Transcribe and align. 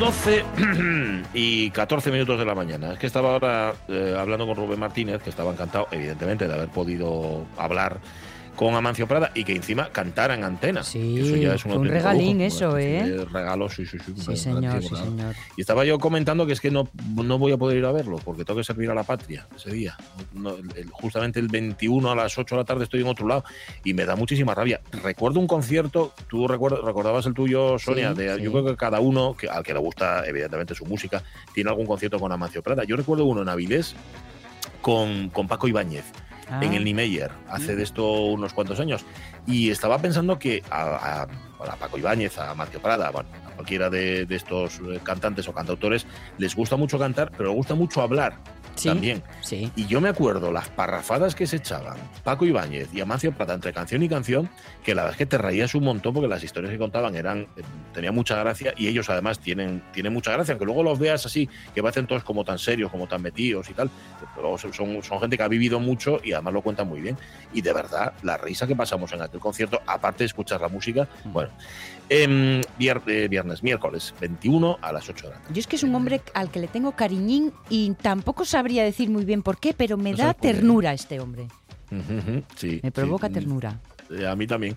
Las 0.00 0.24
12 0.26 0.44
y 1.34 1.70
14 1.70 2.10
minutos 2.10 2.38
de 2.38 2.44
la 2.44 2.54
mañana. 2.54 2.92
Es 2.92 2.98
que 2.98 3.06
estaba 3.06 3.32
ahora 3.32 3.74
eh, 3.88 4.16
hablando 4.18 4.46
con 4.46 4.56
Rubén 4.56 4.80
Martínez, 4.80 5.22
que 5.22 5.30
estaba 5.30 5.52
encantado, 5.52 5.86
evidentemente, 5.92 6.48
de 6.48 6.54
haber 6.54 6.68
podido 6.68 7.44
hablar 7.56 7.98
con 8.56 8.74
Amancio 8.74 9.08
Prada 9.08 9.30
y 9.34 9.42
que 9.44 9.54
encima 9.54 9.88
cantara 9.90 10.34
en 10.34 10.44
antena. 10.44 10.82
Sí, 10.82 11.18
Eso 11.18 11.36
ya 11.36 11.54
es 11.54 11.64
un, 11.64 11.84
regalín 11.88 12.40
eso, 12.40 12.78
¿eh? 12.78 12.98
Eh, 13.00 13.24
Regalo, 13.32 13.68
sí, 13.68 13.84
sí, 13.84 13.98
sí. 14.04 14.14
Sí, 14.16 14.36
señor, 14.36 14.82
sí, 14.82 14.94
señor. 14.94 15.34
Y 15.56 15.60
estaba 15.62 15.84
yo 15.84 15.98
comentando 15.98 16.46
que 16.46 16.52
es 16.52 16.60
que 16.60 16.70
no, 16.70 16.88
no 17.16 17.38
voy 17.38 17.52
a 17.52 17.56
poder 17.56 17.78
ir 17.78 17.84
a 17.84 17.92
verlo 17.92 18.16
porque 18.24 18.44
tengo 18.44 18.58
que 18.58 18.64
servir 18.64 18.90
a 18.90 18.94
la 18.94 19.02
patria 19.02 19.46
ese 19.56 19.70
día. 19.72 19.96
No, 20.32 20.50
el- 20.56 20.70
el- 20.76 20.90
justamente 20.90 21.40
el 21.40 21.48
21 21.48 22.10
a 22.12 22.14
las 22.14 22.38
8 22.38 22.54
de 22.54 22.60
la 22.60 22.64
tarde 22.64 22.84
estoy 22.84 23.00
en 23.00 23.08
otro 23.08 23.26
lado 23.26 23.44
y 23.82 23.92
me 23.94 24.04
da 24.04 24.14
muchísima 24.14 24.54
rabia. 24.54 24.80
Recuerdo 25.02 25.40
un 25.40 25.46
concierto, 25.48 26.14
tú 26.28 26.46
recuerdas, 26.46 26.80
recordabas 26.84 27.26
el 27.26 27.34
tuyo, 27.34 27.78
Sonia, 27.78 28.10
Sí, 28.14 28.22
de, 28.22 28.40
yo 28.42 28.52
creo 28.52 28.64
que 28.66 28.76
cada 28.76 29.00
uno, 29.00 29.36
que, 29.36 29.48
al 29.48 29.64
que 29.64 29.72
le 29.72 29.80
gusta 29.80 30.24
evidentemente 30.26 30.74
su 30.74 30.86
música, 30.86 31.22
tiene 31.52 31.70
algún 31.70 31.86
concierto 31.86 32.18
con 32.20 32.30
Amancio 32.30 32.62
Prada. 32.62 32.84
Yo 32.84 32.96
recuerdo 32.96 33.24
uno 33.24 33.42
en 33.42 33.48
Avilés 33.48 33.94
con, 34.80 35.28
con 35.30 35.48
Paco 35.48 35.66
Ibáñez 35.68 36.04
Ah, 36.50 36.60
en 36.62 36.74
el 36.74 36.84
Niemeyer 36.84 37.30
hace 37.48 37.74
de 37.76 37.82
esto 37.82 38.26
unos 38.26 38.52
cuantos 38.52 38.80
años. 38.80 39.04
Y 39.46 39.70
estaba 39.70 39.98
pensando 39.98 40.38
que 40.38 40.62
a, 40.70 41.22
a 41.22 41.76
Paco 41.76 41.98
Ibáñez, 41.98 42.38
a 42.38 42.54
Macio 42.54 42.80
Prada, 42.80 43.10
bueno, 43.10 43.28
a 43.46 43.50
cualquiera 43.54 43.90
de, 43.90 44.26
de 44.26 44.36
estos 44.36 44.80
eh, 44.80 45.00
cantantes 45.02 45.48
o 45.48 45.52
cantautores, 45.54 46.06
les 46.38 46.54
gusta 46.54 46.76
mucho 46.76 46.98
cantar, 46.98 47.30
pero 47.30 47.50
les 47.50 47.56
gusta 47.56 47.74
mucho 47.74 48.02
hablar 48.02 48.38
sí, 48.74 48.88
también. 48.88 49.22
Sí. 49.40 49.70
Y 49.76 49.86
yo 49.86 50.00
me 50.00 50.08
acuerdo 50.08 50.52
las 50.52 50.68
parrafadas 50.68 51.34
que 51.34 51.46
se 51.46 51.56
echaban 51.56 51.96
Paco 52.22 52.44
Ibáñez 52.44 52.88
y 52.92 53.00
Amancio 53.00 53.32
Prada 53.32 53.54
entre 53.54 53.72
canción 53.72 54.02
y 54.02 54.08
canción, 54.08 54.48
que 54.82 54.94
la 54.94 55.02
verdad 55.02 55.12
es 55.14 55.18
que 55.18 55.26
te 55.26 55.38
reías 55.38 55.74
un 55.74 55.84
montón 55.84 56.14
porque 56.14 56.28
las 56.28 56.42
historias 56.42 56.72
que 56.72 56.78
contaban 56.78 57.14
eran 57.16 57.42
eh, 57.56 57.62
tenían 57.92 58.14
mucha 58.14 58.36
gracia 58.36 58.74
y 58.76 58.88
ellos 58.88 59.08
además 59.10 59.38
tienen, 59.38 59.82
tienen 59.92 60.12
mucha 60.12 60.32
gracia, 60.32 60.52
aunque 60.52 60.64
luego 60.64 60.82
los 60.82 60.98
veas 60.98 61.24
así, 61.26 61.48
que 61.74 61.82
parecen 61.82 62.06
todos 62.06 62.24
como 62.24 62.44
tan 62.44 62.58
serios, 62.58 62.90
como 62.90 63.06
tan 63.06 63.22
metidos 63.22 63.68
y 63.70 63.74
tal, 63.74 63.90
pero 64.34 64.58
son, 64.58 64.72
son, 64.72 65.20
gente 65.20 65.36
que 65.36 65.42
ha 65.42 65.48
vivido 65.48 65.80
mucho 65.80 66.20
y 66.22 66.32
además 66.32 66.54
lo 66.54 66.62
cuentan 66.62 66.88
muy 66.88 67.00
bien. 67.00 67.16
Y 67.52 67.60
de 67.60 67.72
verdad, 67.72 68.12
la 68.22 68.36
risa 68.36 68.66
que 68.66 68.76
pasamos 68.76 69.12
en 69.12 69.22
aquel 69.22 69.40
concierto, 69.40 69.80
aparte 69.86 70.24
de 70.24 70.26
escuchar 70.26 70.60
la 70.60 70.68
música, 70.68 71.08
bueno, 71.24 71.50
em, 72.08 72.60
eh, 72.60 73.28
viernes, 73.28 73.62
miércoles 73.62 74.14
21 74.20 74.78
a 74.80 74.92
las 74.92 75.08
8 75.08 75.26
de 75.26 75.32
la 75.32 75.38
tarde. 75.40 75.54
Yo 75.54 75.60
es 75.60 75.66
que 75.66 75.76
es 75.76 75.82
un 75.82 75.94
hombre 75.94 76.20
al 76.34 76.50
que 76.50 76.60
le 76.60 76.68
tengo 76.68 76.92
cariñín 76.92 77.52
y 77.68 77.92
tampoco 77.94 78.44
sabría 78.64 78.82
decir 78.84 79.10
muy 79.10 79.26
bien 79.26 79.42
por 79.42 79.58
qué, 79.58 79.74
pero 79.74 79.98
me 79.98 80.12
No 80.12 80.16
da 80.16 80.32
ternura 80.32 80.94
este 80.94 81.20
hombre. 81.20 81.48
Sí, 82.56 82.80
Me 82.82 82.90
provoca 82.90 83.28
sí, 83.28 83.34
ternura. 83.34 83.78
Eh, 84.10 84.26
A 84.26 84.34
mí 84.34 84.46
también. 84.46 84.74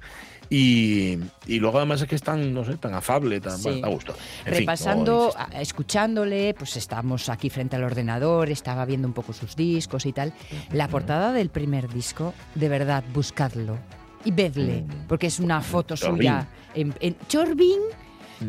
Y, 0.50 1.18
y 1.46 1.59
luego 1.59 1.78
además 1.78 2.02
es 2.02 2.08
que 2.09 2.16
es 2.16 2.22
tan, 2.22 2.53
no 2.53 2.66
sé, 2.66 2.76
tan 2.78 2.94
afable, 2.94 3.40
tan 3.40 3.58
Sí. 3.58 3.81
a 3.81 3.88
gusto. 3.88 4.12
En 4.46 4.53
fin, 4.56 4.59
Repasando, 4.62 5.12
no 5.14 5.26
insisto. 5.28 5.58
a- 5.58 5.62
escuchándole, 5.62 6.53
pues 6.53 6.76
estamos 6.76 7.30
aquí 7.30 7.50
frente 7.50 7.78
al 7.78 7.84
ordenador, 7.86 8.50
estaba 8.50 8.84
viendo 8.86 9.08
un 9.08 9.14
poco 9.14 9.31
sus 9.31 9.56
discos 9.56 10.06
y 10.06 10.12
tal. 10.12 10.34
La 10.74 10.90
portada 10.90 11.31
del 11.31 11.50
primer 11.50 11.88
disco, 11.88 12.34
de 12.56 12.68
verdad, 12.70 13.06
buscadlo 13.14 13.78
y 14.26 14.31
vedle, 14.31 14.81
Mm. 14.84 15.08
porque 15.08 15.28
es 15.28 15.40
una 15.40 15.62
foto 15.62 15.96
Chorbín. 15.96 16.18
suya 16.18 16.47
en, 16.76 16.94
en 17.00 17.16
Chorbín. 17.30 17.80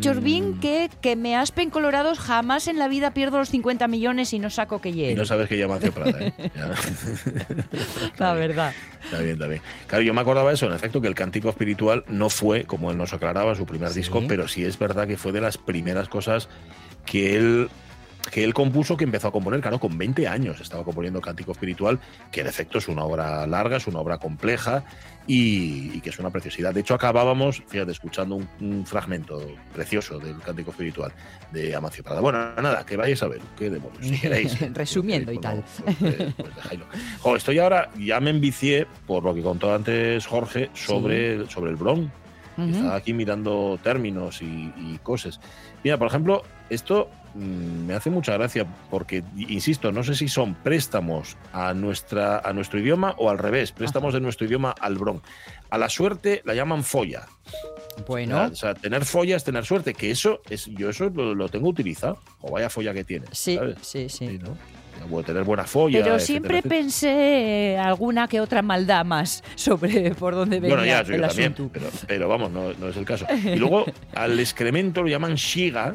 Chorbín, 0.00 0.56
Mm. 0.56 0.60
que, 0.60 0.90
que 1.00 1.16
me 1.16 1.34
aspen 1.36 1.70
colorados, 1.70 2.18
jamás 2.18 2.68
en 2.68 2.78
la 2.78 2.88
vida 2.88 3.12
pierdo 3.14 3.38
los 3.38 3.48
50 3.48 3.88
millones 3.88 4.32
y 4.34 4.38
no 4.38 4.50
saco 4.50 4.80
que 4.80 4.90
Y 4.90 4.92
llegue. 4.92 5.14
no 5.14 5.24
sabes 5.24 5.48
que 5.48 5.56
llama 5.56 5.76
hacia 5.76 5.90
Prada, 5.92 6.18
¿eh? 6.20 6.32
La 8.18 8.32
verdad. 8.34 8.72
Está 9.04 9.18
bien, 9.20 9.32
está 9.34 9.46
bien. 9.46 9.62
Claro, 9.86 10.02
yo 10.04 10.14
me 10.14 10.20
acordaba 10.20 10.48
de 10.50 10.54
eso, 10.54 10.66
en 10.66 10.72
efecto, 10.72 11.00
que 11.00 11.08
el 11.08 11.14
cántico 11.14 11.48
espiritual 11.48 12.04
no 12.08 12.30
fue, 12.30 12.64
como 12.64 12.90
él 12.90 12.96
nos 12.98 13.12
aclaraba, 13.12 13.54
su 13.54 13.66
primer 13.66 13.90
Sí. 13.90 14.00
disco, 14.00 14.22
pero 14.28 14.48
sí 14.48 14.64
es 14.64 14.78
verdad 14.78 15.06
que 15.06 15.16
fue 15.16 15.32
de 15.32 15.40
las 15.40 15.56
primeras 15.58 16.08
cosas 16.08 16.48
que 17.06 17.36
él 17.36 17.70
que 18.30 18.44
él 18.44 18.54
compuso, 18.54 18.96
que 18.96 19.04
empezó 19.04 19.28
a 19.28 19.32
componer, 19.32 19.60
claro, 19.60 19.78
con 19.78 19.96
20 19.96 20.26
años 20.28 20.60
estaba 20.60 20.84
componiendo 20.84 21.20
Cántico 21.20 21.52
Espiritual, 21.52 21.98
que 22.30 22.40
en 22.42 22.46
efecto 22.46 22.78
es 22.78 22.88
una 22.88 23.04
obra 23.04 23.46
larga, 23.46 23.76
es 23.76 23.86
una 23.86 24.00
obra 24.00 24.18
compleja 24.18 24.84
y, 25.26 25.90
y 25.94 26.00
que 26.00 26.10
es 26.10 26.18
una 26.18 26.30
preciosidad. 26.30 26.72
De 26.72 26.80
hecho, 26.80 26.94
acabábamos, 26.94 27.62
fíjate, 27.68 27.92
escuchando 27.92 28.36
un, 28.36 28.48
un 28.60 28.86
fragmento 28.86 29.40
precioso 29.74 30.18
del 30.18 30.38
Cántico 30.40 30.70
Espiritual 30.70 31.12
de 31.52 31.74
Amancio 31.74 32.02
Prada. 32.02 32.20
Bueno, 32.20 32.38
nada, 32.56 32.84
que 32.86 32.96
vayáis 32.96 33.22
a 33.22 33.28
ver, 33.28 33.40
qué 33.56 33.70
demonios, 33.70 34.06
si 34.06 34.18
queréis. 34.18 34.58
Resumiendo 34.74 35.32
y 35.32 35.38
Pues 35.38 35.42
tal. 35.42 35.56
no, 35.58 35.94
pues, 35.98 36.34
pues 36.36 36.54
dejadlo. 36.56 36.86
Jo, 37.20 37.36
estoy 37.36 37.58
ahora, 37.58 37.90
ya 37.98 38.20
me 38.20 38.30
envicié, 38.30 38.86
por 39.06 39.22
lo 39.24 39.34
que 39.34 39.42
contó 39.42 39.74
antes 39.74 40.26
Jorge, 40.26 40.70
sobre, 40.74 41.46
sobre 41.50 41.70
el 41.70 41.76
Bron. 41.76 42.10
Ujú. 42.56 42.68
Estaba 42.70 42.96
aquí 42.96 43.12
mirando 43.12 43.78
términos 43.82 44.42
y, 44.42 44.46
y 44.76 44.98
cosas. 45.02 45.38
Mira, 45.84 45.96
por 45.96 46.08
ejemplo, 46.08 46.42
esto 46.70 47.08
me 47.38 47.94
hace 47.94 48.10
mucha 48.10 48.32
gracia 48.34 48.66
porque, 48.90 49.22
insisto, 49.36 49.92
no 49.92 50.02
sé 50.02 50.14
si 50.14 50.28
son 50.28 50.54
préstamos 50.54 51.36
a, 51.52 51.72
nuestra, 51.74 52.38
a 52.38 52.52
nuestro 52.52 52.80
idioma 52.80 53.14
o 53.18 53.30
al 53.30 53.38
revés, 53.38 53.72
préstamos 53.72 54.14
de 54.14 54.20
nuestro 54.20 54.46
idioma 54.46 54.74
al 54.80 54.96
Bron. 54.96 55.22
A 55.70 55.78
la 55.78 55.88
suerte 55.88 56.42
la 56.44 56.54
llaman 56.54 56.82
folla. 56.82 57.26
Bueno, 58.06 58.44
O 58.44 58.54
sea, 58.54 58.74
tener 58.74 59.04
folla 59.04 59.36
es 59.36 59.44
tener 59.44 59.64
suerte, 59.64 59.94
que 59.94 60.10
eso 60.10 60.40
es, 60.48 60.66
yo 60.66 60.90
eso 60.90 61.10
lo, 61.10 61.34
lo 61.34 61.48
tengo 61.48 61.68
utilizado. 61.68 62.18
O 62.40 62.52
vaya 62.52 62.70
folla 62.70 62.94
que 62.94 63.04
tiene. 63.04 63.26
sí, 63.32 63.56
¿sabes? 63.56 63.76
sí, 63.82 64.08
sí. 64.08 64.28
Sí, 64.28 64.38
¿no? 64.38 64.56
O 65.10 65.22
tener 65.22 65.44
buena 65.44 65.64
folla. 65.64 66.02
Pero 66.02 66.18
siempre 66.18 66.58
etcétera. 66.58 66.74
pensé 66.80 67.72
eh, 67.72 67.78
alguna 67.78 68.26
que 68.28 68.40
otra 68.40 68.62
maldad 68.62 69.04
más 69.04 69.42
sobre 69.54 70.12
por 70.14 70.34
dónde 70.34 70.60
venía 70.60 70.76
Bueno, 70.76 70.90
ya, 70.90 71.00
el 71.00 71.20
yo 71.20 71.28
también, 71.28 71.70
pero, 71.72 71.86
pero 72.06 72.28
vamos, 72.28 72.50
no, 72.50 72.72
no 72.74 72.88
es 72.88 72.96
el 72.96 73.04
caso. 73.04 73.26
Y 73.44 73.56
luego 73.56 73.84
al 74.14 74.38
excremento 74.40 75.02
lo 75.02 75.08
llaman 75.08 75.36
shiga 75.36 75.94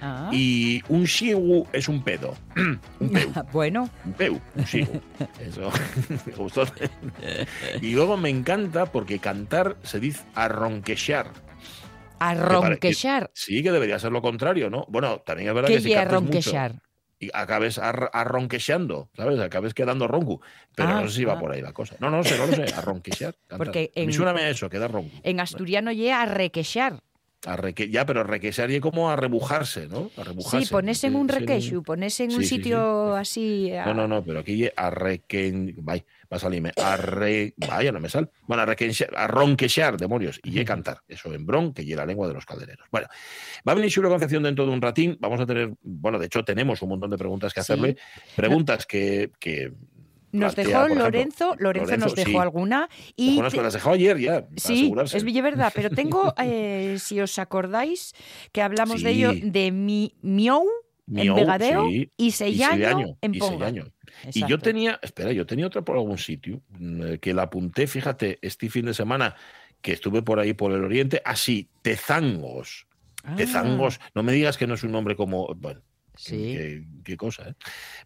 Ah, 0.00 0.30
y 0.32 0.80
un 0.88 1.04
shigu 1.04 1.66
es 1.72 1.88
un 1.88 2.02
pedo. 2.02 2.36
un 3.00 3.10
peu, 3.10 3.28
bueno, 3.52 3.88
un 4.04 4.12
peu, 4.12 4.38
un 4.54 4.64
shigu. 4.64 5.00
Eso 5.40 5.70
me 6.26 6.32
gustó. 6.34 6.64
y 7.82 7.92
luego 7.92 8.16
me 8.16 8.28
encanta 8.30 8.86
porque 8.86 9.18
cantar 9.18 9.76
se 9.82 9.98
dice 10.00 10.24
arronquear. 10.34 11.30
arronquechar. 12.18 13.30
Sí, 13.34 13.62
que 13.62 13.70
debería 13.72 13.98
ser 13.98 14.12
lo 14.12 14.22
contrario, 14.22 14.70
¿no? 14.70 14.84
Bueno, 14.88 15.18
también 15.20 15.48
es 15.48 15.54
verdad 15.54 15.68
¿Qué 15.68 15.74
que 15.76 15.80
si 15.82 15.92
cantas 15.92 16.22
mucho 16.22 16.50
y 17.20 17.30
acabes 17.34 17.78
ar- 17.78 18.10
¿sabes? 19.16 19.40
Acabes 19.40 19.74
quedando 19.74 20.06
ronco. 20.06 20.40
Pero 20.76 20.90
Ah, 20.90 21.00
no 21.00 21.08
sé 21.08 21.16
si 21.16 21.24
va 21.24 21.32
ah. 21.32 21.40
por 21.40 21.50
ahí 21.50 21.60
la 21.60 21.72
cosa. 21.72 21.96
No, 21.98 22.10
no 22.10 22.22
sé, 22.22 22.38
no 22.38 22.46
lo 22.46 22.52
sé. 22.54 22.72
Arronquear. 22.74 23.34
cantar. 23.48 23.58
Porque 23.58 23.90
A 23.96 24.00
en- 24.00 24.12
suéname 24.12 24.42
a 24.42 24.50
eso, 24.50 24.70
queda 24.70 24.86
ronco. 24.86 25.10
En 25.24 25.40
asturiano 25.40 25.90
llega 25.90 26.22
arrequechar. 26.22 27.00
A 27.46 27.56
reque- 27.56 27.88
ya, 27.88 28.04
pero 28.04 28.24
requesar 28.24 28.68
y 28.72 28.80
como 28.80 29.10
a 29.10 29.16
rebujarse, 29.16 29.86
¿no? 29.86 30.10
A 30.16 30.24
rebujarse. 30.24 30.66
Sí, 30.66 30.72
pones 30.72 31.04
en 31.04 31.14
un 31.14 31.28
sí, 31.28 31.36
requeixo, 31.38 31.82
pones 31.82 32.18
en 32.18 32.32
un 32.32 32.40
Sí, 32.42 32.46
sí, 32.48 32.56
sitio 32.56 33.14
así. 33.14 33.70
No, 33.86 33.94
no, 33.94 34.08
no, 34.08 34.24
pero 34.24 34.40
aquí 34.40 34.68
a 34.74 34.90
requen... 34.90 35.72
Vaya, 35.78 36.04
va 36.30 36.36
a 36.36 36.40
salirme. 36.40 36.72
Arre... 36.82 37.54
Vaya, 37.56 37.92
no 37.92 38.00
me 38.00 38.08
sale. 38.08 38.28
Bueno, 38.48 38.64
a, 38.64 38.66
requenxear- 38.66 39.14
a 39.16 39.28
ronquear, 39.28 39.96
demonios. 39.96 40.40
Y 40.42 40.50
ye 40.50 40.64
cantar. 40.64 41.02
Eso 41.06 41.32
en 41.32 41.46
bron, 41.46 41.72
que 41.72 41.84
ye 41.84 41.94
la 41.94 42.04
lengua 42.04 42.26
de 42.26 42.34
los 42.34 42.44
caldereros. 42.44 42.88
Bueno, 42.90 43.06
va 43.66 43.70
a 43.72 43.74
venir 43.76 43.92
Xulio 43.92 44.10
Concepción 44.10 44.42
dentro 44.42 44.66
de 44.66 44.72
un 44.72 44.82
ratín. 44.82 45.16
Vamos 45.20 45.40
a 45.40 45.46
tener... 45.46 45.72
Bueno, 45.82 46.18
de 46.18 46.26
hecho, 46.26 46.44
tenemos 46.44 46.82
un 46.82 46.88
montón 46.88 47.10
de 47.10 47.18
preguntas 47.18 47.54
que 47.54 47.60
hacerle. 47.60 47.96
Preguntas 48.34 48.84
que... 48.84 49.30
que 49.38 49.72
Nos 50.32 50.54
dejó 50.56 50.70
ejemplo, 50.84 51.04
Lorenzo, 51.04 51.54
Lorenzo, 51.58 51.96
nos 51.96 52.14
dejó 52.14 52.30
sí. 52.30 52.36
alguna 52.36 52.88
y 53.16 53.36
te- 53.54 53.62
las 53.62 53.72
dejó 53.72 53.90
ayer 53.90 54.18
ya, 54.18 54.46
Sí, 54.56 54.80
asegurarse. 54.80 55.16
es 55.16 55.24
verdad, 55.42 55.72
pero 55.74 55.90
tengo, 55.90 56.34
eh, 56.42 56.96
si 56.98 57.20
os 57.20 57.38
acordáis, 57.38 58.12
que 58.52 58.60
hablamos 58.62 59.02
de 59.02 59.12
Sí. 59.14 59.16
ello, 59.24 59.32
de 59.42 59.72
mi 59.72 60.14
Miou, 60.22 60.66
en 61.14 61.34
Vegadeo 61.34 61.88
y 61.88 62.30
Sellaño 62.32 63.16
en 63.22 63.34
y 63.34 63.38
Ponga. 63.38 63.66
Sellaño. 63.68 63.84
Y 64.34 64.46
yo 64.46 64.58
tenía, 64.58 64.98
espera, 65.02 65.32
yo 65.32 65.46
tenía 65.46 65.66
otra 65.66 65.80
por 65.82 65.96
algún 65.96 66.18
sitio 66.18 66.60
mm, 66.78 67.02
eh, 67.06 67.18
que 67.18 67.32
la 67.32 67.42
apunté, 67.44 67.86
fíjate, 67.86 68.38
este 68.42 68.68
fin 68.68 68.84
de 68.86 68.92
semana 68.94 69.34
que 69.80 69.92
estuve 69.92 70.20
por 70.22 70.38
ahí 70.40 70.52
por 70.52 70.72
el 70.72 70.84
oriente, 70.84 71.22
así, 71.24 71.70
Tezangos. 71.82 72.86
Ah, 73.24 73.34
Tezangos, 73.36 74.00
no 74.14 74.22
me 74.22 74.32
digas 74.32 74.58
que 74.58 74.66
no 74.66 74.74
es 74.74 74.82
un 74.82 74.92
nombre 74.92 75.16
como, 75.16 75.54
bueno, 75.54 75.80
Sí. 76.18 76.52
qué, 76.56 76.84
qué 77.04 77.16
cosa, 77.16 77.50
¿eh? 77.50 77.54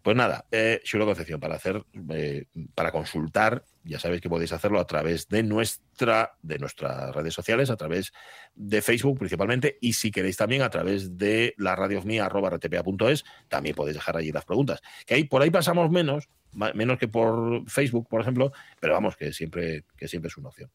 Pues 0.03 0.15
nada, 0.15 0.45
eh, 0.51 0.79
Xulo 0.85 1.03
Concepción, 1.03 1.39
para 1.39 1.55
hacer, 1.55 1.83
eh, 2.11 2.45
para 2.75 2.91
consultar, 2.91 3.65
ya 3.83 3.99
sabéis 3.99 4.21
que 4.21 4.29
podéis 4.29 4.53
hacerlo 4.53 4.79
a 4.79 4.85
través 4.85 5.27
de 5.29 5.41
nuestra, 5.41 6.37
de 6.43 6.59
nuestras 6.59 7.13
redes 7.15 7.33
sociales, 7.33 7.71
a 7.71 7.75
través 7.75 8.13
de 8.53 8.83
Facebook 8.83 9.17
principalmente, 9.17 9.79
y 9.81 9.93
si 9.93 10.11
queréis 10.11 10.37
también 10.37 10.61
a 10.61 10.69
través 10.69 11.17
de 11.17 11.55
la 11.57 11.75
radiofmia.rtpa.es, 11.75 13.23
también 13.47 13.75
podéis 13.75 13.95
dejar 13.95 14.15
allí 14.15 14.31
las 14.31 14.45
preguntas. 14.45 14.81
Que 15.07 15.15
ahí, 15.15 15.23
por 15.23 15.41
ahí 15.41 15.49
pasamos 15.49 15.89
menos, 15.89 16.29
menos 16.75 16.99
que 16.99 17.07
por 17.07 17.67
Facebook, 17.67 18.07
por 18.07 18.21
ejemplo, 18.21 18.51
pero 18.79 18.93
vamos, 18.93 19.17
que 19.17 19.33
siempre, 19.33 19.85
que 19.97 20.07
siempre 20.07 20.27
es 20.27 20.37
una 20.37 20.49
opción. 20.49 20.69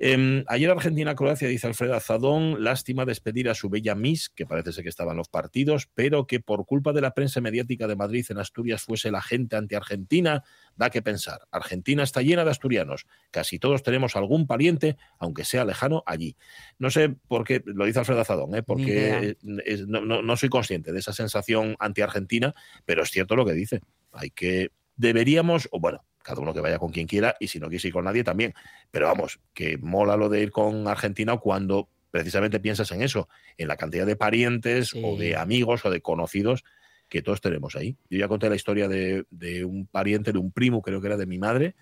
Em, 0.00 0.44
ayer 0.46 0.70
Argentina-Croacia, 0.70 1.48
dice 1.48 1.66
Alfredo 1.66 1.94
Azadón, 1.94 2.62
lástima 2.62 3.04
despedir 3.04 3.48
a 3.48 3.54
su 3.54 3.68
bella 3.68 3.96
Miss, 3.96 4.28
que 4.30 4.46
parece 4.46 4.72
ser 4.72 4.84
que 4.84 4.90
estaba 4.90 5.10
en 5.10 5.16
los 5.18 5.28
partidos, 5.28 5.88
pero 5.94 6.26
que 6.26 6.38
por 6.38 6.66
culpa 6.66 6.92
de 6.92 7.00
la 7.00 7.14
prensa 7.14 7.40
mediática 7.40 7.88
de 7.88 7.96
Madrid 7.96 8.24
en 8.28 8.38
Asturias 8.38 8.82
fuese 8.82 9.10
la 9.10 9.20
gente 9.22 9.56
anti-Argentina, 9.56 10.44
da 10.76 10.90
que 10.90 11.02
pensar. 11.02 11.40
Argentina 11.50 12.04
está 12.04 12.22
llena 12.22 12.44
de 12.44 12.50
asturianos, 12.52 13.06
casi 13.32 13.58
todos 13.58 13.82
tenemos 13.82 14.14
algún 14.14 14.46
pariente, 14.46 14.96
aunque 15.18 15.44
sea 15.44 15.64
lejano, 15.64 16.04
allí. 16.06 16.36
No 16.78 16.90
sé 16.90 17.08
por 17.26 17.42
qué, 17.44 17.60
lo 17.64 17.84
dice 17.84 17.98
Alfredo 17.98 18.20
Azadón, 18.20 18.54
¿eh? 18.54 18.62
Porque 18.62 19.36
es- 19.66 19.86
no, 19.88 20.00
no- 20.02 20.22
no 20.22 20.36
soy 20.36 20.48
consciente 20.48 20.92
de 20.92 21.00
esa 21.00 21.12
sensación 21.12 21.74
anti-argentina, 21.80 22.54
pero 22.84 23.02
es 23.02 23.10
cierto 23.10 23.34
lo 23.34 23.44
que 23.44 23.52
dice. 23.52 23.80
Hay 24.12 24.30
que, 24.30 24.70
deberíamos, 24.96 25.68
o 25.72 25.80
bueno, 25.80 26.04
cada 26.28 26.42
uno 26.42 26.52
que 26.52 26.60
vaya 26.60 26.78
con 26.78 26.90
quien 26.92 27.06
quiera 27.06 27.34
y 27.40 27.48
si 27.48 27.58
no 27.58 27.68
quiere 27.68 27.88
ir 27.88 27.94
con 27.94 28.04
nadie 28.04 28.22
también. 28.22 28.52
Pero 28.90 29.06
vamos, 29.06 29.40
que 29.54 29.78
mola 29.78 30.16
lo 30.16 30.28
de 30.28 30.42
ir 30.42 30.50
con 30.50 30.86
Argentina 30.86 31.36
cuando 31.38 31.88
precisamente 32.10 32.60
piensas 32.60 32.90
en 32.92 33.02
eso, 33.02 33.28
en 33.56 33.68
la 33.68 33.76
cantidad 33.76 34.04
de 34.06 34.16
parientes 34.16 34.88
Sí. 34.90 35.02
o 35.04 35.16
de 35.16 35.36
amigos 35.36 35.84
o 35.84 35.90
de 35.90 36.00
conocidos 36.00 36.64
que 37.08 37.22
todos 37.22 37.40
tenemos 37.40 37.74
ahí. 37.76 37.96
Yo 38.10 38.18
ya 38.18 38.28
conté 38.28 38.50
la 38.50 38.56
historia 38.56 38.88
de, 38.88 39.24
de 39.30 39.64
un 39.64 39.86
pariente, 39.86 40.32
de 40.32 40.38
un 40.38 40.52
primo, 40.52 40.82
creo 40.82 41.00
que 41.00 41.06
era 41.06 41.16
de 41.16 41.26
mi 41.26 41.38
madre, 41.38 41.74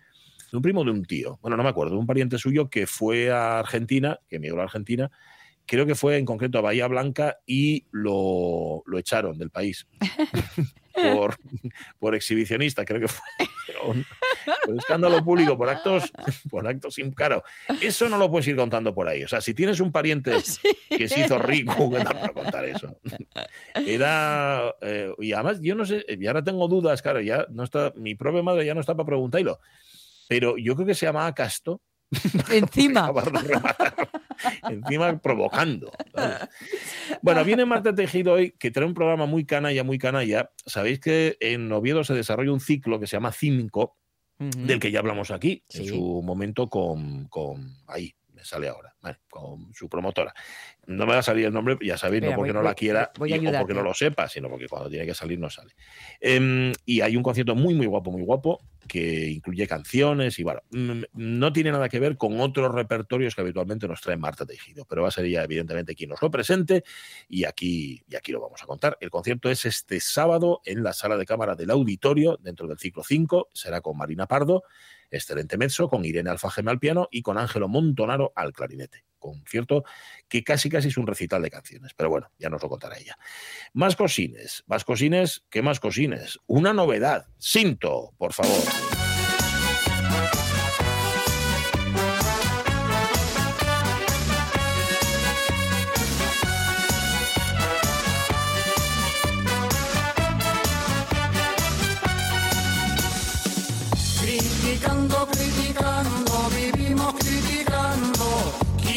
de 0.52 0.56
un 0.56 0.62
primo 0.62 0.84
de 0.84 0.92
un 0.92 1.04
tío, 1.04 1.38
bueno, 1.42 1.56
no 1.56 1.64
me 1.64 1.68
acuerdo, 1.68 1.94
de 1.94 1.98
un 1.98 2.06
pariente 2.06 2.38
suyo 2.38 2.70
que 2.70 2.86
fue 2.86 3.32
a 3.32 3.58
Argentina, 3.58 4.20
que 4.28 4.36
emigró 4.36 4.60
a 4.60 4.64
Argentina, 4.64 5.10
creo 5.66 5.84
que 5.86 5.96
fue 5.96 6.18
en 6.18 6.24
concreto 6.24 6.58
a 6.58 6.60
Bahía 6.60 6.86
Blanca 6.86 7.38
y 7.44 7.86
lo, 7.90 8.84
lo 8.86 8.98
echaron 8.98 9.36
del 9.38 9.50
país 9.50 9.88
por, 10.94 11.36
por 11.98 12.14
exhibicionista, 12.14 12.84
creo 12.84 13.00
que 13.00 13.08
fue. 13.08 13.24
Por 14.64 14.76
escándalo 14.76 15.24
público, 15.24 15.56
por 15.56 15.68
actos, 15.68 16.12
por 16.50 16.66
actos 16.66 16.94
sin 16.94 17.12
caro. 17.12 17.42
Eso 17.80 18.08
no 18.08 18.18
lo 18.18 18.30
puedes 18.30 18.48
ir 18.48 18.56
contando 18.56 18.94
por 18.94 19.08
ahí. 19.08 19.24
O 19.24 19.28
sea, 19.28 19.40
si 19.40 19.54
tienes 19.54 19.80
un 19.80 19.92
pariente 19.92 20.32
que 20.88 21.08
se 21.08 21.20
hizo 21.20 21.38
rico, 21.38 21.74
no 21.92 22.04
para 22.04 22.28
contar 22.28 22.64
eso. 22.64 22.98
Era. 23.74 24.74
eh, 24.80 25.12
y 25.18 25.32
además, 25.32 25.60
yo 25.60 25.74
no 25.74 25.84
sé, 25.84 26.04
y 26.08 26.26
ahora 26.26 26.42
tengo 26.42 26.68
dudas, 26.68 27.02
claro, 27.02 27.20
ya 27.20 27.46
no 27.50 27.64
está, 27.64 27.92
mi 27.96 28.14
propia 28.14 28.42
madre 28.42 28.64
ya 28.64 28.74
no 28.74 28.80
está 28.80 28.94
para 28.94 29.06
preguntarlo. 29.06 29.60
Pero 30.28 30.56
yo 30.56 30.74
creo 30.74 30.86
que 30.86 30.94
se 30.94 31.06
llamaba 31.06 31.32
Casto. 31.34 31.80
Encima. 32.50 33.12
Encima 34.68 35.18
provocando. 35.18 35.90
¿sabes? 36.14 36.48
Bueno, 37.22 37.44
viene 37.44 37.64
Marta 37.64 37.94
Tejido 37.94 38.34
hoy, 38.34 38.52
que 38.52 38.70
trae 38.70 38.86
un 38.86 38.94
programa 38.94 39.26
muy 39.26 39.44
canalla, 39.44 39.84
muy 39.84 39.98
canalla. 39.98 40.50
Sabéis 40.64 41.00
que 41.00 41.36
en 41.40 41.70
Oviedo 41.72 42.04
se 42.04 42.14
desarrolla 42.14 42.52
un 42.52 42.60
ciclo 42.60 43.00
que 43.00 43.06
se 43.06 43.16
llama 43.16 43.32
Del 44.38 44.78
que 44.80 44.90
ya 44.90 44.98
hablamos 45.00 45.30
aquí 45.30 45.62
en 45.72 45.82
su 45.88 46.22
momento 46.22 46.68
con, 46.68 47.26
con- 47.28 47.74
ahí 47.86 48.14
me 48.34 48.44
sale 48.44 48.68
ahora 48.68 48.94
vale, 49.00 49.18
con 49.30 49.72
su 49.72 49.88
promotora. 49.88 50.34
No 50.86 51.06
me 51.06 51.12
va 51.14 51.20
a 51.20 51.22
salir 51.22 51.46
el 51.46 51.52
nombre 51.54 51.78
ya 51.80 51.96
sabéis 51.96 52.18
Espera, 52.22 52.36
no 52.36 52.40
porque 52.40 52.52
voy- 52.52 52.56
no 52.58 52.62
la 52.62 52.70
voy- 52.70 52.74
quiera 52.74 53.10
voy 53.18 53.32
a 53.32 53.36
y- 53.36 53.46
o 53.46 53.52
porque 53.58 53.72
no 53.74 53.82
lo 53.82 53.94
sepa 53.94 54.28
sino 54.28 54.50
porque 54.50 54.68
cuando 54.68 54.90
tiene 54.90 55.06
que 55.06 55.14
salir 55.14 55.38
no 55.38 55.48
sale. 55.48 55.72
Em, 56.20 56.72
y 56.84 57.00
hay 57.00 57.16
un 57.16 57.22
concierto 57.22 57.54
muy 57.54 57.74
muy 57.74 57.86
guapo 57.86 58.10
muy 58.12 58.22
guapo 58.22 58.60
que 58.86 59.28
incluye 59.28 59.66
canciones 59.66 60.38
y 60.38 60.42
bueno 60.42 60.62
no 61.12 61.52
tiene 61.52 61.72
nada 61.72 61.88
que 61.88 62.00
ver 62.00 62.16
con 62.16 62.40
otros 62.40 62.74
repertorios 62.74 63.34
que 63.34 63.40
habitualmente 63.40 63.88
nos 63.88 64.00
trae 64.00 64.16
Marta 64.16 64.46
Tejido 64.46 64.84
pero 64.84 65.02
va 65.02 65.08
a 65.08 65.10
ser 65.10 65.26
ella 65.26 65.44
evidentemente 65.44 65.94
quien 65.94 66.10
nos 66.10 66.22
lo 66.22 66.30
presente 66.30 66.84
y 67.28 67.44
aquí, 67.44 68.04
y 68.08 68.16
aquí 68.16 68.32
lo 68.32 68.40
vamos 68.40 68.62
a 68.62 68.66
contar. 68.66 68.96
El 69.00 69.10
concierto 69.10 69.50
es 69.50 69.64
este 69.64 70.00
sábado 70.00 70.60
en 70.64 70.82
la 70.82 70.92
sala 70.92 71.16
de 71.16 71.26
cámara 71.26 71.54
del 71.54 71.70
auditorio, 71.70 72.38
dentro 72.40 72.68
del 72.68 72.78
ciclo 72.78 73.02
5. 73.02 73.50
Será 73.52 73.80
con 73.80 73.96
Marina 73.96 74.26
Pardo, 74.26 74.64
excelente 75.10 75.56
mezzo, 75.56 75.88
con 75.88 76.04
Irene 76.04 76.30
Alfajeme 76.30 76.70
al 76.70 76.78
piano 76.78 77.08
y 77.10 77.22
con 77.22 77.38
Ángelo 77.38 77.68
Montonaro 77.68 78.32
al 78.34 78.52
clarinete. 78.52 79.04
Concierto 79.32 79.84
que 80.28 80.42
casi 80.42 80.68
casi 80.68 80.88
es 80.88 80.96
un 80.96 81.06
recital 81.06 81.42
de 81.42 81.50
canciones, 81.50 81.92
pero 81.94 82.10
bueno, 82.10 82.30
ya 82.38 82.48
nos 82.48 82.62
lo 82.62 82.68
contará 82.68 82.96
ella. 82.98 83.18
Más 83.72 83.96
cosines, 83.96 84.64
más 84.66 84.84
cosines, 84.84 85.44
¿qué 85.50 85.62
más 85.62 85.80
cosines? 85.80 86.38
Una 86.46 86.72
novedad, 86.72 87.26
Sinto, 87.38 88.14
por 88.18 88.32
favor. 88.32 88.62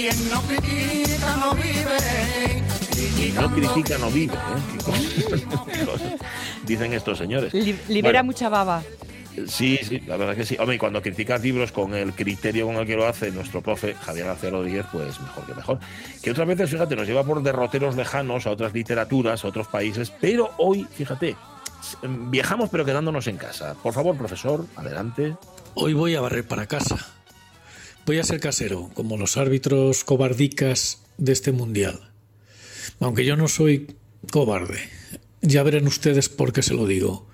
Quien 0.09 0.29
no 0.29 0.41
critica 0.41 1.35
no 1.37 1.53
vive. 1.55 3.33
No 3.35 3.53
critica, 3.53 3.97
no 3.97 4.09
vive. 4.11 4.33
¿eh? 4.33 6.17
Dicen 6.65 6.93
estos 6.93 7.17
señores. 7.17 7.53
Li- 7.53 7.77
libera 7.87 8.19
Bueno. 8.19 8.23
mucha 8.25 8.49
baba. 8.49 8.81
Sí, 9.47 9.79
sí, 9.83 9.99
la 10.07 10.17
verdad 10.17 10.35
que 10.35 10.45
sí. 10.45 10.57
Hombre, 10.59 10.75
y 10.75 10.79
cuando 10.79 11.01
criticas 11.01 11.41
libros 11.41 11.71
con 11.71 11.93
el 11.93 12.13
criterio 12.13 12.65
con 12.65 12.75
el 12.75 12.85
que 12.87 12.95
lo 12.95 13.07
hace 13.07 13.31
nuestro 13.31 13.61
profe 13.61 13.93
Javier 13.93 14.25
García 14.25 14.49
Rodríguez, 14.49 14.85
pues 14.91 15.19
mejor 15.21 15.45
que 15.45 15.53
mejor. 15.53 15.79
Que 16.21 16.31
otras 16.31 16.47
veces, 16.47 16.69
fíjate, 16.71 16.95
nos 16.95 17.07
lleva 17.07 17.23
por 17.23 17.41
derroteros 17.41 17.95
lejanos 17.95 18.47
a 18.47 18.51
otras 18.51 18.73
literaturas, 18.73 19.45
a 19.45 19.47
otros 19.47 19.67
países, 19.67 20.11
pero 20.19 20.51
hoy, 20.57 20.85
fíjate, 20.93 21.37
viajamos 22.03 22.69
pero 22.69 22.83
quedándonos 22.83 23.27
en 23.27 23.37
casa. 23.37 23.75
Por 23.81 23.93
favor, 23.93 24.17
profesor, 24.17 24.65
adelante. 24.75 25.35
Hoy 25.75 25.93
voy 25.93 26.15
a 26.15 26.21
barrer 26.21 26.45
para 26.45 26.65
casa. 26.65 26.97
Voy 28.05 28.17
a 28.17 28.23
ser 28.23 28.39
casero, 28.39 28.89
como 28.95 29.17
los 29.17 29.37
árbitros 29.37 30.03
cobardicas 30.03 31.03
de 31.17 31.31
este 31.31 31.51
mundial. 31.51 32.11
Aunque 32.99 33.25
yo 33.25 33.35
no 33.35 33.47
soy 33.47 33.95
cobarde. 34.31 34.79
Ya 35.41 35.63
verán 35.63 35.87
ustedes 35.87 36.27
por 36.27 36.51
qué 36.51 36.63
se 36.63 36.73
lo 36.73 36.87
digo. 36.87 37.27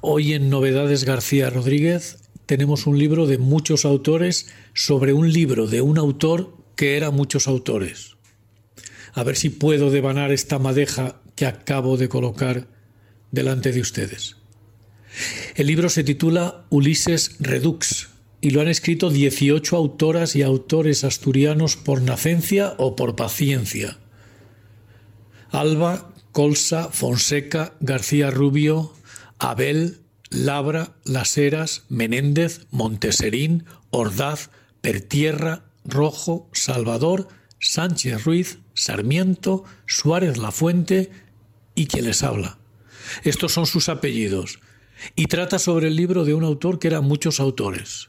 Hoy 0.00 0.32
en 0.32 0.50
Novedades 0.50 1.04
García 1.04 1.50
Rodríguez 1.50 2.18
tenemos 2.46 2.86
un 2.86 2.98
libro 2.98 3.26
de 3.26 3.38
muchos 3.38 3.84
autores 3.84 4.48
sobre 4.72 5.12
un 5.12 5.32
libro 5.32 5.66
de 5.66 5.80
un 5.80 5.98
autor 5.98 6.56
que 6.76 6.96
era 6.96 7.10
muchos 7.10 7.46
autores. 7.46 8.16
A 9.12 9.22
ver 9.22 9.36
si 9.36 9.50
puedo 9.50 9.90
devanar 9.90 10.32
esta 10.32 10.58
madeja 10.58 11.20
que 11.34 11.46
acabo 11.46 11.96
de 11.96 12.08
colocar 12.08 12.68
delante 13.30 13.72
de 13.72 13.80
ustedes. 13.80 14.36
El 15.54 15.66
libro 15.66 15.88
se 15.88 16.04
titula 16.04 16.66
Ulises 16.70 17.36
Redux 17.38 18.08
y 18.46 18.50
lo 18.50 18.60
han 18.60 18.68
escrito 18.68 19.10
18 19.10 19.76
autoras 19.76 20.36
y 20.36 20.42
autores 20.42 21.02
asturianos 21.02 21.74
por 21.74 22.00
nacencia 22.00 22.74
o 22.78 22.94
por 22.94 23.16
paciencia. 23.16 23.98
Alba, 25.50 26.12
Colsa, 26.30 26.90
Fonseca, 26.92 27.74
García 27.80 28.30
Rubio, 28.30 28.92
Abel, 29.40 29.98
Labra, 30.30 30.94
Las 31.02 31.36
Heras, 31.36 31.86
Menéndez, 31.88 32.68
Monteserín, 32.70 33.64
Ordaz, 33.90 34.50
Pertierra, 34.80 35.64
Rojo, 35.84 36.48
Salvador, 36.52 37.26
Sánchez 37.58 38.22
Ruiz, 38.22 38.60
Sarmiento, 38.74 39.64
Suárez 39.88 40.38
Lafuente 40.38 41.10
y 41.74 41.88
quien 41.88 42.04
les 42.04 42.22
habla. 42.22 42.58
Estos 43.24 43.50
son 43.50 43.66
sus 43.66 43.88
apellidos. 43.88 44.60
Y 45.16 45.26
trata 45.26 45.58
sobre 45.58 45.88
el 45.88 45.96
libro 45.96 46.24
de 46.24 46.34
un 46.34 46.44
autor 46.44 46.78
que 46.78 46.86
eran 46.86 47.04
muchos 47.04 47.40
autores, 47.40 48.08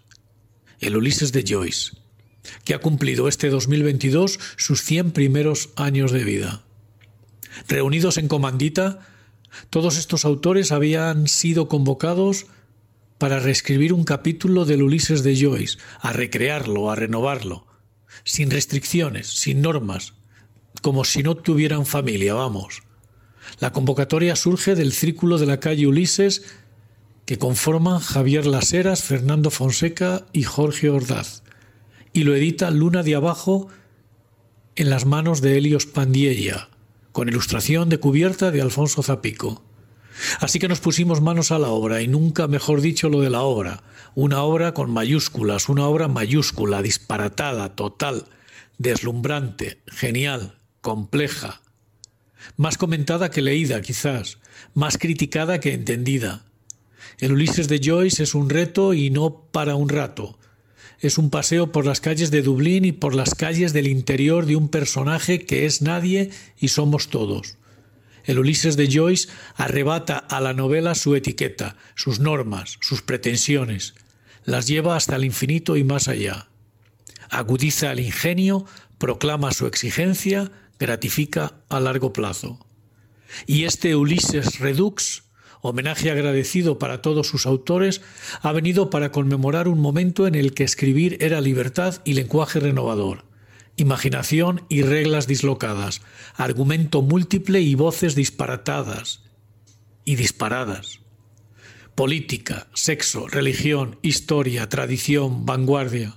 el 0.79 0.98
Ulises 0.98 1.31
de 1.31 1.43
Joyce, 1.48 1.98
que 2.63 2.74
ha 2.74 2.79
cumplido 2.79 3.27
este 3.27 3.50
2022 3.50 4.39
sus 4.55 4.81
100 4.84 5.12
primeros 5.12 5.69
años 5.75 6.12
de 6.12 6.24
vida. 6.24 6.63
Reunidos 7.67 8.17
en 8.17 8.27
Comandita, 8.27 9.07
todos 9.69 9.98
estos 9.98 10.25
autores 10.25 10.72
habían 10.72 11.27
sido 11.27 11.67
convocados 11.67 12.46
para 13.17 13.39
reescribir 13.39 13.93
un 13.93 14.03
capítulo 14.03 14.65
del 14.65 14.84
Ulises 14.84 15.24
de 15.24 15.36
Joyce, 15.36 15.79
a 16.00 16.13
recrearlo, 16.13 16.91
a 16.91 16.96
renovarlo, 16.96 17.65
sin 18.24 18.51
restricciones, 18.51 19.27
sin 19.27 19.62
normas, 19.62 20.13
como 20.81 21.03
si 21.03 21.24
no 21.24 21.36
tuvieran 21.36 21.86
familia, 21.86 22.36
vamos. 22.36 22.84
La 23.60 23.72
convocatoria 23.72 24.36
surge 24.36 24.75
del 24.75 24.93
círculo 24.93 25.38
de 25.38 25.48
la 25.48 25.60
calle 25.60 25.88
Ulises 25.88 26.43
que 27.27 27.38
conforman 27.38 28.00
Javier 28.00 28.46
Laseras, 28.46 29.03
Fernando 29.03 29.51
Fonseca 29.51 30.25
y 30.31 30.43
Jorge 30.43 30.89
Ordaz, 30.89 31.43
y 32.13 32.24
lo 32.24 32.34
edita 32.34 32.72
Luna 32.72 33.03
de 33.03 33.15
Abajo 33.15 33.67
en 34.77 34.89
las 34.89 35.05
manos 35.05 35.41
de 35.41 35.57
Helios 35.57 35.86
Pandiella, 35.86 36.69
con 37.12 37.27
ilustración 37.27 37.89
de 37.89 38.00
cubierta 38.00 38.50
de 38.50 38.62
Alfonso 38.62 39.03
Zapico. 39.03 39.62
Así 40.39 40.57
que 40.57 40.69
nos 40.69 40.79
pusimos 40.79 41.19
manos 41.19 41.51
a 41.51 41.60
la 41.60 41.67
obra, 41.67 42.01
y 42.01 42.07
nunca 42.07 42.48
mejor 42.48 42.79
dicho 42.79 43.10
lo 43.10 43.19
de 43.19 43.29
la 43.29 43.41
obra, 43.41 43.84
una 44.15 44.41
obra 44.43 44.74
con 44.74 44.89
mayúsculas, 44.89 45.67
una 45.67 45.86
obra 45.86 46.07
mayúscula, 46.07 46.81
disparatada, 46.81 47.75
total, 47.75 48.27
deslumbrante, 48.77 49.81
genial, 49.88 50.60
compleja, 50.79 51.62
más 52.55 52.77
comentada 52.77 53.29
que 53.31 53.41
leída 53.41 53.81
quizás, 53.81 54.38
más 54.74 54.98
criticada 54.98 55.60
que 55.60 55.74
entendida. 55.74 56.46
El 57.19 57.33
Ulises 57.33 57.67
de 57.67 57.79
Joyce 57.83 58.23
es 58.23 58.35
un 58.35 58.49
reto 58.49 58.93
y 58.93 59.09
no 59.09 59.49
para 59.51 59.75
un 59.75 59.89
rato. 59.89 60.37
Es 60.99 61.17
un 61.17 61.29
paseo 61.29 61.71
por 61.71 61.85
las 61.85 62.01
calles 62.01 62.31
de 62.31 62.41
Dublín 62.41 62.85
y 62.85 62.91
por 62.91 63.13
las 63.13 63.35
calles 63.35 63.73
del 63.73 63.87
interior 63.87 64.45
de 64.45 64.55
un 64.55 64.69
personaje 64.69 65.45
que 65.45 65.65
es 65.65 65.81
nadie 65.81 66.31
y 66.57 66.69
somos 66.69 67.09
todos. 67.09 67.57
El 68.23 68.39
Ulises 68.39 68.75
de 68.75 68.89
Joyce 68.91 69.29
arrebata 69.55 70.17
a 70.17 70.41
la 70.41 70.53
novela 70.53 70.95
su 70.95 71.15
etiqueta, 71.15 71.77
sus 71.95 72.19
normas, 72.19 72.77
sus 72.81 73.01
pretensiones. 73.01 73.93
Las 74.43 74.67
lleva 74.67 74.95
hasta 74.95 75.15
el 75.15 75.23
infinito 75.23 75.77
y 75.77 75.83
más 75.83 76.07
allá. 76.07 76.49
Agudiza 77.29 77.91
el 77.91 77.99
ingenio, 77.99 78.65
proclama 78.97 79.53
su 79.53 79.67
exigencia, 79.67 80.51
gratifica 80.79 81.61
a 81.69 81.79
largo 81.79 82.11
plazo. 82.11 82.59
Y 83.45 83.65
este 83.65 83.95
Ulises 83.95 84.59
Redux, 84.59 85.23
homenaje 85.61 86.11
agradecido 86.11 86.79
para 86.79 87.01
todos 87.01 87.27
sus 87.27 87.45
autores, 87.45 88.01
ha 88.41 88.51
venido 88.51 88.89
para 88.89 89.11
conmemorar 89.11 89.67
un 89.67 89.79
momento 89.79 90.27
en 90.27 90.35
el 90.35 90.53
que 90.53 90.63
escribir 90.63 91.17
era 91.21 91.41
libertad 91.41 92.01
y 92.05 92.13
lenguaje 92.13 92.59
renovador, 92.59 93.25
imaginación 93.75 94.63
y 94.69 94.81
reglas 94.81 95.27
dislocadas, 95.27 96.01
argumento 96.35 97.01
múltiple 97.01 97.61
y 97.61 97.75
voces 97.75 98.15
disparatadas 98.15 99.23
y 100.05 100.15
disparadas. 100.15 100.99
Política, 101.95 102.67
sexo, 102.73 103.27
religión, 103.27 103.97
historia, 104.03 104.69
tradición, 104.69 105.45
vanguardia. 105.45 106.15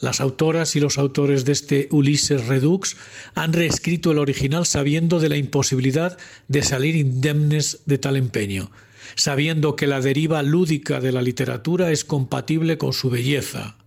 Las 0.00 0.20
autoras 0.20 0.76
y 0.76 0.80
los 0.80 0.98
autores 0.98 1.44
de 1.44 1.52
este 1.52 1.88
Ulises 1.90 2.46
Redux 2.46 2.96
han 3.34 3.52
reescrito 3.52 4.12
el 4.12 4.18
original 4.18 4.66
sabiendo 4.66 5.20
de 5.20 5.30
la 5.30 5.36
imposibilidad 5.36 6.18
de 6.48 6.62
salir 6.62 6.96
indemnes 6.96 7.80
de 7.86 7.96
tal 7.96 8.16
empeño, 8.16 8.70
sabiendo 9.14 9.74
que 9.74 9.86
la 9.86 10.00
deriva 10.00 10.42
lúdica 10.42 11.00
de 11.00 11.12
la 11.12 11.22
literatura 11.22 11.90
es 11.92 12.04
compatible 12.04 12.76
con 12.76 12.92
su 12.92 13.08
belleza 13.08 13.78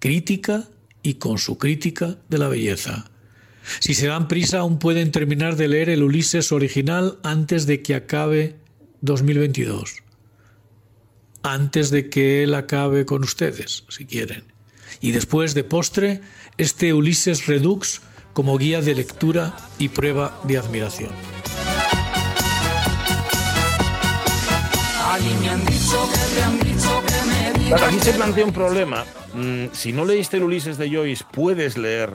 crítica 0.00 0.68
y 1.02 1.14
con 1.14 1.38
su 1.38 1.56
crítica 1.56 2.18
de 2.28 2.36
la 2.36 2.48
belleza. 2.48 3.10
Si 3.80 3.94
se 3.94 4.08
dan 4.08 4.28
prisa 4.28 4.58
aún 4.58 4.78
pueden 4.78 5.12
terminar 5.12 5.56
de 5.56 5.68
leer 5.68 5.88
el 5.88 6.02
Ulises 6.02 6.52
original 6.52 7.18
antes 7.22 7.66
de 7.66 7.80
que 7.80 7.94
acabe 7.94 8.56
2022. 9.00 10.02
Antes 11.42 11.90
de 11.90 12.10
que 12.10 12.42
él 12.42 12.52
acabe 12.52 13.06
con 13.06 13.24
ustedes, 13.24 13.84
si 13.88 14.04
quieren 14.04 14.53
y 15.00 15.12
después 15.12 15.54
de 15.54 15.64
postre 15.64 16.20
este 16.58 16.94
Ulises 16.94 17.46
Redux 17.46 18.00
como 18.32 18.58
guía 18.58 18.80
de 18.80 18.94
lectura 18.94 19.56
y 19.78 19.88
prueba 19.88 20.40
de 20.44 20.58
admiración. 20.58 21.10
Claro, 27.68 27.86
aquí 27.86 28.00
se 28.00 28.12
plantea 28.12 28.44
un 28.44 28.52
problema. 28.52 29.04
Mm, 29.32 29.66
si 29.72 29.92
no 29.92 30.04
leíste 30.04 30.36
el 30.36 30.42
Ulises 30.44 30.76
de 30.76 30.90
Joyce, 30.90 31.24
puedes 31.30 31.78
leer 31.78 32.14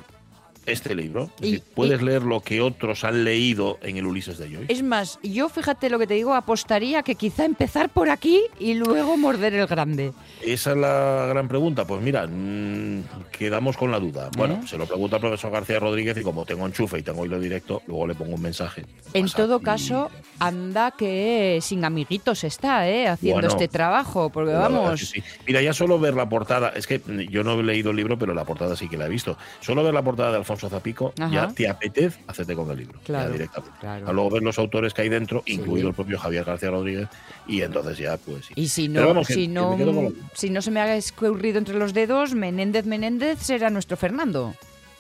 este 0.70 0.96
libro. 0.96 1.30
Es 1.42 1.48
Y- 1.48 1.52
decir, 1.54 1.64
puedes 1.76 2.02
y- 2.02 2.06
leer 2.06 2.24
lo 2.24 2.42
que 2.42 2.62
otros 2.62 3.04
han 3.04 3.24
leído 3.24 3.78
en 3.82 3.98
el 3.98 4.06
Ulises 4.06 4.38
de 4.38 4.46
Joyce. 4.50 4.72
Es 4.74 4.84
más, 4.84 5.20
yo 5.24 5.50
fíjate 5.50 5.90
lo 5.90 6.00
que 6.00 6.08
te 6.08 6.14
digo, 6.16 6.34
apostaría 6.34 7.04
que 7.04 7.16
quizá 7.16 7.46
empezar 7.46 7.90
por 7.90 8.10
aquí 8.10 8.42
y 8.60 8.74
luego 8.76 9.18
morder 9.18 9.54
el 9.54 9.68
grande. 9.68 10.14
Esa 10.42 10.72
es 10.72 10.78
la 10.78 11.26
gran 11.30 11.48
pregunta. 11.48 11.86
Pues 11.86 12.02
mira, 12.02 12.28
mm, 12.28 13.04
quedamos 13.32 13.78
con 13.78 13.92
la 13.92 14.00
duda. 14.00 14.30
Bueno, 14.38 14.56
¿Eh? 14.64 14.68
se 14.68 14.78
lo 14.78 14.86
pregunta 14.86 15.16
al 15.18 15.22
profesor 15.22 15.52
García 15.52 15.80
Rodríguez 15.80 16.18
y 16.18 16.22
como 16.24 16.46
tengo 16.46 16.66
enchufe 16.66 17.00
y 17.00 17.04
tengo 17.04 17.26
hilo 17.26 17.40
directo, 17.40 17.82
luego 17.88 18.08
le 18.08 18.16
pongo 18.16 18.36
un 18.36 18.42
mensaje. 18.42 18.86
En 19.14 19.24
WhatsApp 19.24 19.38
todo 19.38 19.60
caso, 19.62 20.12
anda 20.40 20.92
que 20.92 21.60
sin 21.62 21.86
amiguitos 21.86 22.44
está, 22.44 22.90
¿eh? 22.90 23.08
Haciendo 23.08 23.36
Bueno, 23.42 23.48
este 23.50 23.68
trabajo, 23.68 24.30
porque 24.30 24.54
vamos... 24.54 25.00
sí. 25.00 25.24
Mira, 25.48 25.62
ya 25.62 25.74
solo 25.74 26.00
ver 26.00 26.14
la 26.14 26.28
portada, 26.28 26.70
es 26.76 26.86
que 26.88 27.02
yo 27.30 27.44
no 27.44 27.60
he 27.60 27.64
leído 27.64 27.92
el 27.92 27.98
libro, 27.98 28.18
pero 28.20 28.34
la 28.34 28.46
portada 28.46 28.76
sí 28.76 28.88
que 28.90 28.98
la 28.98 29.06
he 29.06 29.10
visto. 29.10 29.38
Solo 29.62 29.84
ver 29.84 29.94
la 29.94 30.02
portada 30.04 30.32
de 30.32 30.38
Alfonso 30.38 30.59
Zapico, 30.68 31.14
Ajá. 31.20 31.32
ya 31.32 31.48
te 31.54 31.70
apetece 31.70 32.20
hacerte 32.28 32.56
con 32.56 32.70
el 32.72 32.78
libro, 32.80 33.00
ya 33.00 33.06
Claro, 33.06 33.32
directamente. 33.34 33.78
claro. 33.80 34.08
A 34.10 34.12
luego 34.14 34.32
ver 34.32 34.42
los 34.44 34.58
autores 34.58 34.94
que 34.94 35.04
hay 35.04 35.10
dentro, 35.10 35.44
Sí. 35.46 35.54
incluido 35.54 35.88
el 35.90 35.94
propio 35.94 36.18
Javier 36.18 36.44
García 36.44 36.72
Rodríguez, 36.72 37.08
y 37.48 37.62
entonces 37.62 37.98
ya, 38.00 38.18
pues 38.18 38.48
sí. 38.48 38.54
Y 38.58 38.68
si 38.68 38.90
no, 38.90 39.06
vamos, 39.08 39.28
si, 39.28 39.34
que 39.36 39.48
no, 39.48 39.78
con 39.78 40.16
si 40.34 40.50
no 40.50 40.62
se 40.64 40.72
me 40.72 40.80
ha 40.82 40.96
escurrido 40.96 41.60
entre 41.60 41.76
los 41.78 41.94
dedos, 41.94 42.34
Menéndez 42.34 42.86
Menéndez 42.86 43.40
será 43.40 43.70
nuestro 43.70 43.96
Fernando. 43.96 44.56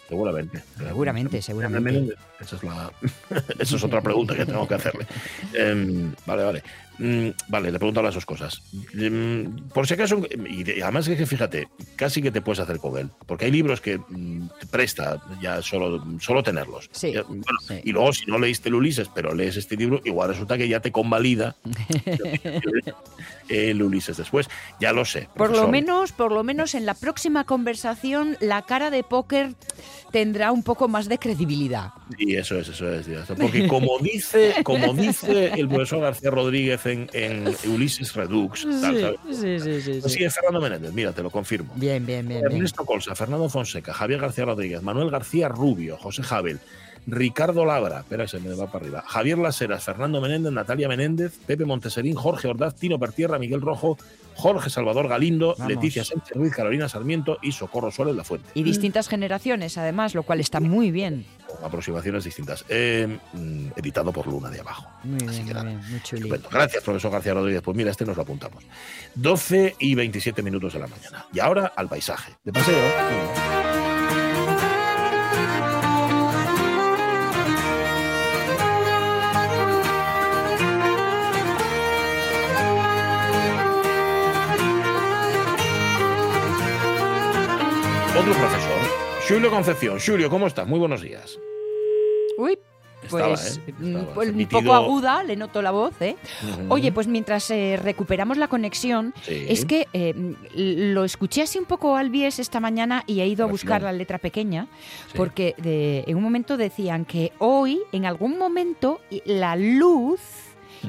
Seguramente. 0.07 0.63
Seguramente, 0.77 1.41
seguramente. 1.41 1.91
Menéndez, 1.91 2.17
Esa 2.39 2.55
es, 2.55 2.63
la, 2.63 2.91
esa 3.59 3.75
es 3.75 3.83
otra 3.83 4.01
pregunta 4.01 4.35
que 4.35 4.45
tengo 4.45 4.67
que 4.67 4.73
hacerle. 4.75 5.05
Em, 5.53 6.13
vale, 6.25 6.43
vale. 6.43 6.63
Mm, 6.99 7.29
vale, 7.47 7.71
le 7.71 7.79
pregunto 7.79 8.01
las 8.01 8.13
dos 8.13 8.25
cosas. 8.25 8.61
Em, 8.93 9.55
por 9.69 9.87
si 9.87 9.93
acaso, 9.93 10.21
y 10.49 10.63
de- 10.63 10.77
y 10.77 10.81
además 10.81 11.07
es 11.07 11.17
que 11.17 11.25
fíjate, 11.25 11.69
casi 11.95 12.21
que 12.21 12.29
te 12.29 12.41
puedes 12.41 12.59
hacer 12.59 12.77
con 12.79 12.97
él, 12.97 13.09
porque 13.25 13.45
hay 13.45 13.51
libros 13.51 13.79
que 13.81 13.97
mm, 13.97 14.49
te 14.59 14.65
presta 14.67 15.21
ya 15.41 15.61
solo, 15.61 16.05
solo 16.19 16.43
tenerlos. 16.43 16.89
Sí, 16.91 17.13
Ya, 17.13 17.23
bueno, 17.23 17.43
sí. 17.67 17.79
Y 17.85 17.91
luego, 17.93 18.11
si 18.13 18.25
no 18.25 18.37
leíste 18.37 18.69
el 18.69 18.75
Ulises, 18.75 19.07
pero 19.15 19.33
lees 19.33 19.55
este 19.57 19.75
libro, 19.77 20.01
igual 20.03 20.29
resulta 20.29 20.57
que 20.57 20.67
ya 20.67 20.81
te 20.81 20.91
convalida 20.91 21.55
el 23.49 23.81
Ulises 23.81 24.17
después. 24.17 24.47
Ya 24.79 24.93
lo 24.93 25.05
sé. 25.05 25.27
Por 25.35 25.51
lo 25.55 25.67
menos, 25.67 26.11
por 26.11 26.31
lo 26.31 26.43
menos 26.43 26.75
en 26.75 26.85
la 26.85 26.93
próxima 26.93 27.45
conversación, 27.45 28.37
la 28.39 28.61
cara 28.63 28.89
de 28.91 29.03
póker 29.03 29.53
tendrá 30.11 30.51
un 30.51 30.63
poco 30.63 30.87
más 30.87 31.07
de 31.07 31.17
credibilidad. 31.17 31.91
Y 32.17 32.35
eso 32.35 32.57
es, 32.59 32.69
eso 32.69 32.89
es. 32.89 33.07
Porque 33.39 33.67
como 33.67 33.99
dice, 33.99 34.55
como 34.63 34.93
dice 34.93 35.51
el 35.55 35.67
profesor 35.67 36.01
García 36.01 36.31
Rodríguez 36.31 36.85
en, 36.89 37.09
en 37.13 37.55
Ulises 37.71 38.13
Redux, 38.15 38.63
tal, 38.81 38.99
¿sabes? 38.99 39.19
sí, 39.31 39.59
sí, 39.59 39.81
sí, 39.81 40.01
Así 40.03 40.23
es 40.23 40.33
Fernando 40.33 40.61
Menéndez, 40.61 40.93
mira, 40.93 41.11
te 41.11 41.23
lo 41.23 41.29
confirmo. 41.29 41.73
Bien, 41.75 42.05
bien, 42.05 42.27
bien. 42.27 42.41
bien. 42.41 42.51
Ernesto 42.53 42.85
Colsa, 42.85 43.15
Fernando 43.15 43.49
Fonseca, 43.49 43.93
Javier 43.93 44.19
García 44.19 44.45
Rodríguez, 44.45 44.81
Manuel 44.81 45.09
García 45.09 45.47
Rubio, 45.47 45.97
José 45.97 46.23
Javel, 46.23 46.59
Ricardo 47.07 47.65
Labra, 47.65 47.99
espera, 47.99 48.27
se 48.27 48.39
me 48.39 48.53
va 48.53 48.67
para 48.67 48.83
arriba, 48.83 49.03
Javier 49.07 49.37
Laseras, 49.37 49.83
Fernando 49.83 50.21
Menéndez, 50.21 50.51
Natalia 50.51 50.87
Menéndez, 50.87 51.37
Pepe 51.45 51.65
Monteserín, 51.65 52.15
Jorge 52.15 52.47
Ordaz, 52.47 52.75
Tino 52.75 52.99
Pertierra, 52.99 53.39
Miguel 53.39 53.61
Rojo, 53.61 53.97
Jorge 54.39 54.69
Salvador 54.69 55.09
Galindo, 55.09 55.53
Vamos. 55.57 55.73
Leticia 55.73 56.03
Sánchez 56.05 56.35
Ruiz, 56.37 56.53
Carolina 56.55 56.87
Sarmiento 56.87 57.37
y 57.41 57.51
Socorro 57.51 57.91
Suárez 57.91 58.15
La 58.15 58.23
Fuente. 58.23 58.49
Y 58.53 58.63
distintas 58.63 59.09
generaciones, 59.09 59.77
además, 59.77 60.15
lo 60.15 60.23
cual 60.23 60.39
está 60.39 60.61
muy 60.61 60.91
bien. 60.91 61.25
Con 61.45 61.63
aproximaciones 61.65 62.23
distintas. 62.23 62.63
Eh, 62.69 63.19
mm, 63.33 63.67
editado 63.75 64.13
por 64.13 64.27
Luna 64.27 64.49
de 64.49 64.61
Abajo. 64.61 64.87
Muy 65.03 65.15
Así 65.27 65.43
bien, 65.43 65.47
que 65.47 65.53
nada. 65.53 65.65
bien, 65.65 65.81
muy. 66.21 66.39
Gracias, 66.51 66.83
profesor 66.83 67.11
García 67.11 67.33
Rodríguez. 67.33 67.61
Pues 67.61 67.75
mira, 67.75 67.91
este 67.91 68.05
nos 68.05 68.15
lo 68.15 68.23
apuntamos. 68.23 68.63
12 69.15 69.75
y 69.79 69.95
27 69.95 70.41
minutos 70.41 70.73
de 70.73 70.79
la 70.79 70.87
mañana. 70.87 71.25
Y 71.33 71.39
ahora 71.39 71.73
al 71.75 71.89
paisaje. 71.89 72.33
De 72.43 72.53
paseo. 72.53 73.78
Otro 88.29 88.41
profesor. 88.41 88.79
Julio 89.27 89.49
Concepción. 89.49 89.97
Julio, 90.05 90.29
¿cómo 90.29 90.45
estás? 90.47 90.67
Muy 90.67 90.77
buenos 90.79 91.01
días. 91.01 91.39
Uy, 92.37 92.59
Estaba, 93.03 93.29
pues 93.29 93.57
¿eh? 93.67 93.73
mm, 93.79 93.95
Estaba. 93.95 94.13
pues, 94.13 94.29
un 94.29 94.45
poco 94.47 94.73
aguda, 94.73 95.23
le 95.23 95.35
noto 95.35 95.61
la 95.63 95.71
voz, 95.71 95.93
¿eh? 96.01 96.15
Ujú. 96.43 96.73
Oye, 96.73 96.91
pues 96.91 97.07
mientras 97.07 97.49
eh, 97.49 97.79
recuperamos 97.81 98.37
la 98.37 98.47
conexión, 98.47 99.13
Sí. 99.23 99.45
es 99.49 99.65
que 99.65 99.87
eh, 99.93 100.13
mm, 100.13 100.33
lo 100.93 101.03
escuché 101.05 101.41
así 101.41 101.57
un 101.57 101.65
poco 101.65 101.95
Albies 101.95 102.37
esta 102.39 102.59
mañana 102.59 103.03
y 103.07 103.21
he 103.21 103.27
ido 103.27 103.45
a 103.45 103.47
Pero 103.47 103.53
buscar 103.53 103.81
la 103.81 103.91
letra 103.93 104.19
pequeña, 104.19 104.67
Sí. 105.07 105.13
porque 105.17 105.55
de- 105.57 106.03
en 106.05 106.15
un 106.17 106.23
momento 106.23 106.55
decían 106.57 107.05
que 107.05 107.31
hoy, 107.39 107.79
en 107.91 108.05
algún 108.05 108.37
momento, 108.37 109.01
la 109.25 109.55
luz 109.55 110.19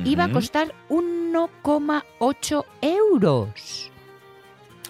iba 0.04 0.24
a 0.24 0.30
costar 0.32 0.74
1,8 0.88 2.64
euros. 2.82 3.90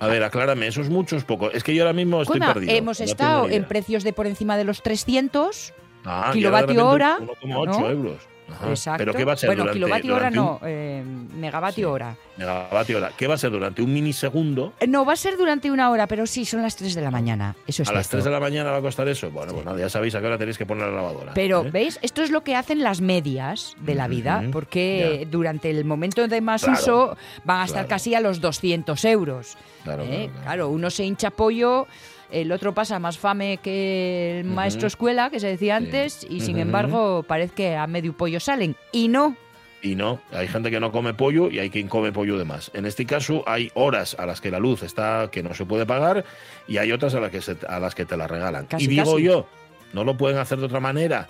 A 0.00 0.06
ver, 0.08 0.22
aclárame, 0.24 0.66
¿eso 0.66 0.80
es 0.80 0.88
mucho 0.88 1.16
es 1.16 1.24
poco? 1.24 1.50
Es 1.50 1.62
que 1.62 1.74
yo 1.74 1.82
ahora 1.82 1.92
mismo 1.92 2.22
estoy 2.22 2.38
Bueno, 2.38 2.54
perdido. 2.54 2.72
hemos 2.74 2.98
no 3.00 3.04
estado 3.04 3.48
en 3.50 3.64
precios 3.64 4.02
de 4.02 4.12
por 4.12 4.26
encima 4.26 4.56
de 4.56 4.64
los 4.64 4.82
300. 4.82 5.74
Ah, 6.06 6.30
kilovatio 6.32 6.86
hora, 6.88 7.18
1,8 7.20 7.66
¿no? 7.80 7.90
euros. 7.90 8.22
Ajá. 8.52 8.68
Exacto. 8.70 8.98
¿Pero 8.98 9.14
qué 9.14 9.24
va 9.24 9.32
a 9.32 9.36
ser 9.36 9.48
bueno, 9.48 9.62
durante- 9.62 9.78
kilovatio 9.78 10.14
hora 10.16 10.30
no, 10.30 10.60
eh, 10.64 11.02
megavatio 11.34 11.92
hora. 11.92 12.16
Megavatio 12.36 12.96
hora. 12.98 13.10
¿Qué 13.16 13.26
va 13.26 13.34
a 13.34 13.38
ser 13.38 13.50
durante 13.50 13.82
un 13.82 13.92
minisegundo? 13.92 14.72
Eh, 14.80 14.86
No, 14.86 15.04
va 15.04 15.12
a 15.12 15.16
ser 15.16 15.36
durante 15.36 15.70
una 15.70 15.90
hora, 15.90 16.06
pero 16.06 16.26
sí, 16.26 16.44
son 16.44 16.62
las 16.62 16.76
3 16.76 16.94
de 16.94 17.02
la 17.02 17.10
mañana. 17.10 17.54
Eso 17.66 17.82
es 17.82 17.88
a 17.88 17.92
las 17.92 18.06
cierto. 18.06 18.16
3 18.16 18.24
de 18.24 18.30
la 18.30 18.40
mañana 18.40 18.70
va 18.70 18.78
a 18.78 18.80
costar 18.82 19.08
eso. 19.08 19.30
Bueno, 19.30 19.52
pues 19.52 19.64
nada, 19.64 19.78
ya 19.78 19.88
sabéis 19.88 20.14
a 20.14 20.20
qué 20.20 20.26
hora 20.26 20.38
tenéis 20.38 20.58
que 20.58 20.66
poner 20.66 20.86
la 20.88 20.96
lavadora. 20.96 21.32
Pero, 21.34 21.64
¿eh? 21.66 21.70
¿veis? 21.70 21.98
Esto 22.02 22.22
es 22.22 22.30
lo 22.30 22.42
que 22.42 22.56
hacen 22.56 22.82
las 22.82 23.00
medias 23.00 23.74
de 23.80 23.94
la 23.94 24.08
vida, 24.08 24.42
porque 24.52 25.26
durante 25.30 25.70
el 25.70 25.84
momento 25.84 26.26
de 26.26 26.40
más 26.40 26.62
Claro, 26.64 26.78
uso 26.78 27.16
van 27.44 27.60
a 27.60 27.64
estar 27.64 27.86
claro. 27.86 27.88
casi 27.88 28.14
a 28.14 28.20
los 28.20 28.40
200 28.40 29.04
euros. 29.04 29.54
¿eh? 29.54 29.56
claro. 29.84 30.04
Claro, 30.42 30.68
uno 30.70 30.90
se 30.90 31.04
hincha 31.04 31.30
pollo, 31.30 31.86
el 32.32 32.52
otro 32.52 32.74
pasa 32.74 32.98
más 32.98 33.18
fame 33.18 33.58
que 33.58 34.40
el 34.40 34.46
maestro 34.46 34.86
escuela, 34.86 35.30
que 35.30 35.40
se 35.40 35.46
decía 35.48 35.78
Sí. 35.78 35.84
antes, 35.84 36.26
y 36.28 36.40
sin 36.40 36.58
embargo 36.58 37.22
parece 37.26 37.54
que 37.54 37.76
a 37.76 37.86
medio 37.86 38.12
pollo 38.16 38.40
salen. 38.40 38.76
Y 38.92 39.08
no. 39.08 39.36
Y 39.82 39.94
no, 39.94 40.20
hay 40.30 40.46
gente 40.46 40.70
que 40.70 40.78
no 40.78 40.92
come 40.92 41.14
pollo 41.14 41.50
y 41.50 41.58
hay 41.58 41.70
quien 41.70 41.88
come 41.88 42.12
pollo 42.12 42.36
de 42.36 42.44
más. 42.44 42.70
En 42.74 42.84
este 42.84 43.06
caso 43.06 43.42
hay 43.46 43.70
horas 43.74 44.14
a 44.18 44.26
las 44.26 44.40
que 44.42 44.50
la 44.50 44.58
luz 44.58 44.82
está 44.82 45.30
que 45.32 45.42
no 45.42 45.54
se 45.54 45.64
puede 45.64 45.86
pagar 45.86 46.24
y 46.68 46.76
hay 46.76 46.92
otras 46.92 47.14
a 47.14 47.20
las 47.20 47.30
que, 47.30 47.40
se- 47.40 47.56
a 47.66 47.80
las 47.80 47.94
que 47.94 48.04
te 48.04 48.16
la 48.16 48.26
regalan. 48.26 48.66
Casi, 48.66 48.84
y 48.84 48.88
digo 48.88 49.12
casi. 49.12 49.22
yo, 49.24 49.46
no 49.94 50.04
lo 50.04 50.16
pueden 50.18 50.36
hacer 50.38 50.58
de 50.58 50.66
otra 50.66 50.80
manera. 50.80 51.28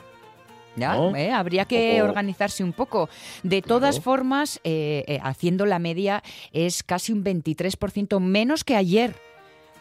Ya, 0.77 0.95
¿No? 0.95 1.15
¿eh? 1.17 1.33
Habría 1.33 1.65
que 1.65 2.01
organizarse 2.01 2.63
un 2.63 2.73
poco. 2.73 3.09
De 3.43 3.61
todas 3.63 3.97
Claro. 3.97 4.03
formas, 4.05 4.61
eh, 4.63 5.05
eh, 5.09 5.19
haciendo 5.23 5.67
la 5.67 5.79
media, 5.81 6.23
es 6.53 6.83
casi 6.85 7.13
un 7.13 7.23
23% 7.25 8.21
menos 8.21 8.63
que 8.65 8.77
ayer. 8.77 9.15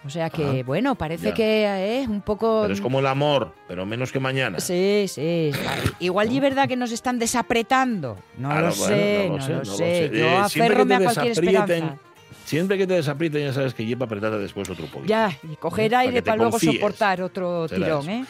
O 0.06 0.10
sea 0.10 0.29
que, 0.29 0.62
Ah, 0.62 0.63
bueno, 0.65 0.96
parece 0.96 1.27
ya. 1.29 1.34
que 1.34 2.00
es 2.01 2.08
un 2.08 2.22
poco... 2.22 2.62
Pero 2.62 2.74
es 2.74 2.79
como 2.79 3.00
el 3.00 3.06
amor, 3.08 3.53
pero 3.68 3.86
menos 3.86 4.13
que 4.13 4.20
mañana. 4.22 4.60
Sí, 4.62 5.06
sí. 5.10 5.51
Igual 6.00 6.32
y 6.32 6.38
es 6.38 6.41
verdad 6.41 6.70
que 6.70 6.77
nos 6.77 6.91
están 6.94 7.20
desapretando. 7.20 8.18
No 8.38 8.50
Ah, 8.50 8.62
lo 8.62 8.70
no, 8.70 8.75
bueno, 8.75 8.75
sé, 8.75 9.25
no 9.27 9.29
no 9.29 9.38
lo 9.38 9.44
sé, 9.44 9.51
no 9.51 9.58
lo 9.60 9.65
sé. 9.65 10.10
sé. 10.10 10.18
Yo 10.18 10.25
Eh, 10.25 10.41
siempre 10.48 10.74
aférrome 10.75 10.88
que 10.88 10.94
a 10.96 10.98
te 11.00 11.03
cualquier 11.03 11.27
desaprieten, 11.36 11.62
esperanza. 11.84 12.01
Siempre 12.46 12.77
que 12.77 12.88
te 12.88 12.94
desaprieten 12.94 13.41
ya 13.44 13.53
sabes 13.53 13.74
que 13.74 13.86
lleva 13.86 14.06
apretada 14.06 14.38
después 14.38 14.70
otro 14.70 14.86
poquito. 14.86 15.06
Ya, 15.10 15.38
y 15.44 15.56
coger 15.58 15.88
¿Eh? 15.88 15.89
Para 15.89 16.00
aire 16.01 16.22
para 16.24 16.38
luego 16.38 16.51
confíes. 16.51 16.75
soportar 16.75 17.22
otro 17.22 17.68
Será 17.68 17.86
tirón, 17.86 18.01
eso. 18.01 18.12
¿eh? 18.12 18.25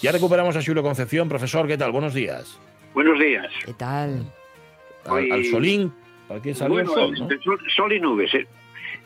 Ya 0.00 0.12
recuperamos 0.12 0.56
a 0.56 0.62
Julio 0.64 0.82
Concepción. 0.82 1.28
Profesor, 1.28 1.66
¿qué 1.68 1.76
tal? 1.76 1.92
Buenos 1.92 2.14
días. 2.14 2.58
Buenos 2.94 3.18
días. 3.20 3.46
¿Qué 3.66 3.74
tal? 3.74 4.24
Al, 5.04 5.44
solín, 5.50 5.92
¿para 6.26 6.40
qué 6.40 6.54
salió 6.54 6.74
bueno, 6.76 6.90
el 6.90 7.16
sol? 7.16 7.28
¿no? 7.28 7.42
sol, 7.42 7.58
sol 7.76 7.92
y 7.92 8.00
nubes. 8.00 8.32
eh. 8.34 8.46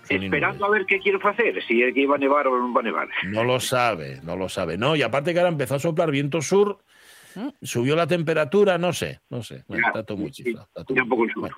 Esperando 0.09 0.65
a 0.67 0.71
ver 0.71 0.87
qué 0.87 0.99
quiero 1.01 1.19
hacer, 1.29 1.63
si 1.67 1.83
es 1.83 1.93
que 1.95 2.01
iba 2.01 2.17
a 2.17 2.19
nevar 2.19 2.47
o 2.49 2.59
no 2.59 2.73
va 2.73 2.81
a 2.81 2.85
nevar. 2.85 3.09
No 3.25 3.45
lo 3.45 3.61
sabe, 3.61 4.21
no 4.23 4.37
lo 4.37 4.49
sabe. 4.49 4.77
No, 4.79 4.97
y 4.97 5.03
aparte 5.03 5.33
que 5.33 5.39
ahora 5.41 5.51
empezó 5.53 5.75
a 5.77 5.79
soplar 5.79 6.11
viento 6.11 6.41
sur, 6.43 6.79
¿Mm? 7.35 7.49
subió 7.63 7.97
la 7.97 8.07
temperatura, 8.07 8.79
no 8.79 8.93
sé, 8.93 9.21
no 9.31 9.43
sé. 9.43 9.65
Bueno, 9.69 9.83
Ya, 9.85 9.89
está 9.89 10.03
todo 10.05 10.19
muy 10.19 10.33
sí, 10.33 10.45
chiflado. 10.45 10.67
está 10.69 10.85
todo 10.85 10.97
ya 10.97 11.03
muy 11.03 11.07
un 11.07 11.09
poco 11.11 11.25
el 11.25 11.31
sur. 11.33 11.41
Bueno, 11.41 11.57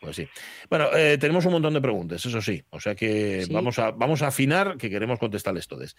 pues 0.00 0.16
sí. 0.16 0.26
Bueno, 0.70 0.86
eh, 0.96 1.18
tenemos 1.18 1.44
un 1.44 1.52
montón 1.52 1.74
de 1.74 1.80
preguntas, 1.82 2.24
eso 2.24 2.40
sí. 2.40 2.64
O 2.70 2.80
sea 2.80 2.94
que 2.94 3.42
Sí. 3.44 3.52
vamos, 3.52 3.78
a, 3.78 3.90
vamos 3.90 4.22
a 4.22 4.28
afinar 4.28 4.78
que 4.78 4.88
queremos 4.88 5.18
contestarles 5.18 5.68
todas. 5.68 5.94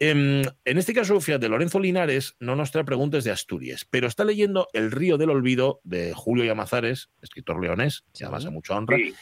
Em, 0.00 0.42
en 0.64 0.78
este 0.78 0.92
caso, 0.92 1.20
fíjate, 1.20 1.48
Lorenzo 1.48 1.78
Linares 1.78 2.34
no 2.40 2.56
nos 2.56 2.72
trae 2.72 2.84
preguntas 2.84 3.22
de 3.22 3.30
Asturias, 3.30 3.86
pero 3.88 4.08
está 4.08 4.24
leyendo 4.24 4.68
El 4.72 4.90
río 4.90 5.16
del 5.18 5.30
olvido 5.30 5.80
de 5.84 6.12
Julio 6.14 6.44
Llamazares, 6.44 7.10
escritor 7.22 7.60
leonés, 7.62 8.04
Sí. 8.12 8.24
además 8.24 8.44
a 8.46 8.50
mucha 8.50 8.74
honra. 8.76 8.96
Sí. 8.96 9.14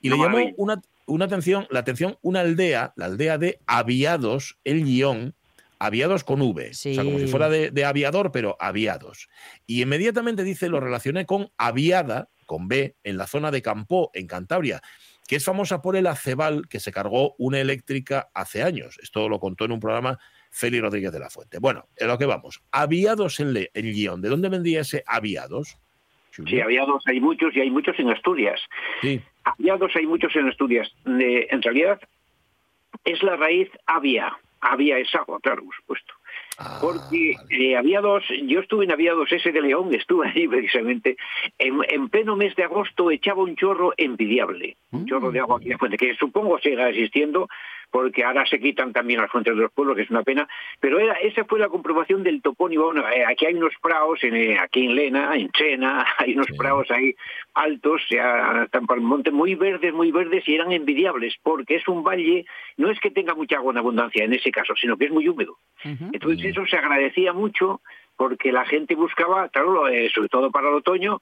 Y 0.00 0.10
le 0.10 0.18
llamó 0.18 0.38
una, 0.56 0.80
una 1.06 1.24
atención, 1.24 1.66
la 1.70 1.80
atención 1.80 2.18
una 2.22 2.40
aldea, 2.40 2.92
la 2.96 3.06
aldea 3.06 3.38
de 3.38 3.60
Aviados, 3.66 4.58
el 4.64 4.84
guion, 4.84 5.34
Aviados 5.78 6.24
con 6.24 6.40
V. 6.40 6.70
O 6.70 6.74
sea, 6.74 7.04
como 7.04 7.18
si 7.18 7.26
fuera 7.26 7.48
de, 7.48 7.70
de 7.70 7.84
aviador, 7.84 8.32
pero 8.32 8.56
aviados. 8.60 9.28
Y 9.66 9.82
inmediatamente 9.82 10.42
dice, 10.42 10.68
lo 10.68 10.80
relacioné 10.80 11.26
con 11.26 11.50
Aviada, 11.58 12.30
con 12.46 12.68
B, 12.68 12.96
en 13.04 13.18
la 13.18 13.26
zona 13.26 13.50
de 13.50 13.60
Campó, 13.60 14.10
en 14.14 14.26
Cantabria, 14.26 14.80
que 15.28 15.36
es 15.36 15.44
famosa 15.44 15.82
por 15.82 15.96
el 15.96 16.06
aceval 16.06 16.66
que 16.68 16.80
se 16.80 16.92
cargó 16.92 17.34
una 17.38 17.60
eléctrica 17.60 18.30
hace 18.32 18.62
años. 18.62 18.98
Esto 19.02 19.28
lo 19.28 19.38
contó 19.38 19.66
en 19.66 19.72
un 19.72 19.80
programa 19.80 20.18
Félix 20.50 20.82
Rodríguez 20.82 21.12
de 21.12 21.18
la 21.18 21.28
Fuente. 21.28 21.58
Bueno, 21.58 21.86
en 21.96 22.08
lo 22.08 22.16
que 22.16 22.26
vamos. 22.26 22.62
Aviados 22.70 23.40
en 23.40 23.68
el 23.74 23.92
guion. 23.92 24.22
¿De 24.22 24.28
dónde 24.28 24.48
vendría 24.48 24.80
ese 24.80 25.04
Aviados? 25.06 25.76
Sí, 26.30 26.60
había 26.60 26.84
dos, 26.84 27.02
hay 27.06 27.20
muchos 27.20 27.54
y 27.56 27.60
hay 27.60 27.70
muchos 27.70 27.98
en 27.98 28.10
Asturias. 28.10 28.60
Sí. 29.00 29.20
Había 29.46 29.76
dos, 29.76 29.94
hay 29.94 30.06
muchos 30.06 30.34
en 30.36 30.48
Asturias. 30.48 30.92
Eh, 31.06 31.46
en 31.50 31.62
realidad 31.62 32.00
es 33.04 33.22
la 33.22 33.36
raíz 33.36 33.70
avia. 33.86 34.36
Avia 34.60 34.98
es 34.98 35.14
agua, 35.14 35.38
claro, 35.40 35.62
por 35.64 35.74
supuesto. 35.76 36.14
Ah, 36.58 36.78
Porque 36.80 37.38
vale. 37.50 37.64
eh, 37.64 37.76
había 37.76 38.00
dos, 38.00 38.24
yo 38.46 38.60
estuve 38.60 38.84
en 38.86 38.90
Aviados 38.92 39.30
ese 39.30 39.52
de 39.52 39.60
León, 39.60 39.94
estuve 39.94 40.28
ahí 40.28 40.48
precisamente, 40.48 41.16
en, 41.58 41.78
en 41.88 42.08
pleno 42.08 42.34
mes 42.36 42.56
de 42.56 42.64
agosto 42.64 43.10
echaba 43.10 43.42
un 43.42 43.54
chorro 43.54 43.92
envidiable, 43.96 44.76
un 44.90 45.02
Mm. 45.02 45.06
chorro 45.06 45.30
de 45.30 45.38
agua 45.40 45.58
aquí 45.58 45.72
fuente, 45.74 45.96
que 45.98 46.14
supongo 46.16 46.58
siga 46.58 46.88
existiendo, 46.88 47.48
porque 47.90 48.24
ahora 48.24 48.44
se 48.46 48.58
quitan 48.60 48.92
también 48.92 49.20
las 49.20 49.30
fuentes 49.30 49.54
de 49.54 49.62
los 49.62 49.72
pueblos, 49.72 49.96
que 49.96 50.02
es 50.02 50.10
una 50.10 50.22
pena, 50.22 50.48
pero 50.80 50.98
era, 50.98 51.14
esa 51.14 51.44
fue 51.44 51.58
la 51.58 51.68
comprobación 51.68 52.22
del 52.22 52.42
topónimo. 52.42 52.84
Bueno, 52.86 53.08
eh, 53.08 53.24
aquí 53.24 53.46
hay 53.46 53.54
unos 53.54 53.72
praos, 53.82 54.22
en, 54.24 54.36
eh, 54.36 54.58
aquí 54.58 54.84
en 54.86 54.94
Lena, 54.94 55.34
en 55.36 55.50
Chena, 55.50 56.04
hay 56.18 56.34
unos 56.34 56.46
Sí. 56.48 56.54
praos 56.58 56.90
ahí 56.90 57.14
altos, 57.54 58.02
ya 58.10 58.64
están 58.64 58.86
por 58.86 58.98
el 58.98 59.04
monte, 59.04 59.30
muy 59.30 59.54
verdes, 59.54 59.92
muy 59.94 60.10
verdes, 60.12 60.46
y 60.48 60.54
eran 60.54 60.72
envidiables, 60.72 61.36
porque 61.42 61.76
es 61.76 61.88
un 61.88 62.02
valle, 62.04 62.44
no 62.76 62.90
es 62.90 63.00
que 63.00 63.10
tenga 63.10 63.34
mucha 63.34 63.56
agua 63.56 63.72
en 63.72 63.78
abundancia 63.78 64.24
en 64.24 64.32
ese 64.34 64.50
caso, 64.50 64.74
sino 64.76 64.96
que 64.96 65.06
es 65.06 65.10
muy 65.10 65.28
húmedo. 65.28 65.56
Entonces 66.12 66.44
eso 66.46 66.66
se 66.66 66.76
agradecía 66.76 67.32
mucho 67.32 67.80
porque 68.16 68.50
la 68.52 68.64
gente 68.64 68.94
buscaba, 68.94 69.48
claro, 69.48 69.88
eh, 69.88 70.10
sobre 70.14 70.28
todo 70.28 70.50
para 70.50 70.68
el 70.68 70.74
otoño 70.76 71.20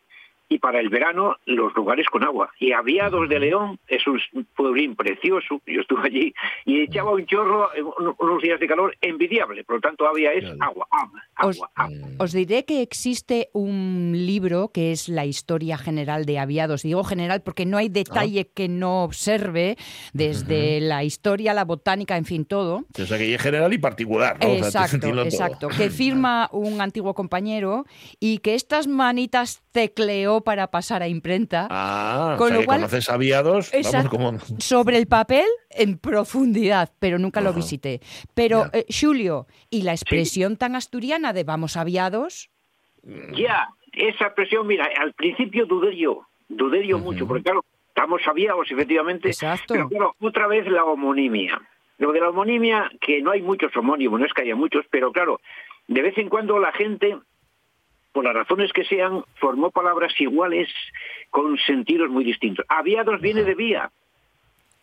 y 0.48 0.58
para 0.58 0.80
el 0.80 0.88
verano, 0.88 1.36
los 1.46 1.74
lugares 1.74 2.06
con 2.08 2.22
agua. 2.24 2.50
Y 2.60 2.72
Aviados 2.72 3.28
de 3.28 3.38
León 3.40 3.78
es 3.88 4.06
un 4.06 4.20
pueblín 4.56 4.94
precioso, 4.94 5.60
yo 5.66 5.80
estuve 5.80 6.02
allí, 6.06 6.34
y 6.64 6.82
echaba 6.82 7.12
un 7.12 7.26
chorro, 7.26 7.74
eh, 7.74 7.82
un- 7.82 8.14
unos 8.18 8.42
días 8.42 8.60
de 8.60 8.66
calor 8.66 8.94
envidiable, 9.00 9.64
por 9.64 9.76
lo 9.76 9.80
tanto 9.80 10.06
Avia 10.06 10.32
es 10.32 10.44
agua, 10.60 10.86
agua, 10.90 11.22
Os- 11.42 11.56
agua, 11.56 11.70
agua. 11.74 12.08
Mm. 12.08 12.16
Os 12.22 12.32
diré 12.32 12.64
que 12.64 12.82
existe 12.82 13.48
un 13.52 14.12
libro 14.14 14.68
que 14.72 14.92
es 14.92 15.08
la 15.08 15.24
historia 15.26 15.78
general 15.78 16.24
de 16.26 16.38
aviados. 16.38 16.82
Digo 16.82 17.04
general 17.04 17.42
porque 17.42 17.66
no 17.66 17.76
hay 17.78 17.88
detalle 17.88 18.46
que 18.54 18.68
no 18.68 19.04
observe, 19.04 19.76
desde 20.12 20.80
la 20.80 21.04
historia, 21.04 21.54
la 21.54 21.64
botánica, 21.64 22.16
en 22.16 22.24
fin, 22.24 22.44
todo. 22.44 22.84
O 23.00 23.04
sea, 23.06 23.18
que 23.18 23.34
es 23.34 23.40
general 23.42 23.72
y 23.72 23.78
particular. 23.78 24.36
¿no? 24.40 24.48
O 24.52 24.58
sea, 24.58 24.84
Exacto, 24.84 25.08
todo. 25.10 25.22
exacto. 25.22 25.68
Que 25.84 25.90
firma 25.90 26.48
un 26.52 26.80
antiguo 26.80 27.14
compañero 27.14 27.84
y 28.20 28.38
que 28.38 28.54
estas 28.54 28.86
manitas 28.86 29.62
tecleó 29.72 30.33
para 30.42 30.70
pasar 30.70 31.02
a 31.02 31.08
imprenta. 31.08 31.68
Ah, 31.70 32.34
Con 32.38 32.46
o 32.46 32.48
sea 32.48 32.54
lo 32.56 32.60
que 32.60 32.66
cual- 32.66 32.78
conoces 32.80 33.08
aviados, 33.08 33.70
vamos, 33.72 33.86
Exacto. 33.86 34.10
como... 34.10 34.38
sobre 34.58 34.98
el 34.98 35.06
papel 35.06 35.46
en 35.70 35.98
profundidad, 35.98 36.90
pero 36.98 37.18
nunca 37.18 37.40
lo 37.40 37.52
visité. 37.52 38.00
Pero, 38.34 38.66
eh, 38.72 38.86
Julio, 38.88 39.46
¿y 39.70 39.82
la 39.82 39.92
expresión 39.92 40.56
tan 40.56 40.74
asturiana 40.76 41.32
de 41.32 41.44
vamos 41.44 41.76
aviados? 41.76 42.50
Ya, 43.36 43.68
esa 43.92 44.34
presión, 44.34 44.66
mira, 44.66 44.88
al 44.98 45.12
principio 45.12 45.66
dudé 45.66 45.96
yo, 45.96 46.26
dudé 46.48 46.86
yo 46.86 46.98
mucho, 46.98 47.26
porque 47.26 47.44
claro, 47.44 47.64
estamos 47.88 48.22
aviados, 48.26 48.70
efectivamente, 48.70 49.28
Exacto. 49.28 49.74
pero 49.74 49.88
claro, 49.88 50.16
otra 50.20 50.46
vez 50.46 50.66
la 50.66 50.84
homonimia. 50.84 51.60
Lo 51.98 52.12
de 52.12 52.20
la 52.20 52.30
homonimia, 52.30 52.90
que 53.00 53.22
no 53.22 53.30
hay 53.30 53.42
muchos 53.42 53.76
homónimos, 53.76 54.18
no 54.18 54.26
es 54.26 54.32
que 54.32 54.42
haya 54.42 54.56
muchos, 54.56 54.84
pero 54.90 55.12
claro, 55.12 55.38
de 55.86 56.02
vez 56.02 56.16
en 56.18 56.28
cuando 56.28 56.58
la 56.58 56.72
gente, 56.72 57.16
por 58.14 58.24
las 58.24 58.32
razones 58.34 58.72
que 58.72 58.84
sean, 58.84 59.24
formó 59.40 59.70
palabras 59.72 60.14
iguales 60.20 60.68
con 61.30 61.58
sentidos 61.58 62.08
muy 62.08 62.22
distintos. 62.24 62.64
Aviados 62.68 63.20
viene 63.20 63.42
de 63.42 63.54
vía, 63.54 63.90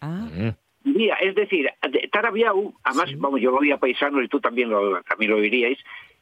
Ah, 0.02 0.28
Mm, 0.32 0.50
Vía, 0.84 1.14
es 1.22 1.36
decir, 1.36 1.70
aviado, 2.12 2.74
además, 2.84 3.12
vamos, 3.18 3.40
yo 3.40 3.52
lo 3.52 3.58
oí 3.58 3.72
a 3.72 3.78
paisanos 3.78 4.24
y 4.24 4.28
tú 4.28 4.40
también 4.42 4.68
lo, 4.70 5.02
también 5.04 5.30
lo 5.32 5.38
oiríais, 5.38 5.78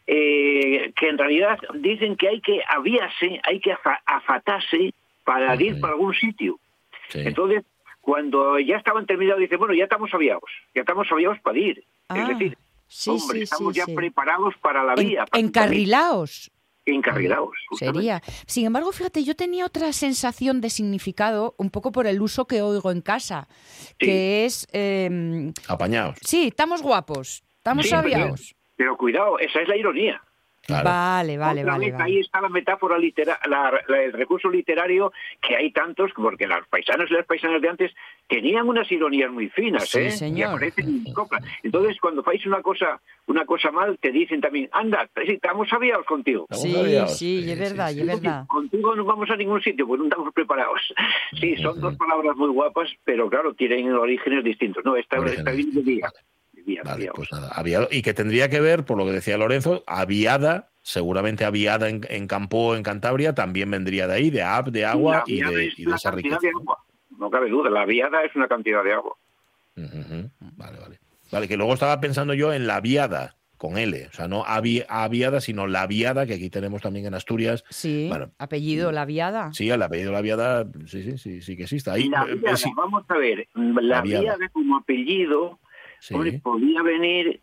eh, 0.06 0.92
que 0.98 1.08
en 1.08 1.18
realidad 1.18 1.58
dicen 1.76 2.18
que 2.18 2.28
hay 2.28 2.42
que 2.42 2.60
aviarse, 2.68 3.40
hay 3.44 3.62
que 3.62 3.72
afa- 3.72 4.02
afatarse 4.06 4.94
para 5.24 5.56
ir 5.62 5.80
para 5.80 5.94
algún 5.94 6.14
sitio. 6.14 6.60
sí. 7.08 7.22
Entonces, 7.24 7.64
cuando 8.02 8.60
ya 8.60 8.76
estaban 8.78 9.06
terminados, 9.06 9.40
dice, 9.40 9.56
bueno, 9.56 9.74
ya 9.74 9.86
estamos 9.86 10.14
aviados, 10.14 10.50
ya 10.76 10.82
estamos 10.82 11.10
aviados 11.12 11.40
para 11.40 11.58
ir. 11.58 11.84
Ah, 12.10 12.20
es 12.22 12.28
decir, 12.28 12.58
sí, 12.88 13.10
hombre, 13.12 13.38
sí, 13.38 13.44
estamos 13.44 13.74
sí, 13.74 13.80
ya 13.80 13.86
sí. 13.86 13.96
preparados 13.96 14.56
para 14.58 14.84
la 14.84 14.94
En- 14.96 15.08
vía. 15.08 15.26
para- 15.26 15.40
encarrilaos. 15.40 16.52
Encarrilados. 16.96 17.50
justamente. 17.70 17.98
Sería. 18.00 18.22
Sin 18.46 18.66
embargo, 18.66 18.92
fíjate, 18.92 19.24
yo 19.24 19.36
tenía 19.36 19.66
otra 19.66 19.92
sensación 19.94 20.62
de 20.62 20.70
significado, 20.70 21.56
un 21.58 21.70
poco 21.70 21.92
por 21.92 22.08
el 22.08 22.22
uso 22.22 22.46
que 22.46 22.62
oigo 22.62 22.92
en 22.92 23.02
casa, 23.02 23.48
que 23.98 24.46
es, 24.46 24.68
eh, 24.74 25.52
Apañados. 25.68 26.18
sí, 26.22 26.48
estamos 26.48 26.82
guapos, 26.82 27.44
estamos 27.58 27.86
Sí, 27.86 27.90
pero- 27.92 28.00
aviados. 28.02 28.56
Pero 28.76 28.96
cuidado, 28.98 29.38
esa 29.40 29.60
es 29.62 29.68
la 29.68 29.76
ironía. 29.76 30.22
Claro. 30.70 30.90
Vale, 30.90 31.38
vale, 31.38 31.62
Otra 31.62 31.74
vale. 31.74 31.86
vez, 31.88 31.94
vale. 31.94 32.04
Ahí 32.06 32.20
está 32.20 32.42
la 32.42 32.50
metáfora 32.50 32.98
literaria, 32.98 33.40
el 34.06 34.14
recurso 34.14 34.50
literario 34.50 35.12
que 35.42 35.56
hay 35.56 35.72
tantos, 35.72 36.12
porque 36.16 36.48
los 36.48 36.66
paisanos 36.68 37.10
y 37.10 37.14
las 37.14 37.26
paisanas 37.26 37.62
de 37.62 37.70
antes 37.70 37.92
tenían 38.28 38.68
unas 38.68 38.92
ironías 38.92 39.32
muy 39.32 39.50
finas, 39.50 39.90
Sí, 39.90 40.00
¿eh? 40.00 40.12
señor. 40.12 40.40
Y 40.40 40.44
aparecen 40.44 41.04
en 41.06 41.14
copla. 41.14 41.40
Entonces, 41.64 41.98
cuando 42.00 42.24
fáis 42.24 42.46
una 42.46 42.62
cosa 42.62 43.00
una 43.26 43.46
cosa 43.46 43.70
mal, 43.70 43.98
te 44.00 44.12
dicen 44.12 44.42
también, 44.42 44.70
anda, 44.72 45.08
sí, 45.24 45.34
estamos 45.34 45.72
aviados 45.72 46.04
contigo. 46.08 46.48
Sí, 46.50 46.76
aviados. 46.76 47.16
sí, 47.18 47.44
Sí, 47.44 47.52
es 47.52 47.60
verdad, 47.60 47.90
sí. 47.92 48.00
es 48.02 48.08
verdad. 48.08 48.48
Contigo 48.48 48.96
no 48.96 49.06
vamos 49.06 49.30
a 49.30 49.36
ningún 49.36 49.62
sitio, 49.62 49.86
pues 49.86 50.00
no 50.00 50.06
estamos 50.08 50.34
preparados. 50.34 50.82
Sí, 51.40 51.56
son 51.58 51.80
dos 51.80 51.96
palabras 51.96 52.36
muy 52.36 52.50
guapas, 52.50 52.90
pero 53.04 53.30
claro, 53.30 53.54
tienen 53.54 53.92
orígenes 53.94 54.44
distintos. 54.44 54.84
No, 54.84 54.96
esta, 54.96 55.20
Orígenes 55.20 55.40
esta 55.40 55.52
viene 55.52 55.72
de 55.74 55.82
día. 55.84 56.10
Vale, 56.84 57.10
pues 57.14 57.32
nada, 57.32 57.50
aviado, 57.50 57.88
y 57.92 58.02
que 58.02 58.14
tendría 58.14 58.50
que 58.50 58.60
ver, 58.62 58.86
por 58.86 58.98
lo 58.98 59.06
que 59.06 59.12
decía 59.12 59.38
Lorenzo, 59.38 59.84
aviada, 59.88 60.72
seguramente 60.82 61.46
aviada 61.46 61.90
en, 61.90 62.02
en 62.10 62.28
Campo, 62.28 62.76
en 62.76 62.84
Cantabria, 62.84 63.34
también 63.36 63.70
vendría 63.72 64.08
de 64.08 64.14
ahí, 64.14 64.30
de 64.30 64.42
ap, 64.44 64.68
de 64.70 64.86
agua 64.86 65.24
y 65.28 65.42
de, 65.42 65.72
y 65.78 65.86
de 65.86 65.96
esa 65.96 66.12
riqueza. 66.12 66.40
de 66.42 66.50
agua. 66.50 66.78
No 67.18 67.30
cabe 67.30 67.50
duda, 67.50 67.70
la 67.70 67.86
viada 67.86 68.24
es 68.24 68.36
una 68.36 68.48
cantidad 68.48 68.84
de 68.84 68.94
agua. 68.94 69.16
Vale, 69.76 70.80
vale. 70.80 71.00
Vale, 71.32 71.48
que 71.48 71.58
luego 71.58 71.74
estaba 71.74 72.00
pensando 72.00 72.34
yo 72.34 72.54
en 72.54 72.66
la 72.66 72.82
viada, 72.82 73.36
con 73.58 73.78
L, 73.78 74.08
o 74.08 74.14
sea, 74.14 74.28
no 74.28 74.44
avi- 74.46 74.86
aviada, 74.90 75.42
sino 75.42 75.68
la 75.68 75.86
viada, 75.86 76.26
que 76.26 76.34
aquí 76.36 76.50
tenemos 76.50 76.82
también 76.82 77.06
en 77.06 77.14
Asturias. 77.14 77.64
Sí, 77.70 78.08
Bueno. 78.10 78.32
apellido, 78.40 78.92
la 78.92 79.06
viada. 79.06 79.52
Sí, 79.54 79.70
el 79.70 79.82
apellido 79.82 80.12
la 80.12 80.22
viada, 80.22 80.66
sí, 80.88 81.04
sí, 81.04 81.18
sí, 81.18 81.42
sí 81.42 81.56
que 81.58 81.64
existe. 81.64 81.92
Ahí, 81.92 82.10
la 82.10 82.24
eh, 82.24 82.36
viada, 82.36 82.58
sí, 82.58 82.72
vamos 82.76 83.04
a 83.08 83.18
ver, 83.18 83.48
la, 83.54 83.82
La 83.82 84.02
viada. 84.02 84.22
viada 84.24 84.50
como 84.50 84.78
apellido, 84.78 85.60
sí. 86.00 86.14
hombre, 86.14 86.40
podía 86.44 86.82
venir 86.82 87.40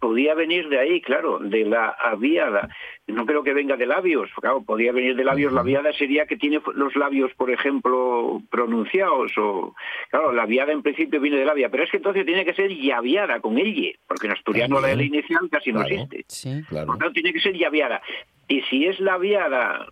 podía 0.00 0.34
venir 0.34 0.68
de 0.68 0.78
ahí, 0.78 1.00
claro, 1.00 1.38
de 1.38 1.64
la 1.64 1.88
aviada. 1.88 2.68
No 3.06 3.24
creo 3.24 3.42
que 3.42 3.54
venga 3.54 3.74
de 3.78 3.86
labios, 3.86 4.28
claro, 4.38 4.62
podía 4.62 4.92
venir 4.92 5.16
de 5.16 5.24
labios. 5.24 5.50
La 5.50 5.62
viada 5.62 5.94
sería 5.94 6.26
que 6.26 6.36
tiene 6.36 6.60
los 6.74 6.94
labios, 6.94 7.32
por 7.38 7.50
ejemplo, 7.50 8.42
pronunciados. 8.50 9.32
o 9.38 9.74
Claro, 10.10 10.32
la 10.32 10.44
viada 10.44 10.72
en 10.72 10.82
principio 10.82 11.20
viene 11.22 11.38
de 11.38 11.46
labia, 11.46 11.70
pero 11.70 11.84
es 11.84 11.90
que 11.90 11.96
entonces 11.96 12.26
tiene 12.26 12.44
que 12.44 12.52
ser 12.52 12.70
yaviada 12.76 13.40
con 13.40 13.56
elle, 13.56 13.96
porque 14.06 14.26
en 14.26 14.34
asturiano 14.34 14.78
la 14.78 14.92
L 14.92 15.02
inicial 15.02 15.48
casi 15.50 15.72
no 15.72 15.80
Claro. 15.80 15.94
existe. 15.94 16.24
Sí. 16.28 16.62
Claro. 16.68 16.86
Por 16.88 16.98
tanto, 16.98 17.14
tiene 17.14 17.32
que 17.32 17.40
ser 17.40 17.56
llaviada. 17.56 18.02
Y 18.46 18.60
si 18.62 18.84
es 18.84 19.00
labiada, 19.00 19.86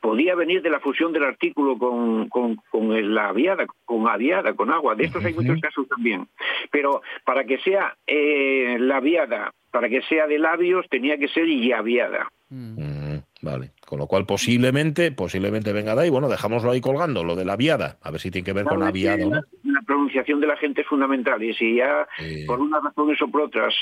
podía 0.00 0.34
venir 0.34 0.62
de 0.62 0.70
la 0.70 0.80
fusión 0.80 1.12
del 1.12 1.24
artículo 1.24 1.78
con, 1.78 2.28
con, 2.28 2.56
con 2.70 3.14
la 3.14 3.28
aviada, 3.28 3.66
con 3.84 4.08
aviada, 4.08 4.54
con 4.54 4.70
agua. 4.70 4.94
De 4.94 5.04
estos 5.04 5.24
hay 5.24 5.34
muchos 5.34 5.60
casos 5.60 5.88
también. 5.88 6.26
Pero 6.70 7.02
para 7.24 7.44
que 7.44 7.58
sea 7.58 7.96
eh, 8.06 8.76
labiada, 8.78 9.52
para 9.70 9.88
que 9.88 10.02
sea 10.02 10.26
de 10.26 10.38
labios, 10.38 10.86
tenía 10.88 11.18
que 11.18 11.28
ser 11.28 11.46
llaviada. 11.46 12.28
Mm. 12.50 12.80
Mm, 12.80 12.93
vale. 13.44 13.70
Con 13.86 13.98
lo 13.98 14.06
cual, 14.06 14.26
posiblemente, 14.26 15.12
posiblemente 15.12 15.72
venga 15.72 15.94
de 15.94 16.02
ahí. 16.02 16.10
Bueno, 16.10 16.28
dejámoslo 16.28 16.70
ahí 16.70 16.80
colgando, 16.80 17.22
lo 17.22 17.36
de 17.36 17.44
la 17.44 17.56
viada. 17.56 17.98
A 18.02 18.10
ver 18.10 18.20
si 18.20 18.30
tiene 18.30 18.44
que 18.46 18.52
ver 18.52 18.64
con 18.64 18.82
aviada 18.82 19.24
o 19.26 19.28
no. 19.28 19.36
la, 19.36 19.42
la 19.64 19.82
pronunciación 19.82 20.40
de 20.40 20.46
la 20.46 20.56
gente 20.56 20.80
es 20.80 20.86
fundamental. 20.86 21.42
Y 21.42 21.54
si 21.54 21.76
ya, 21.76 22.08
por 22.46 22.60
unas 22.60 22.82
razones 22.82 23.20
o 23.22 23.28
por 23.28 23.42
otras, 23.42 23.74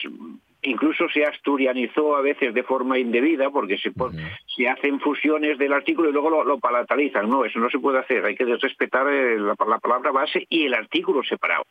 incluso 0.62 1.09
se 1.14 1.25
asturianizó 1.25 2.16
a 2.16 2.20
veces 2.20 2.53
de 2.53 2.62
forma 2.64 2.98
indebida, 2.98 3.48
porque 3.51 3.79
se, 3.79 3.90
Ujú. 3.90 4.11
se 4.57 4.68
hacen 4.68 5.01
fusiones 5.01 5.57
del 5.59 5.72
artículo 5.72 6.11
y 6.11 6.12
luego 6.12 6.31
lo, 6.31 6.44
lo 6.44 6.59
palatalizan. 6.59 7.31
No, 7.31 7.44
eso 7.44 7.59
no 7.61 7.70
se 7.70 7.79
puede 7.79 8.01
hacer. 8.01 8.25
Hay 8.25 8.35
que 8.35 8.44
respetar 8.44 9.07
eh, 9.09 9.38
la, 9.38 9.55
la 9.66 9.79
palabra 9.79 10.11
base 10.11 10.46
y 10.48 10.64
el 10.64 10.75
artículo 10.75 11.22
separado. 11.22 11.64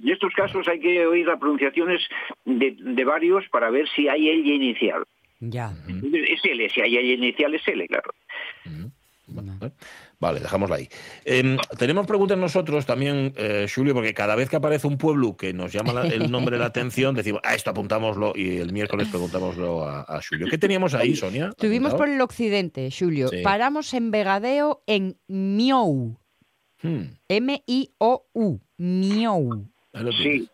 En 0.00 0.08
estos 0.08 0.34
casos 0.34 0.66
hay 0.68 0.80
que 0.80 1.06
oír 1.06 1.26
las 1.26 1.38
pronunciaciones 1.38 2.02
de, 2.44 2.76
de 2.78 3.04
varios 3.04 3.48
para 3.48 3.70
ver 3.70 3.88
si 3.94 4.08
hay 4.08 4.28
L 4.28 4.52
inicial. 4.52 5.04
Ya. 5.40 5.72
Es 5.88 6.40
L, 6.44 6.68
si 6.70 6.80
hay 6.82 6.96
L 6.96 7.12
inicial 7.14 7.54
es 7.54 7.66
L, 7.66 7.86
claro. 7.88 8.12
Vale. 9.32 9.72
Vale, 10.18 10.40
dejámosla 10.40 10.76
ahí. 10.76 10.88
Em, 11.24 11.56
tenemos 11.78 12.04
preguntas 12.06 12.36
nosotros 12.36 12.84
también, 12.84 13.32
eh, 13.36 13.68
Julio, 13.72 13.94
porque 13.94 14.12
cada 14.12 14.34
vez 14.34 14.50
que 14.50 14.56
aparece 14.56 14.86
un 14.88 14.98
pueblo 14.98 15.36
que 15.36 15.52
nos 15.54 15.72
llama 15.72 15.92
la- 15.92 16.06
el 16.08 16.30
nombre 16.32 16.58
la 16.58 16.66
atención, 16.66 17.14
decimos, 17.14 17.40
a 17.44 17.54
esto 17.54 17.70
apuntámoslo 17.70 18.32
y 18.34 18.56
el 18.56 18.72
miércoles 18.72 19.06
preguntámoslo 19.08 19.84
a, 19.84 20.00
a 20.02 20.20
Julio. 20.20 20.48
¿Qué 20.50 20.58
teníamos 20.58 20.94
ahí, 20.94 21.14
Sonia? 21.14 21.50
Estuvimos 21.50 21.94
por 21.94 22.08
el 22.08 22.20
occidente, 22.20 22.90
Julio. 22.90 23.28
Sí. 23.28 23.38
Paramos 23.42 23.94
en 23.94 24.10
Vegadeo 24.10 24.82
en 24.86 25.16
Miou. 25.28 26.18
Hmm, 26.82 27.02
M-I-O-U. 27.28 28.60
Miou. 28.78 29.64
Sí. 30.22 30.48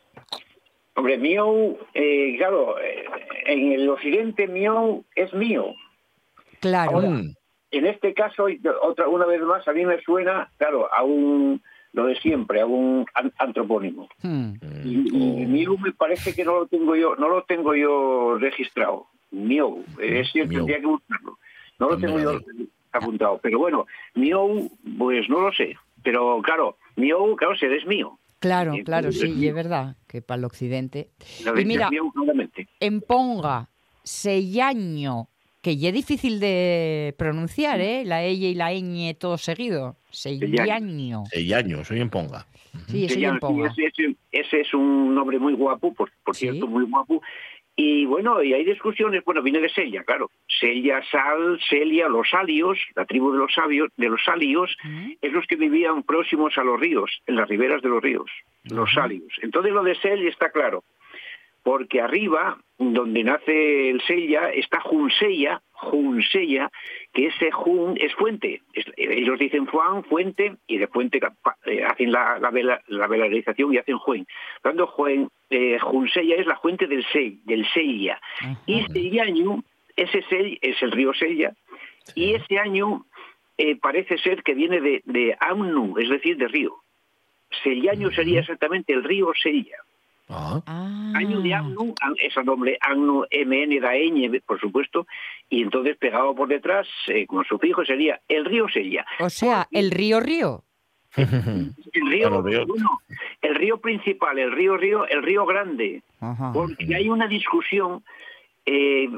Hombre, 0.96 1.18
Miau, 1.18 1.78
eh, 1.94 2.34
claro, 2.38 2.78
eh, 2.80 3.04
en 3.46 3.72
el 3.72 3.88
occidente 3.88 4.48
Miau 4.48 5.04
es 5.14 5.32
mío. 5.34 5.74
Claro. 6.60 7.00
En 7.70 7.86
este 7.86 8.14
caso, 8.14 8.46
otra 8.82 9.06
una 9.08 9.26
vez 9.26 9.42
más, 9.42 9.66
a 9.68 9.72
mí 9.72 9.84
me 9.84 10.00
suena, 10.00 10.50
claro, 10.56 10.92
a 10.92 11.02
un, 11.02 11.60
lo 11.92 12.06
de 12.06 12.16
siempre, 12.20 12.60
a 12.62 12.66
un 12.66 13.04
an- 13.14 13.32
antropónimo. 13.38 14.08
Hmm. 14.22 14.54
Y, 14.84 15.42
y 15.42 15.46
Miau 15.46 15.76
me 15.78 15.92
parece 15.92 16.34
que 16.34 16.44
no 16.44 16.60
lo 16.60 16.66
tengo 16.66 16.96
yo, 16.96 17.14
no 17.16 17.28
lo 17.28 17.42
tengo 17.44 17.74
yo 17.74 18.38
registrado. 18.38 19.06
Miau, 19.32 19.84
es 20.00 20.30
cierto, 20.32 20.54
tendría 20.54 20.80
que 20.80 20.86
buscarlo. 20.86 21.38
No 21.78 21.88
lo 21.90 21.94
En 21.96 22.00
tengo 22.00 22.18
yo 22.20 22.40
apuntado. 22.92 23.38
Pero 23.42 23.58
bueno, 23.58 23.86
Miau, 24.14 24.70
pues 24.96 25.28
no 25.28 25.40
lo 25.40 25.52
sé. 25.52 25.76
Pero 26.02 26.40
claro, 26.42 26.78
Miau, 26.94 27.36
claro, 27.36 27.54
ser 27.56 27.72
es 27.74 27.84
mío. 27.84 28.18
Claro, 28.38 28.74
Sí, 28.74 28.84
claro, 28.84 29.12
sí, 29.12 29.32
y 29.36 29.46
es 29.48 29.54
verdad 29.54 29.96
que 30.06 30.20
para 30.22 30.38
el 30.38 30.44
occidente. 30.44 31.10
La 31.44 31.58
Y 31.60 31.64
mira, 31.64 31.88
en 32.80 33.00
Ponga, 33.00 33.68
Sellaño, 34.04 35.28
que 35.62 35.76
ya 35.76 35.88
es 35.88 35.94
difícil 35.94 36.38
de 36.38 37.14
pronunciar, 37.18 37.80
¿eh? 37.80 38.04
La 38.04 38.22
E 38.24 38.32
y 38.32 38.54
la 38.54 38.72
ñ 38.72 39.14
todo 39.18 39.38
seguido. 39.38 39.96
Sellaño. 40.10 41.24
Sellaño, 41.30 41.84
soy 41.84 42.00
en 42.00 42.10
Ponga. 42.10 42.46
Sí, 42.88 43.06
ya, 43.08 43.30
en 43.30 43.38
Ponga. 43.38 43.68
ese- 43.68 44.16
ese 44.32 44.60
es 44.60 44.74
un 44.74 45.14
nombre 45.14 45.38
muy 45.38 45.54
guapo, 45.54 45.94
por, 45.94 46.10
por 46.24 46.36
Sí. 46.36 46.40
cierto, 46.48 46.66
muy 46.66 46.84
guapo. 46.84 47.22
Y 47.78 48.06
bueno, 48.06 48.42
y 48.42 48.54
hay 48.54 48.64
discusiones, 48.64 49.22
bueno, 49.24 49.42
viene 49.42 49.60
de 49.60 49.68
Sella, 49.68 50.02
claro. 50.02 50.30
Sella, 50.48 51.02
Sal, 51.10 51.60
Celia, 51.68 52.08
los 52.08 52.32
Alios, 52.32 52.78
la 52.94 53.04
tribu 53.04 53.32
de 53.32 53.38
los 53.38 53.52
sabios, 53.52 53.90
de 53.98 54.08
los 54.08 54.26
Alios, 54.28 54.74
es 55.20 55.30
los 55.30 55.46
que 55.46 55.56
vivían 55.56 56.02
próximos 56.02 56.56
a 56.56 56.64
los 56.64 56.80
ríos, 56.80 57.20
en 57.26 57.36
las 57.36 57.46
riberas 57.46 57.82
de 57.82 57.90
los 57.90 58.02
ríos, 58.02 58.30
los 58.64 58.96
Alios. 58.96 59.30
Entonces 59.42 59.72
lo 59.72 59.82
de 59.82 59.94
Sella 59.96 60.28
está 60.30 60.50
claro, 60.50 60.84
porque 61.62 62.00
arriba, 62.00 62.58
donde 62.78 63.22
nace 63.24 63.90
el 63.90 64.00
Sella, 64.02 64.48
está 64.50 64.80
Junsella, 64.80 65.60
Junsella, 65.78 66.70
que 67.12 67.26
ese 67.26 67.50
Jun 67.50 67.96
es 68.00 68.14
fuente. 68.14 68.62
Ellos 68.96 69.38
dicen 69.38 69.66
Juan, 69.66 70.04
fuente, 70.04 70.56
y 70.66 70.78
de 70.78 70.86
fuente 70.88 71.20
eh, 71.66 71.84
hacen 71.84 72.12
la, 72.12 72.38
la, 72.38 72.50
vela- 72.50 72.82
la 72.88 73.06
velarización 73.06 73.74
y 73.74 73.78
hacen 73.78 73.98
Juen. 73.98 74.26
Cuando 74.62 74.86
Juen, 74.86 75.28
eh, 75.50 75.78
es 76.38 76.46
la 76.46 76.56
fuente 76.56 76.86
del 76.86 77.04
Sell, 77.12 77.38
del. 77.44 78.18
Y 78.66 78.80
este 78.80 79.20
año, 79.20 79.62
ese 79.96 80.22
Sell 80.22 80.58
es 80.60 80.82
el 80.82 80.92
río 80.92 81.12
Sella, 81.14 81.54
y 82.14 82.34
ese 82.34 82.58
año 82.58 83.04
eh, 83.58 83.76
parece 83.76 84.18
ser 84.18 84.42
que 84.42 84.54
viene 84.54 84.80
de, 84.80 85.02
de 85.04 85.36
Amnu, 85.40 85.98
es 85.98 86.08
decir, 86.08 86.36
de 86.36 86.48
río. 86.48 86.74
Sellaño 87.62 88.10
sería 88.10 88.40
exactamente 88.40 88.92
el 88.92 89.04
río 89.04 89.32
Sella. 89.40 89.76
Ah, 90.28 90.60
Ah. 90.66 91.12
Año 91.14 91.40
de 91.40 91.54
Amnu, 91.54 91.94
an- 92.00 92.16
es 92.20 92.36
el 92.36 92.44
nombre 92.44 92.76
Amnu, 92.80 93.24
MN 93.30 93.80
da 93.80 93.92
ñ, 93.94 94.40
por 94.44 94.58
supuesto, 94.60 95.06
y 95.48 95.62
entonces 95.62 95.96
pegado 95.96 96.34
por 96.34 96.48
detrás, 96.48 96.86
eh, 97.08 97.26
con 97.26 97.44
sufijo, 97.44 97.84
sería 97.84 98.20
el 98.28 98.44
río 98.44 98.68
Sella. 98.68 99.06
O 99.20 99.30
sea, 99.30 99.68
el 99.70 99.90
río 99.90 100.20
Río. 100.20 100.62
El 101.16 102.10
río, 102.10 102.44
el 103.40 103.54
río 103.54 103.78
principal, 103.80 104.38
el 104.38 104.52
río 104.52 104.76
Río, 104.76 105.06
el 105.06 105.22
río 105.22 105.46
Grande, 105.46 106.02
Ajá. 106.20 106.52
porque 106.52 106.94
hay 106.94 107.08
una 107.08 107.26
discusión, 107.26 108.04
eh, 108.66 109.08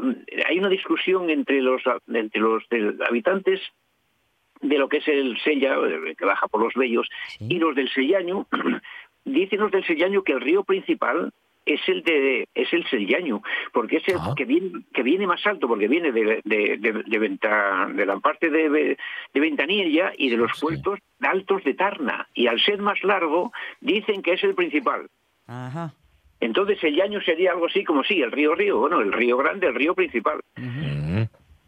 hay 0.49 0.59
una 0.61 0.69
discusión 0.69 1.29
entre 1.29 1.61
los 1.61 1.83
entre 2.07 2.41
los 2.41 2.63
habitantes 3.09 3.61
de 4.61 4.79
lo 4.79 4.89
que 4.89 4.99
es 4.99 5.09
el 5.09 5.39
Sella, 5.43 5.75
eh, 5.75 6.15
que 6.17 6.25
baja 6.25 6.47
por 6.47 6.63
los 6.63 6.75
Bellos, 6.75 7.09
Sí. 7.39 7.47
y 7.51 7.59
los 7.59 7.75
del 7.75 7.89
Sellaño, 7.91 8.47
dicen 9.29 9.61
los 9.61 9.71
del 9.71 9.85
Sellaño 9.85 10.23
que 10.23 10.33
el 10.33 10.41
río 10.41 10.65
principal 10.65 11.33
es 11.67 11.81
el 11.87 12.03
de 12.03 12.49
es 12.55 12.73
el 12.73 12.87
Sellaño, 12.89 13.43
porque 13.73 13.99
es 13.99 14.09
el 14.09 14.17
Ah. 14.19 14.33
que 14.37 14.47
viene 14.47 14.71
que 14.95 15.03
viene 15.03 15.27
más 15.27 15.47
alto, 15.47 15.69
porque 15.69 15.87
viene 15.87 16.13
de, 16.13 16.41
de, 16.45 16.77
de- 16.79 17.03
de 17.07 17.19
Venta- 17.19 17.87
de 17.93 18.07
la 18.07 18.19
parte 18.21 18.49
de, 18.51 18.69
de 18.71 19.41
Ventanilla 19.41 20.13
y 20.17 20.31
de 20.31 20.39
los 20.39 20.53
Sí. 20.55 20.63
puertos 20.63 20.99
altos 21.21 21.63
de 21.65 21.75
Tarna, 21.75 22.27
y 22.35 22.47
al 22.47 22.59
ser 22.61 22.79
más 22.81 23.03
largo 23.05 23.53
dicen 23.81 24.23
que 24.23 24.33
es 24.33 24.45
el 24.45 24.55
principal. 24.55 25.09
Ajá. 25.47 25.93
Entonces 26.41 26.83
el 26.85 26.95
Llaño 26.95 27.21
sería 27.21 27.51
algo 27.51 27.67
así 27.67 27.85
como 27.85 28.03
sí, 28.05 28.23
el 28.23 28.31
río 28.33 28.55
Río, 28.55 28.79
bueno, 28.79 29.01
el 29.01 29.13
río 29.13 29.37
grande, 29.37 29.67
el 29.67 29.75
río 29.75 29.95
principal. 29.95 30.41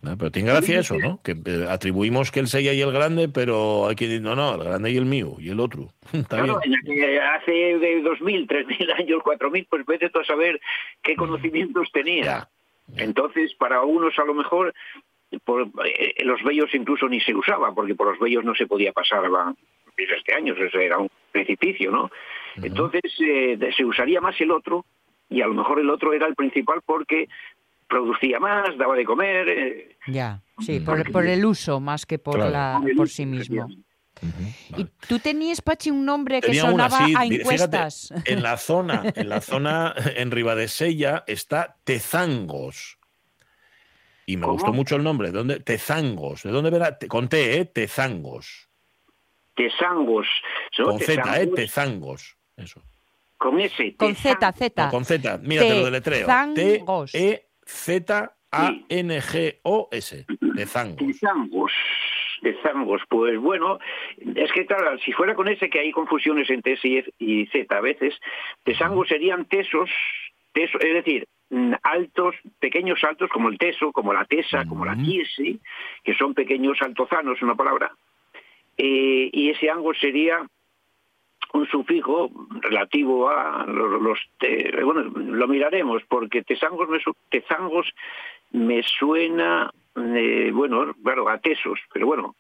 Ah, 0.03 0.15
pero 0.19 0.31
tiene 0.31 0.51
gracia 0.51 0.81
eso, 0.81 0.97
¿no? 0.99 1.21
Que 1.23 1.33
eh, 1.33 1.67
atribuimos 1.69 2.31
que 2.31 2.41
el 2.41 2.47
Sella 2.47 2.73
y 2.73 2.81
el 2.81 2.91
grande, 2.91 3.29
pero 3.29 3.87
hay 3.89 3.97
que 3.97 4.07
decir, 4.07 4.23
no, 4.23 4.35
no, 4.35 4.55
el 4.55 4.65
grande 4.65 4.91
y 4.91 4.97
el 4.97 5.05
mío, 5.05 5.37
y 5.39 5.51
el 5.51 5.61
otro. 5.61 5.89
Claro, 6.29 6.59
en 6.65 6.73
aquel- 6.73 7.21
hace 7.21 7.53
de 7.53 8.03
2.000, 8.03 8.47
3.000 8.49 8.93
años, 8.99 9.21
4.000, 9.23 9.67
pues 9.69 9.85
vete 9.87 10.09
tú 10.11 10.21
a 10.21 10.25
saber 10.25 10.61
qué 11.03 11.15
conocimientos 11.17 11.89
tenía. 11.93 12.25
Ya. 12.25 12.49
Entonces, 12.97 13.55
para 13.55 13.83
unos 13.83 14.19
a 14.19 14.25
lo 14.25 14.35
mejor 14.35 14.75
por, 15.45 15.69
eh, 15.85 16.25
los 16.25 16.43
vellos 16.43 16.75
incluso 16.75 17.09
ni 17.09 17.21
se 17.21 17.35
usaba, 17.35 17.73
porque 17.75 17.95
por 17.95 18.09
los 18.09 18.19
vellos 18.19 18.45
no 18.45 18.55
se 18.55 18.67
podía 18.67 18.93
pasar 18.93 19.25
a 19.25 19.55
miles 19.97 20.25
de 20.27 20.35
años, 20.35 20.59
eso 20.59 20.79
era 20.79 20.99
un 20.99 21.11
precipicio, 21.31 21.91
¿no? 21.93 22.11
Entonces 22.61 23.03
eh, 23.21 23.57
se 23.77 23.85
usaría 23.85 24.21
más 24.21 24.41
el 24.41 24.51
otro, 24.51 24.85
y 25.29 25.41
a 25.43 25.47
lo 25.47 25.55
mejor 25.55 25.79
el 25.79 25.89
otro 25.91 26.13
era 26.13 26.27
el 26.27 26.35
principal 26.35 26.81
porque 26.85 27.29
producía 27.91 28.39
más, 28.41 28.79
daba 28.79 28.95
de 28.97 29.05
comer. 29.05 29.49
eh, 29.49 29.97
Ya, 30.07 30.41
sí, 30.61 30.81
por, 30.81 31.11
por 31.13 31.27
el 31.27 31.45
uso 31.45 31.79
más 31.81 32.07
que 32.07 32.19
por, 32.19 32.37
Claro. 32.37 32.51
la, 32.51 32.81
por 32.97 33.09
sí 33.11 33.27
mismo. 33.27 33.69
Y 34.77 34.85
tú 35.09 35.19
tenías, 35.19 35.61
Pachi, 35.61 35.91
un 35.91 36.05
nombre 36.05 36.41
que 36.41 36.49
Tenía 36.49 36.65
una 36.65 36.89
sonaba 36.91 37.05
así, 37.05 37.15
a 37.15 37.21
fíjate, 37.21 37.35
encuestas. 37.41 38.15
en 38.27 38.43
la 38.43 38.57
zona, 38.57 39.03
en 39.15 39.29
la 39.29 39.41
zona 39.41 39.95
en 40.17 40.31
Ribadesella 40.31 41.25
está 41.27 41.77
Tezangos. 41.85 42.99
Y 44.27 44.37
me 44.37 44.43
¿Cómo? 44.43 44.53
gustó 44.55 44.73
mucho 44.73 44.97
el 44.97 45.03
nombre. 45.03 45.29
¿De 45.33 45.39
dónde? 45.39 45.61
Tezangos. 45.61 46.43
¿De 46.45 46.51
dónde 46.51 46.71
verá? 46.71 46.97
Te- 46.99 47.09
Con 47.09 47.29
T, 47.29 47.59
¿eh? 47.59 47.65
Tezangos. 47.65 48.69
tesangos, 49.57 50.27
¿no? 50.79 50.85
Con 50.85 50.99
Z, 51.01 51.41
¿eh? 51.41 51.47
Tesangos, 51.49 51.71
Zangos. 51.73 52.37
Eso. 52.57 52.83
con 53.39 53.59
S. 53.61 53.97
Con 53.97 54.15
Z. 54.15 54.53
Z. 54.53 54.85
No, 54.85 54.91
con 54.91 55.05
Z. 55.05 55.39
Mira, 55.43 55.63
te 55.63 55.75
lo 55.75 55.85
deletreo. 55.87 56.27
Tezangos. 57.71 58.31
T-E-Z-A-N-G-O-S. 58.89 60.27
Tezangos. 60.57 60.97
Tesangos. 61.07 61.73
Tesangos, 62.43 63.03
pues 63.09 63.39
bueno, 63.39 63.79
es 64.35 64.51
que 64.53 64.65
claro, 64.65 64.99
si 65.01 65.13
fuera 65.13 65.35
con 65.35 65.47
ese 65.49 65.69
que 65.69 65.79
hay 65.81 65.93
confusiones 65.93 66.49
entre 66.49 66.73
S 66.73 66.89
y 66.89 66.97
F- 66.99 67.11
y 67.19 67.47
Z 67.49 67.77
a 67.77 67.81
veces, 67.83 68.15
tesangos 68.65 69.09
serían 69.09 69.45
tesos, 69.45 69.91
teso, 70.55 70.79
es 70.81 70.95
decir, 70.95 71.27
mm, 71.51 71.75
altos, 71.83 72.35
pequeños 72.59 73.05
altos 73.05 73.29
como 73.29 73.51
el 73.51 73.59
teso, 73.59 73.93
como 73.93 74.15
la 74.15 74.25
tesa, 74.25 74.65
como 74.65 74.87
la 74.87 74.97
tiese, 74.97 75.59
que 76.03 76.15
son 76.15 76.33
pequeños 76.33 76.81
altozanos, 76.81 77.43
una 77.43 77.55
palabra, 77.57 77.93
Eh, 78.79 79.29
y 79.33 79.51
ese 79.51 79.69
ango 79.69 79.93
sería 79.93 80.41
un 81.53 81.67
sufijo 81.67 82.31
relativo 82.61 83.29
a 83.29 83.65
los, 83.67 84.01
los 84.01 84.19
te- 84.39 84.71
bueno 84.85 85.03
lo 85.03 85.49
miraremos 85.49 86.03
porque 86.09 86.43
tesangos 86.43 86.89
me, 86.89 87.01
su- 87.01 87.17
tezangos 87.29 87.93
me 88.53 88.83
suena 88.83 89.71
eh, 89.97 90.51
bueno 90.53 90.95
claro 91.03 91.29
a 91.29 91.39
tesos 91.39 91.79
pero 91.93 92.07
bueno 92.07 92.37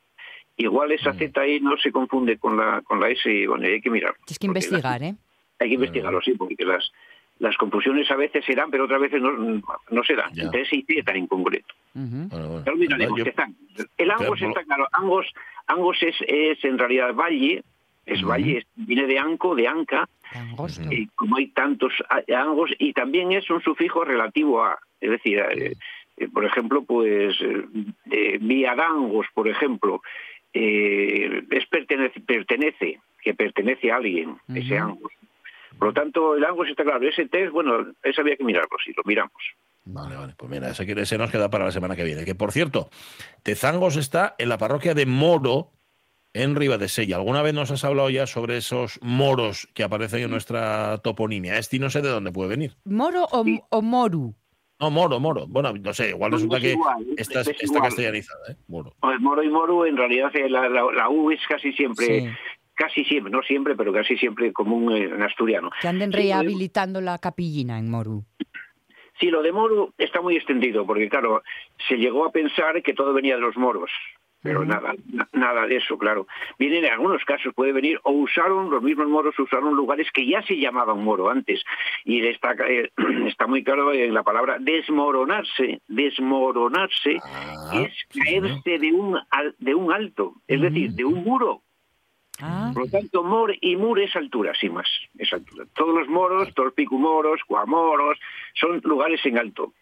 igual 0.56 0.92
esa 0.92 1.12
z 1.12 1.40
ahí 1.40 1.60
no 1.60 1.76
se 1.76 1.90
confunde 1.90 2.38
con 2.38 2.56
la 2.56 2.82
con 2.82 3.00
la 3.00 3.08
s 3.08 3.46
bueno 3.48 3.66
hay 3.66 3.80
que 3.80 3.90
mirar 3.90 4.14
Tienes 4.26 4.38
que 4.38 4.46
investigar, 4.46 5.02
¿eh? 5.02 5.14
hay 5.58 5.68
que 5.68 5.74
investigarlo 5.74 6.20
sí 6.22 6.32
porque 6.34 6.64
las 6.64 6.92
las 7.40 7.56
confusiones 7.56 8.10
a 8.10 8.16
veces 8.16 8.44
se 8.44 8.54
dan 8.54 8.70
pero 8.70 8.84
otras 8.84 9.00
veces 9.00 9.20
no, 9.20 9.32
no 9.32 10.04
se 10.04 10.14
dan 10.14 10.32
Ya. 10.34 10.44
entre 10.44 10.62
s 10.62 10.76
y 10.76 10.82
z 10.82 11.12
en 11.16 11.26
concreto 11.26 11.74
Ujú. 11.94 12.28
Bueno, 12.30 12.48
bueno. 12.48 12.64
ya 12.64 12.70
lo 12.72 12.76
miraremos, 12.78 13.18
Yo-. 13.18 13.24
El 13.98 14.10
Angos 14.12 14.40
está 14.40 14.62
claro. 14.62 14.86
Angos, 14.92 15.26
Angos 15.66 15.96
es, 16.02 16.14
es 16.28 16.64
en 16.64 16.78
realidad 16.78 17.12
valle, 17.14 17.64
es 18.12 18.22
valle, 18.22 18.66
viene 18.76 19.06
de 19.06 19.18
anco, 19.18 19.54
de 19.54 19.68
anca, 19.68 20.08
y 20.90 21.06
como 21.08 21.36
hay 21.36 21.48
tantos 21.48 21.92
angos, 22.34 22.70
y 22.78 22.92
también 22.92 23.32
es 23.32 23.48
un 23.50 23.62
sufijo 23.62 24.04
relativo 24.04 24.62
a, 24.62 24.78
es 25.00 25.10
decir, 25.10 25.38
eh, 25.38 25.74
eh, 26.16 26.28
por 26.28 26.44
ejemplo, 26.44 26.82
pues 26.82 27.36
eh, 27.40 27.64
eh, 28.10 28.38
viadangos, 28.40 29.26
por 29.34 29.48
ejemplo, 29.48 30.02
eh, 30.52 31.42
es 31.50 31.66
pertenece, 31.66 32.20
pertenece, 32.20 33.00
que 33.22 33.34
pertenece 33.34 33.90
a 33.90 33.96
alguien, 33.96 34.36
ese 34.54 34.74
Ujú. 34.74 34.82
angos. 34.84 35.12
Por 35.78 35.88
lo 35.88 35.94
tanto, 35.94 36.36
el 36.36 36.44
angos 36.44 36.68
está 36.68 36.84
claro. 36.84 37.08
Ese 37.08 37.26
test, 37.26 37.52
bueno, 37.52 37.86
ese 38.02 38.20
había 38.20 38.36
que 38.36 38.44
mirarlo, 38.44 38.76
si 38.84 38.92
lo 38.92 39.02
miramos. 39.04 39.40
Vale, 39.84 40.14
vale. 40.16 40.34
Pues 40.36 40.50
mira, 40.50 40.68
ese, 40.68 40.84
ese 41.00 41.16
nos 41.16 41.30
queda 41.30 41.48
para 41.48 41.64
la 41.64 41.70
semana 41.70 41.96
que 41.96 42.04
viene. 42.04 42.24
Que 42.24 42.34
por 42.34 42.52
cierto, 42.52 42.90
Tezangos 43.42 43.96
está 43.96 44.34
en 44.38 44.50
la 44.50 44.58
parroquia 44.58 44.92
de 44.92 45.06
Moro, 45.06 45.70
en 46.32 46.54
Ribadesella. 46.56 47.16
¿Alguna 47.16 47.42
vez 47.42 47.54
nos 47.54 47.70
has 47.70 47.84
hablado 47.84 48.10
ya 48.10 48.26
sobre 48.26 48.56
esos 48.56 48.98
moros 49.02 49.68
que 49.74 49.82
aparecen 49.82 50.22
en 50.24 50.30
nuestra 50.30 50.98
toponimia? 50.98 51.58
Este 51.58 51.78
no 51.78 51.90
sé 51.90 52.02
de 52.02 52.08
dónde 52.08 52.32
puede 52.32 52.50
venir. 52.50 52.76
¿Moro 52.84 53.24
o, 53.30 53.44
o 53.70 53.82
Moru? 53.82 54.34
No, 54.78 54.90
Moro, 54.90 55.20
Moro. 55.20 55.46
Bueno, 55.46 55.72
no 55.74 55.92
sé, 55.92 56.10
igual 56.10 56.30
No, 56.30 56.36
resulta 56.38 56.56
es 56.56 56.62
que 56.62 56.70
igual, 56.72 57.06
es- 57.16 57.28
está, 57.28 57.40
es 57.42 57.48
está 57.48 57.64
igual. 57.66 57.82
castellanizada, 57.82 58.52
¿eh? 58.52 58.56
Moro. 58.68 58.94
O 59.00 59.10
el 59.10 59.20
Moro 59.20 59.42
y 59.42 59.48
Moru, 59.50 59.84
en 59.84 59.96
realidad 59.96 60.34
eh, 60.34 60.48
la, 60.48 60.68
la- 60.68 60.90
la 60.92 61.08
U 61.10 61.30
es 61.30 61.40
casi 61.48 61.72
siempre, 61.72 62.06
Sí. 62.06 62.28
casi 62.74 63.04
siempre, 63.04 63.30
no 63.30 63.42
siempre, 63.42 63.74
pero 63.76 63.92
casi 63.92 64.16
siempre 64.16 64.52
común 64.54 64.90
en 64.92 65.22
asturiano. 65.22 65.70
Que 65.82 65.88
anden 65.88 66.10
Sí, 66.12 66.16
lo 66.16 66.22
de- 66.22 66.24
rehabilitando 66.28 67.00
la 67.02 67.18
capillina 67.18 67.78
en 67.78 67.90
Moru. 67.90 68.24
Sí, 69.18 69.26
lo 69.26 69.42
de 69.42 69.52
Moru 69.52 69.92
está 69.98 70.22
muy 70.22 70.36
extendido, 70.36 70.86
porque 70.86 71.10
claro, 71.10 71.42
se 71.86 71.96
llegó 71.96 72.24
a 72.24 72.32
pensar 72.32 72.82
que 72.82 72.94
todo 72.94 73.12
venía 73.12 73.34
de 73.34 73.42
los 73.42 73.54
moros. 73.58 73.90
Pero 74.42 74.64
nada, 74.64 74.94
na- 75.12 75.29
nada 75.35 75.66
de 75.66 75.76
eso, 75.76 75.98
claro. 75.98 76.26
Vienen 76.59 76.87
en 76.87 76.92
algunos 76.92 77.22
casos, 77.26 77.53
puede 77.55 77.72
venir, 77.72 78.00
o 78.05 78.12
usaron, 78.12 78.70
los 78.70 78.83
mismos 78.83 79.07
moros 79.09 79.38
usaron 79.38 79.74
lugares 79.76 80.09
que 80.14 80.26
ya 80.26 80.40
se 80.42 80.57
llamaban 80.57 81.05
moro 81.05 81.29
antes. 81.29 81.62
Y 82.05 82.26
está, 82.26 82.53
eh, 82.66 82.90
está 83.26 83.46
muy 83.46 83.62
claro 83.62 83.92
en 83.92 84.14
la 84.14 84.22
palabra 84.22 84.57
desmoronarse, 84.59 85.83
desmoronarse, 85.88 87.18
Ah, 87.22 87.72
es 87.85 87.92
caerse 88.24 88.79
de 88.79 88.92
un, 88.92 89.18
al- 89.31 89.55
de 89.59 89.74
un 89.74 89.92
alto, 89.92 90.35
es 90.48 90.61
decir, 90.61 90.90
de 90.92 91.05
un 91.05 91.22
muro. 91.22 91.62
Ah, 92.42 92.70
Por 92.72 92.85
lo 92.87 92.90
tanto, 92.90 93.22
mor 93.22 93.55
y 93.61 93.76
mur 93.76 94.00
es 94.00 94.16
altura, 94.16 94.55
sin 94.59 94.72
más, 94.72 94.88
es 95.18 95.31
altura. 95.33 95.66
Todos 95.74 95.94
los 95.94 96.09
moros, 96.09 96.53
todos 96.55 96.68
los 96.68 96.74
picumoros, 96.74 97.42
cuamoros, 97.46 98.18
son 98.55 98.81
lugares 98.85 99.20
en 99.26 99.37
alto, 99.38 99.74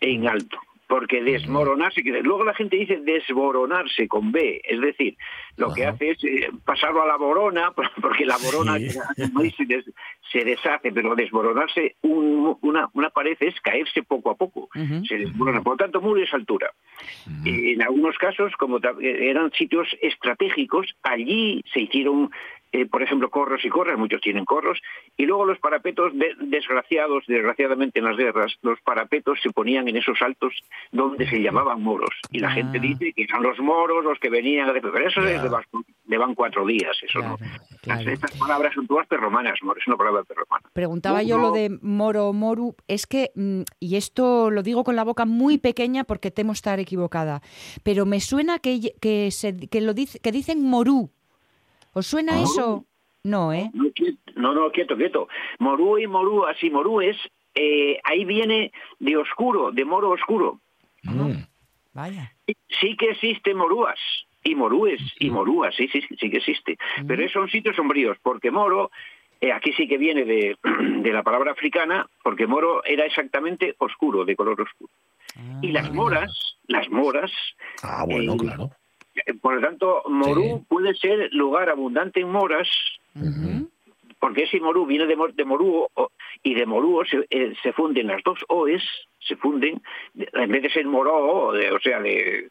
en 0.00 0.26
alto. 0.26 0.58
Porque 0.88 1.22
desmoronarse, 1.22 2.02
que 2.02 2.10
luego 2.22 2.44
la 2.44 2.52
gente 2.54 2.76
dice 2.76 2.98
desboronarse 2.98 4.08
con 4.08 4.30
B, 4.30 4.60
es 4.62 4.78
decir, 4.80 5.16
lo 5.56 5.72
que 5.72 5.86
hace 5.86 6.10
es 6.10 6.24
eh, 6.24 6.50
pasarlo 6.66 7.02
a 7.02 7.06
la 7.06 7.16
borona, 7.16 7.72
porque 8.02 8.26
la 8.26 8.36
borona 8.36 8.78
Sí. 8.78 8.90
se, 9.56 9.64
des- 9.64 9.90
se 10.30 10.44
deshace, 10.44 10.92
pero 10.92 11.14
desmoronarse 11.14 11.96
un- 12.02 12.58
una, 12.60 12.90
una 12.92 13.08
pared 13.10 13.36
es 13.40 13.58
caerse 13.62 14.02
poco 14.02 14.30
a 14.30 14.36
poco, 14.36 14.68
se 15.08 15.16
desmorona. 15.18 15.62
Por 15.62 15.74
lo 15.74 15.76
tanto, 15.78 16.00
mur 16.02 16.20
es 16.20 16.32
altura. 16.34 16.70
Eh, 17.46 17.72
En 17.72 17.82
algunos 17.82 18.18
casos, 18.18 18.52
como 18.56 18.76
eh, 18.78 19.30
eran 19.30 19.50
sitios 19.52 19.88
estratégicos, 20.02 20.94
allí 21.02 21.62
se 21.72 21.80
hicieron, 21.80 22.30
eh, 22.72 22.86
por 22.86 23.02
ejemplo, 23.02 23.30
corros 23.30 23.64
y 23.64 23.68
corras, 23.68 23.98
muchos 23.98 24.20
tienen 24.20 24.44
corros, 24.44 24.80
y 25.16 25.26
luego 25.26 25.44
los 25.44 25.58
parapetos, 25.58 26.12
de- 26.18 26.34
desgraciados, 26.40 27.24
desgraciadamente 27.26 27.98
en 27.98 28.06
las 28.06 28.16
guerras, 28.16 28.54
los 28.62 28.80
parapetos 28.80 29.38
se 29.42 29.50
ponían 29.50 29.88
en 29.88 29.96
esos 29.96 30.20
altos 30.22 30.54
donde 30.90 31.28
se 31.28 31.40
llamaban 31.42 31.82
moros. 31.82 32.10
Y 32.30 32.38
la 32.40 32.48
Ah. 32.48 32.52
gente 32.52 32.78
dice 32.80 33.12
que 33.12 33.24
eran 33.24 33.42
los 33.42 33.58
moros 33.60 34.04
los 34.04 34.18
que 34.18 34.30
venían 34.30 34.72
de... 34.72 34.80
Pero 34.80 34.98
eso 35.08 35.20
Ya. 35.22 35.30
es 35.36 35.42
de, 36.04 36.18
van 36.18 36.34
cuatro 36.34 36.66
días, 36.66 36.96
eso 37.02 37.20
claro, 37.20 37.36
no. 37.40 37.46
claro. 37.80 38.10
Estas 38.10 38.36
palabras 38.38 38.74
son 38.74 38.86
todas 38.86 39.06
perromanas, 39.06 39.58
moro, 39.62 39.80
es 39.80 39.86
una 39.86 39.96
palabra 39.96 40.24
perromana. 40.24 40.68
Preguntaba 40.72 41.22
No, 41.22 41.28
yo 41.28 41.36
lo 41.38 41.42
no. 41.48 41.52
de 41.52 41.78
Moro 41.80 42.28
o 42.28 42.32
Moru, 42.32 42.74
es 42.88 43.06
que, 43.06 43.30
mm, 43.34 43.62
y 43.80 43.96
esto 43.96 44.50
lo 44.50 44.62
digo 44.62 44.84
con 44.84 44.94
la 44.96 45.04
boca 45.04 45.24
muy 45.24 45.58
pequeña 45.58 46.04
porque 46.04 46.30
temo 46.30 46.52
estar 46.52 46.78
equivocada, 46.80 47.40
pero 47.82 48.04
me 48.06 48.20
suena 48.20 48.58
que, 48.58 48.92
que, 49.00 49.30
se, 49.30 49.68
que, 49.68 49.80
lo 49.80 49.94
dice, 49.94 50.18
que 50.20 50.32
dicen 50.32 50.62
Morú. 50.64 51.10
¿Os 51.92 52.06
suena 52.06 52.34
Ah. 52.36 52.42
eso? 52.42 52.84
No, 53.24 53.52
¿eh? 53.52 53.70
No, 54.34 54.52
no, 54.54 54.70
quieto, 54.72 54.96
quieto. 54.96 55.28
Morú 55.58 55.98
y 55.98 56.06
morúas 56.06 56.56
y 56.62 56.70
morúes, 56.70 57.16
eh, 57.54 57.98
ahí 58.04 58.24
viene 58.24 58.72
de 58.98 59.16
oscuro, 59.16 59.70
de 59.70 59.84
moro 59.84 60.10
oscuro. 60.10 60.58
Mm. 61.04 61.42
Vaya. 61.94 62.32
Sí 62.80 62.96
que 62.96 63.10
existe 63.10 63.54
morúas 63.54 63.98
y 64.42 64.54
morúes 64.54 65.00
y 65.20 65.30
morúas, 65.30 65.74
sí, 65.76 65.86
sí, 65.88 66.00
sí 66.18 66.30
que 66.30 66.38
existe. 66.38 66.78
Pero 67.06 67.22
esos 67.22 67.34
son 67.34 67.48
sitios 67.50 67.76
sombríos, 67.76 68.16
porque 68.22 68.50
moro, 68.50 68.90
eh, 69.40 69.52
aquí 69.52 69.72
sí 69.74 69.86
que 69.86 69.98
viene 69.98 70.24
de, 70.24 70.56
de 71.02 71.12
la 71.12 71.22
palabra 71.22 71.52
africana, 71.52 72.08
porque 72.24 72.46
moro 72.46 72.82
era 72.84 73.04
exactamente 73.04 73.76
oscuro, 73.78 74.24
de 74.24 74.34
color 74.34 74.60
oscuro. 74.60 74.92
Y 75.62 75.68
las 75.72 75.92
moras, 75.92 76.56
las 76.66 76.88
moras, 76.90 77.30
Ah, 77.82 78.04
bueno, 78.06 78.34
Eh, 78.34 78.38
claro. 78.38 78.70
Eh, 79.14 79.34
por 79.34 79.54
lo 79.54 79.60
tanto, 79.60 80.02
morú 80.08 80.42
Sí. 80.60 80.64
puede 80.68 80.94
ser 80.94 81.28
lugar 81.32 81.68
abundante 81.68 82.20
en 82.20 82.30
moras, 82.30 82.68
porque 84.18 84.44
ese 84.44 84.60
morú 84.60 84.86
viene 84.86 85.06
de, 85.06 85.16
de 85.34 85.44
morúo 85.44 85.90
o- 85.94 86.10
y 86.42 86.54
de 86.54 86.64
morúo 86.66 87.04
se, 87.04 87.26
eh, 87.30 87.54
se 87.62 87.72
funden 87.72 88.06
las 88.06 88.22
dos 88.22 88.38
oes, 88.48 88.82
se 89.18 89.36
funden, 89.36 89.82
de- 90.14 90.28
en 90.32 90.50
vez 90.50 90.62
de 90.62 90.70
ser 90.70 90.86
moró, 90.86 91.52
de- 91.52 91.72
o 91.72 91.80
sea, 91.80 92.00
de, 92.00 92.48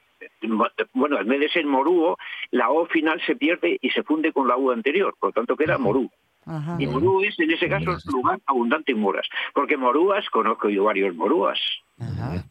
bueno, 0.94 1.20
en 1.20 1.28
vez 1.28 1.40
de 1.40 1.50
ser 1.50 1.66
morúo, 1.66 2.18
la 2.52 2.70
o 2.70 2.86
final 2.88 3.22
se 3.26 3.36
pierde 3.36 3.78
y 3.82 3.90
se 3.92 4.04
funde 4.04 4.32
con 4.34 4.48
la 4.48 4.58
u 4.58 4.72
anterior, 4.72 5.16
por 5.20 5.30
lo 5.30 5.34
tanto 5.34 5.56
queda 5.56 5.78
morú. 5.78 6.10
Ajá. 6.46 6.76
Y 6.80 6.88
morú 6.88 7.22
es, 7.22 7.40
en 7.40 7.52
ese 7.52 7.70
caso, 7.70 7.98
lugar 8.12 8.40
abundante 8.48 8.92
en 8.92 9.00
moras, 9.00 9.28
porque 9.54 9.78
morúas, 9.78 10.28
conozco 10.30 10.70
yo 10.70 10.84
varios 10.86 11.16
morúas. 11.16 11.60
Ajá. 12.00 12.44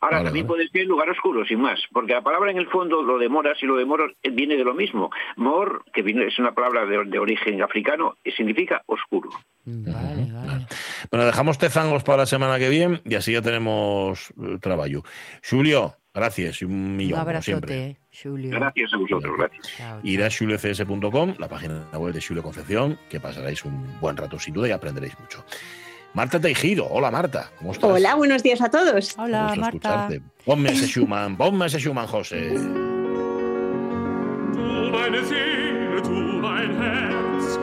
Ahora, 0.00 0.16
Vale, 0.18 0.24
también 0.28 0.46
vale. 0.46 0.64
puede 0.66 0.68
ser 0.70 0.86
lugar 0.86 1.08
oscuro, 1.10 1.44
sin 1.44 1.60
más, 1.60 1.80
porque 1.92 2.12
la 2.14 2.22
palabra 2.22 2.50
en 2.50 2.58
el 2.58 2.68
fondo, 2.68 3.02
lo 3.02 3.18
de 3.18 3.28
moras 3.28 3.58
y 3.62 3.66
lo 3.66 3.76
de 3.76 3.84
moros, 3.84 4.12
eh, 4.22 4.30
viene 4.30 4.56
de 4.56 4.64
lo 4.64 4.74
mismo. 4.74 5.10
Mor, 5.36 5.84
que 5.92 6.02
viene- 6.02 6.26
es 6.26 6.38
una 6.38 6.52
palabra 6.54 6.84
de, 6.86 7.04
de 7.04 7.18
origen 7.18 7.62
africano, 7.62 8.16
y 8.24 8.30
significa 8.32 8.82
oscuro. 8.86 9.30
Vale, 9.64 10.30
vale. 10.32 10.66
Bueno, 11.10 11.26
dejamos 11.26 11.58
tezangos 11.58 12.02
para 12.04 12.18
la 12.18 12.26
semana 12.26 12.58
que 12.58 12.68
viene 12.68 13.00
y 13.04 13.14
así 13.16 13.32
ya 13.32 13.42
tenemos 13.42 14.30
eh, 14.42 14.58
trabajo. 14.60 15.02
Julio, 15.48 15.96
gracias 16.14 16.62
y 16.62 16.64
un 16.66 16.72
Un 16.72 16.96
millón, 16.96 17.24
siempre. 17.42 17.74
abrazote, 17.74 17.96
Julio. 18.22 18.50
Gracias 18.52 18.92
a 18.94 18.96
vosotros, 18.96 19.34
gracias. 19.36 19.76
Chao, 19.76 20.00
Ir 20.04 20.22
a 20.22 20.28
julecs.com, 20.30 21.34
la 21.38 21.48
página 21.48 21.88
web 21.94 22.12
de 22.14 22.20
Julio 22.22 22.42
Concepción, 22.42 22.98
que 23.10 23.18
pasaréis 23.20 23.64
un 23.64 23.98
buen 24.00 24.16
rato 24.16 24.38
sin 24.38 24.54
duda 24.54 24.68
y 24.68 24.70
aprenderéis 24.72 25.18
mucho. 25.18 25.44
Marta 26.16 26.40
Teijido, 26.40 26.88
hola 26.88 27.10
Marta, 27.10 27.50
¿cómo 27.58 27.72
estás? 27.72 27.90
Hola, 27.90 28.14
buenos 28.14 28.42
días 28.42 28.62
a 28.62 28.70
todos. 28.70 29.14
Hola, 29.18 29.52
Marta. 29.54 29.66
escucharte. 30.08 30.22
Ponme 30.46 30.70
ese 30.72 30.86
Schumann, 30.86 31.36
ponme 31.36 31.66
ese 31.66 31.78
Schumann, 31.78 32.06
José. 32.06 32.48
Du 32.54 32.62
meine 34.90 35.22
Seele, 35.26 36.00
du 36.00 36.10
mein 36.40 36.72
Herz, 36.82 37.58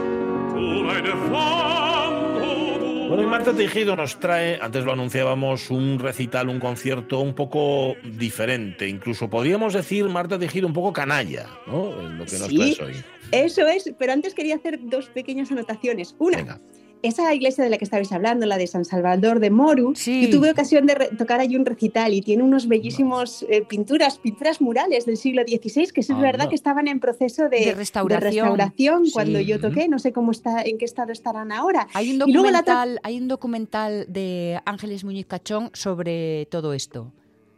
du 0.53 0.83
meine 0.83 1.09
Flamme, 1.27 2.39
du 2.41 3.07
Bueno, 3.07 3.23
y 3.23 3.25
Marta 3.25 3.53
Tejido 3.53 3.95
nos 3.95 4.19
trae, 4.19 4.59
antes 4.61 4.85
lo 4.85 4.91
anunciábamos, 4.93 5.71
un 5.71 5.97
recital, 5.97 6.47
un 6.49 6.59
concierto 6.59 7.21
un 7.21 7.33
poco 7.33 7.95
diferente. 8.03 8.87
Incluso 8.87 9.31
podríamos 9.31 9.73
decir, 9.73 10.05
Marta 10.09 10.37
Tejido, 10.37 10.67
un 10.67 10.73
poco 10.73 10.93
canalla, 10.93 11.47
¿no? 11.65 11.99
En 12.01 12.19
lo 12.19 12.25
que 12.25 12.37
nos 12.37 12.49
Sí. 12.49 12.55
traes 12.57 12.79
hoy. 12.81 13.03
Eso 13.31 13.65
es, 13.67 13.91
pero 13.97 14.13
antes 14.13 14.35
quería 14.35 14.57
hacer 14.57 14.77
dos 14.83 15.07
pequeñas 15.09 15.51
anotaciones. 15.51 16.15
Una, 16.19 16.37
Venga. 16.37 16.61
Esa 17.03 17.31
iglesia 17.35 17.63
de 17.63 17.69
la 17.69 17.77
que 17.77 17.83
estabais 17.85 18.11
hablando, 18.11 18.45
la 18.47 18.57
de 18.57 18.65
San 18.65 18.85
Salvador 18.85 19.39
de 19.39 19.51
Moru, 19.51 19.93
Sí. 19.95 20.23
yo 20.23 20.29
tuve 20.39 20.49
ocasión 20.49 20.87
de 20.87 20.95
tocar 21.17 21.39
allí 21.39 21.55
un 21.55 21.65
recital 21.65 22.13
y 22.13 22.21
tiene 22.21 22.41
unos 22.41 22.67
bellísimos 22.67 23.45
eh, 23.49 23.61
pinturas, 23.67 24.17
pinturas 24.17 24.59
murales 24.61 25.05
del 25.05 25.17
siglo 25.17 25.43
XVI, 25.45 25.87
que 25.93 26.01
es 26.01 26.07
verdad 26.17 26.49
que 26.49 26.55
estaban 26.55 26.87
en 26.87 26.99
proceso 26.99 27.49
de, 27.49 27.59
De 27.65 27.73
restauración. 27.75 28.21
restauración 28.47 29.05
Sí. 29.05 29.11
cuando 29.11 29.39
yo 29.39 29.59
toqué. 29.59 29.87
No 29.87 29.99
sé 29.99 30.11
cómo 30.13 30.31
está, 30.31 30.61
en 30.63 30.77
qué 30.79 30.85
estado 30.85 31.11
estarán 31.11 31.51
ahora. 31.51 31.87
Hay 31.93 32.09
un 32.11 32.19
documental, 32.19 32.99
hay 33.03 33.17
un 33.19 33.27
documental 33.27 34.05
de 34.07 34.59
Ángeles 34.65 35.03
Muñiz 35.03 35.25
Cachón 35.27 35.69
sobre 35.73 36.47
todo 36.49 36.73
esto. 36.73 37.11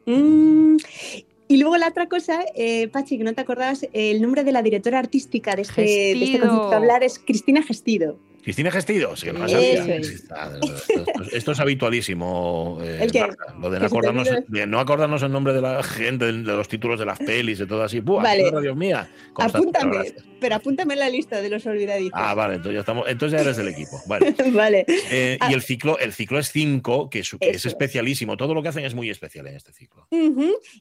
Mm, 0.06 0.78
Y 1.48 1.58
luego 1.58 1.78
la 1.78 1.90
otra 1.90 2.08
cosa, 2.10 2.40
eh, 2.56 2.88
Pachi, 2.88 3.20
que 3.20 3.24
no 3.24 3.34
te 3.36 3.42
acordabas, 3.42 3.86
el 3.94 4.20
nombre 4.20 4.44
de 4.44 4.52
la 4.52 4.64
directora 4.64 4.98
artística 4.98 5.56
de 5.56 5.62
este, 5.62 5.82
de 5.84 6.12
este 6.24 6.40
que 6.40 6.48
hablar 6.48 7.04
es 7.04 7.20
Cristina 7.20 7.62
Gestido. 7.62 8.18
Cristina 8.46 8.72
Gestido, 8.72 9.16
sí, 9.16 9.26
que. 9.26 9.32
Ah, 10.32 10.52
esto, 11.34 11.52
es- 11.52 11.60
habitualísimo, 11.60 12.78
eh, 12.82 13.00
¿El 13.02 13.12
qué? 13.12 13.22
Marta, 13.22 13.44
lo 13.60 13.70
de 13.72 13.78
no 13.78 13.80
¿Que 13.80 13.86
acordarnos, 13.88 14.28
olvide? 14.30 14.46
de 14.48 14.68
no 14.68 14.80
acordarnos 14.80 15.24
el 15.24 15.32
nombre 15.32 15.52
de 15.54 15.62
la 15.62 15.82
gente, 15.84 16.26
de 16.26 16.34
los 16.34 16.68
títulos 16.68 17.00
de 17.00 17.06
las 17.08 17.18
pelis, 17.20 17.58
de 17.60 17.66
todo 17.66 17.82
así. 17.84 18.00
¡Buah! 18.02 18.22
Vale. 18.24 18.52
radio 18.52 18.76
mía! 18.76 19.10
Apúntame, 19.36 19.92
pero 19.92 20.04
gracias. 20.04 20.26
pero 20.40 20.56
apúntame 20.56 20.94
en 20.94 21.00
la 21.00 21.10
lista 21.10 21.42
de 21.42 21.50
los 21.50 21.66
olvidadizos. 21.66 22.12
Ah, 22.14 22.36
vale, 22.36 22.56
entonces 22.56 22.76
ya 22.76 22.80
estamos, 22.82 23.06
entonces 23.10 23.36
ya 23.38 23.44
eres 23.44 23.58
del 23.58 23.68
equipo. 23.70 24.00
Vale. 24.06 24.36
vale. 24.54 24.86
Eh, 24.88 25.38
Ah. 25.42 25.50
y 25.52 25.56
el 25.56 25.64
ciclo, 25.64 25.98
el 25.98 26.14
ciclo 26.14 26.38
es 26.38 26.52
5, 26.52 27.10
que, 27.10 27.20
es, 27.20 27.36
que 27.40 27.50
especialísimo. 27.50 28.38
Todo 28.38 28.54
lo 28.54 28.62
que 28.62 28.70
hacen 28.70 28.86
es 28.86 28.94
muy 28.94 29.10
especial 29.10 29.48
en 29.48 29.56
este 29.56 29.74
ciclo. 29.74 30.08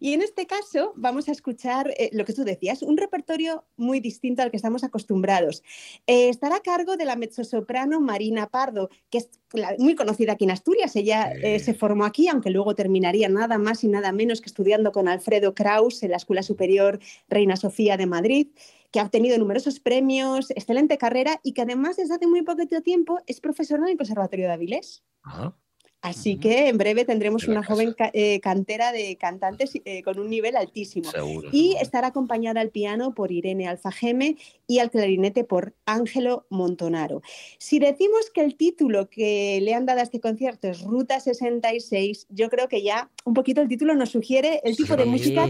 Y 0.01 0.13
en 0.13 0.21
este 0.21 0.47
caso 0.47 0.93
vamos 0.97 1.29
a 1.31 1.33
escuchar 1.33 1.93
eh, 1.99 2.11
lo 2.13 2.27
que 2.27 2.35
tú 2.35 2.45
decías, 2.45 2.83
un 2.83 2.99
repertorio 2.99 3.65
muy 3.79 4.01
distinto 4.01 4.43
al 4.43 4.51
que 4.51 4.59
estamos 4.59 4.85
acostumbrados. 4.85 5.63
Eh, 6.07 6.29
estará 6.29 6.57
a 6.57 6.61
cargo 6.61 6.97
de 6.99 7.07
la 7.07 7.17
mezzosoprano 7.17 7.54
Marina 8.01 8.49
Pardo, 8.49 8.91
que 9.11 9.19
es 9.19 9.31
muy 9.79 9.95
conocida 9.95 10.33
aquí 10.33 10.45
en 10.45 10.51
Asturias. 10.51 10.97
Ella 10.97 11.33
Sí. 11.35 11.41
eh, 11.43 11.59
se 11.61 11.75
formó 11.75 12.05
aquí, 12.05 12.29
aunque 12.29 12.51
luego 12.51 12.75
terminaría 12.75 13.29
nada 13.29 13.59
más 13.59 13.85
y 13.85 13.89
nada 13.89 14.13
menos 14.13 14.41
que 14.41 14.47
estudiando 14.47 14.93
con 14.93 15.09
Alfredo 15.09 15.55
Kraus 15.55 16.03
en 16.03 16.11
la 16.11 16.17
Escuela 16.17 16.43
Superior 16.43 16.99
Reina 17.29 17.57
Sofía 17.57 17.97
de 17.97 18.07
Madrid 18.07 18.49
que 18.91 19.01
ha 19.01 19.05
obtenido 19.05 19.37
numerosos 19.39 19.81
premios, 19.81 20.53
excelente 20.53 20.99
carrera 20.99 21.41
y 21.43 21.53
que 21.53 21.63
además 21.63 21.97
desde 21.97 22.15
hace 22.15 22.29
muy 22.29 22.43
poquito 22.43 22.81
tiempo 22.81 23.19
es 23.27 23.41
profesora 23.41 23.83
en 23.83 23.89
el 23.89 23.97
Conservatorio 23.97 24.47
de 24.47 24.53
Avilés. 24.53 25.03
Ajá. 25.25 25.57
Así 26.05 26.37
que 26.37 26.69
en 26.69 26.77
breve 26.77 27.07
tendremos 27.07 27.49
una 27.49 27.63
casa. 27.63 27.73
joven 27.73 27.95
ca- 27.95 28.11
eh, 28.13 28.39
cantera 28.41 28.93
de 28.93 29.17
cantantes 29.17 29.73
eh, 29.87 30.03
con 30.03 30.19
un 30.19 30.29
nivel 30.29 30.55
altísimo. 30.55 31.11
Seguro. 31.11 31.49
Y 31.51 31.63
seguro. 31.69 31.81
estará 31.83 32.09
acompañada 32.09 32.61
al 32.61 32.69
piano 32.69 33.15
por 33.15 33.33
Irene 33.33 33.67
Alfageme 33.67 34.37
y 34.67 34.81
al 34.81 34.91
clarinete 34.91 35.45
por 35.45 35.73
Ángelo 35.87 36.45
Montonaro. 36.51 37.23
Si 37.59 37.79
decimos 37.79 38.31
que 38.35 38.43
el 38.43 38.55
título 38.57 39.09
que 39.09 39.61
le 39.63 39.73
han 39.73 39.87
dado 39.87 40.01
a 40.01 40.03
este 40.03 40.21
concierto 40.21 40.69
es 40.69 40.83
Ruta 40.83 41.21
66, 41.21 42.27
yo 42.29 42.51
creo 42.51 42.69
que 42.69 42.83
ya 42.83 43.11
un 43.25 43.33
poquito 43.33 43.63
el 43.63 43.69
título 43.69 43.95
nos 43.95 44.11
sugiere 44.11 44.61
el 44.65 44.77
tipo 44.77 44.97
de 44.97 45.07
música. 45.07 45.49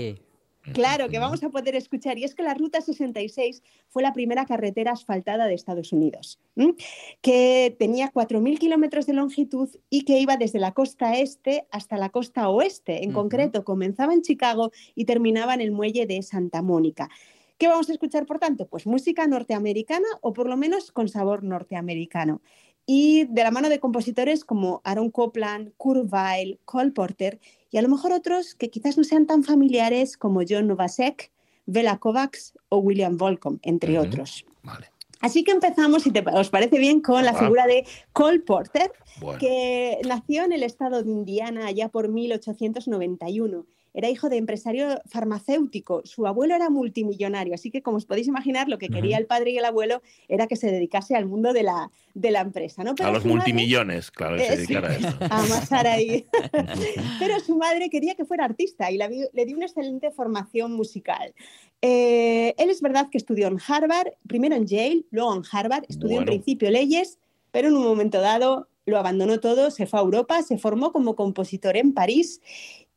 Claro, 0.72 1.10
que 1.10 1.18
vamos 1.18 1.44
a 1.44 1.50
poder 1.50 1.76
escuchar. 1.76 2.18
Y 2.18 2.24
es 2.24 2.34
que 2.34 2.42
la 2.42 2.54
Ruta 2.54 2.80
66 2.80 3.62
fue 3.88 4.02
la 4.02 4.14
primera 4.14 4.46
carretera 4.46 4.92
asfaltada 4.92 5.46
de 5.46 5.54
Estados 5.54 5.92
Unidos, 5.92 6.40
¿m? 6.56 6.74
que 7.20 7.76
tenía 7.78 8.10
4.000 8.10 8.58
kilómetros 8.58 9.06
de 9.06 9.12
longitud 9.12 9.68
y 9.90 10.04
que 10.04 10.18
iba 10.18 10.36
desde 10.36 10.58
la 10.58 10.72
costa 10.72 11.18
este 11.18 11.66
hasta 11.70 11.98
la 11.98 12.08
costa 12.08 12.48
oeste. 12.48 13.04
En 13.04 13.12
concreto, 13.12 13.62
comenzaba 13.64 14.14
en 14.14 14.22
Chicago 14.22 14.70
y 14.94 15.04
terminaba 15.04 15.52
en 15.54 15.60
el 15.60 15.70
muelle 15.70 16.06
de 16.06 16.22
Santa 16.22 16.62
Mónica. 16.62 17.10
¿Qué 17.58 17.68
vamos 17.68 17.88
a 17.88 17.92
escuchar, 17.92 18.26
por 18.26 18.38
tanto? 18.38 18.66
Pues 18.66 18.86
música 18.86 19.26
norteamericana 19.26 20.06
o 20.22 20.32
por 20.32 20.48
lo 20.48 20.56
menos 20.56 20.90
con 20.92 21.08
sabor 21.08 21.44
norteamericano. 21.44 22.40
Y 22.86 23.24
de 23.24 23.42
la 23.42 23.50
mano 23.50 23.68
de 23.68 23.80
compositores 23.80 24.44
como 24.44 24.80
Aaron 24.84 25.10
Copland, 25.10 25.72
Kurt 25.76 26.12
Weill, 26.12 26.58
Cole 26.64 26.90
Porter 26.90 27.38
y 27.74 27.78
a 27.78 27.82
lo 27.82 27.88
mejor 27.88 28.12
otros 28.12 28.54
que 28.54 28.70
quizás 28.70 28.96
no 28.96 29.02
sean 29.02 29.26
tan 29.26 29.42
familiares 29.42 30.16
como 30.16 30.42
John 30.48 30.68
Novasek, 30.68 31.32
Bela 31.66 31.98
Kovacs 31.98 32.54
o 32.68 32.76
William 32.78 33.16
Volcom, 33.18 33.58
entre 33.62 33.98
otros. 33.98 34.46
Vale. 34.62 34.86
Así 35.20 35.42
que 35.42 35.50
empezamos, 35.50 36.04
si 36.04 36.12
te, 36.12 36.22
os 36.34 36.50
parece 36.50 36.78
bien, 36.78 37.00
con 37.00 37.24
la 37.24 37.32
Ah. 37.32 37.34
figura 37.40 37.66
de 37.66 37.84
Cole 38.12 38.38
Porter, 38.40 38.92
Bueno. 39.20 39.40
que 39.40 39.98
nació 40.06 40.44
en 40.44 40.52
el 40.52 40.62
estado 40.62 41.02
de 41.02 41.10
Indiana 41.10 41.66
allá 41.66 41.88
por 41.88 42.08
1891. 42.10 43.66
Era 43.94 44.10
hijo 44.10 44.28
de 44.28 44.36
empresario 44.38 45.00
farmacéutico. 45.06 46.02
Su 46.04 46.26
abuelo 46.26 46.54
era 46.56 46.68
multimillonario, 46.68 47.54
así 47.54 47.70
que 47.70 47.80
como 47.80 47.96
os 47.96 48.04
podéis 48.06 48.26
imaginar, 48.26 48.68
lo 48.68 48.76
que 48.76 48.88
quería 48.88 49.18
el 49.18 49.26
padre 49.26 49.52
y 49.52 49.58
el 49.58 49.64
abuelo 49.64 50.02
era 50.28 50.48
que 50.48 50.56
se 50.56 50.70
dedicase 50.70 51.14
al 51.14 51.26
mundo 51.26 51.52
de 51.52 51.62
la, 51.62 51.90
de 52.12 52.30
la 52.32 52.40
empresa. 52.40 52.82
¿no? 52.82 52.96
Pero 52.96 53.08
a 53.10 53.12
los 53.12 53.24
multimillones, 53.24 54.10
claro, 54.10 54.36
que 54.36 54.42
Eh, 54.42 54.46
se 54.46 54.52
sí. 54.66 54.74
dedican 54.74 54.84
a 54.84 54.94
eso. 54.96 55.16
a 55.20 55.38
amasar 55.44 55.86
ahí. 55.86 56.26
Pero 57.20 57.38
su 57.40 57.56
madre 57.56 57.88
quería 57.88 58.14
que 58.16 58.24
fuera 58.24 58.44
artista 58.44 58.90
y 58.90 58.96
la 58.98 59.08
le 59.08 59.44
dio 59.46 59.56
una 59.56 59.66
excelente 59.66 60.10
formación 60.10 60.72
musical. 60.72 61.32
Eh, 61.80 62.54
él 62.58 62.70
es 62.70 62.80
verdad 62.80 63.08
que 63.10 63.18
estudió 63.18 63.46
en 63.46 63.58
Harvard, 63.66 64.08
primero 64.26 64.56
en 64.56 64.66
Yale, 64.66 65.04
luego 65.10 65.34
en 65.36 65.42
Harvard, 65.50 65.84
estudió 65.88 66.14
en 66.18 66.24
Bueno. 66.24 66.32
principio 66.32 66.70
leyes, 66.70 67.18
pero 67.52 67.68
en 67.68 67.76
un 67.76 67.84
momento 67.84 68.20
dado 68.20 68.68
lo 68.86 68.98
abandonó 68.98 69.40
todo, 69.40 69.70
se 69.70 69.86
fue 69.86 69.98
a 69.98 70.02
Europa, 70.02 70.42
se 70.42 70.58
formó 70.58 70.92
como 70.92 71.14
compositor 71.16 71.76
en 71.76 71.94
París 71.94 72.40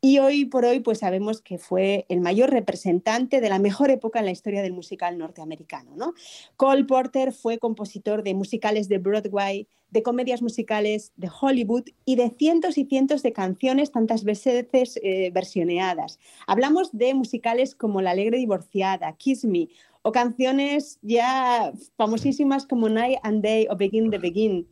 y 0.08 0.20
hoy 0.20 0.46
por 0.46 0.64
hoy 0.64 0.80
pues 0.80 1.00
sabemos 1.00 1.42
que 1.42 1.58
fue 1.58 2.06
el 2.08 2.22
mayor 2.22 2.50
representante 2.50 3.42
de 3.42 3.50
la 3.50 3.60
mejor 3.60 3.90
época 3.90 4.20
en 4.20 4.26
la 4.26 4.32
historia 4.32 4.62
del 4.62 4.72
musical 4.72 5.18
norteamericano. 5.18 5.98
¿no? 5.98 6.14
Cole 6.56 6.86
Porter 6.86 7.34
fue 7.34 7.58
compositor 7.58 8.24
de 8.24 8.34
musicales 8.34 8.88
de 8.88 9.00
Broadway, 9.00 9.68
de 9.90 10.04
comedias 10.04 10.42
musicales 10.42 11.12
de 11.18 11.30
Hollywood 11.42 11.90
y 12.06 12.16
de 12.16 12.30
cientos 12.30 12.78
y 12.78 12.86
cientos 12.86 13.22
de 13.22 13.34
canciones, 13.34 13.92
tantas 13.92 14.24
veces 14.24 14.66
eh, 15.04 15.30
versioneadas. 15.34 16.20
Hablamos 16.46 16.98
de 16.98 17.14
musicales 17.14 17.76
como 17.76 18.02
La 18.02 18.12
Alegre 18.12 18.38
Divorciada, 18.38 19.12
Kiss 19.12 19.44
Me, 19.44 19.68
o 20.08 20.12
canciones 20.14 21.00
ya 21.02 21.74
famosísimas 21.98 22.66
como 22.66 22.88
Night 22.88 23.20
and 23.24 23.44
Day 23.44 23.68
o 23.70 23.76
Begin 23.76 24.10
the 24.10 24.18
Begin. 24.18 24.66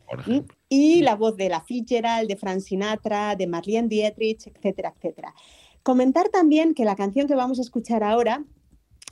Y 0.69 1.01
la 1.01 1.17
voz 1.17 1.35
de 1.35 1.49
la 1.49 1.59
Fitzgerald, 1.59 2.29
de 2.29 2.37
Frank 2.37 2.61
Sinatra, 2.61 3.35
de 3.35 3.45
Marlene 3.45 3.89
Dietrich, 3.89 4.47
etcétera, 4.47 4.93
etcétera. 4.95 5.33
Comentar 5.83 6.29
también 6.29 6.73
que 6.73 6.85
la 6.85 6.95
canción 6.95 7.27
que 7.27 7.35
vamos 7.35 7.59
a 7.59 7.63
escuchar 7.63 8.01
ahora 8.01 8.45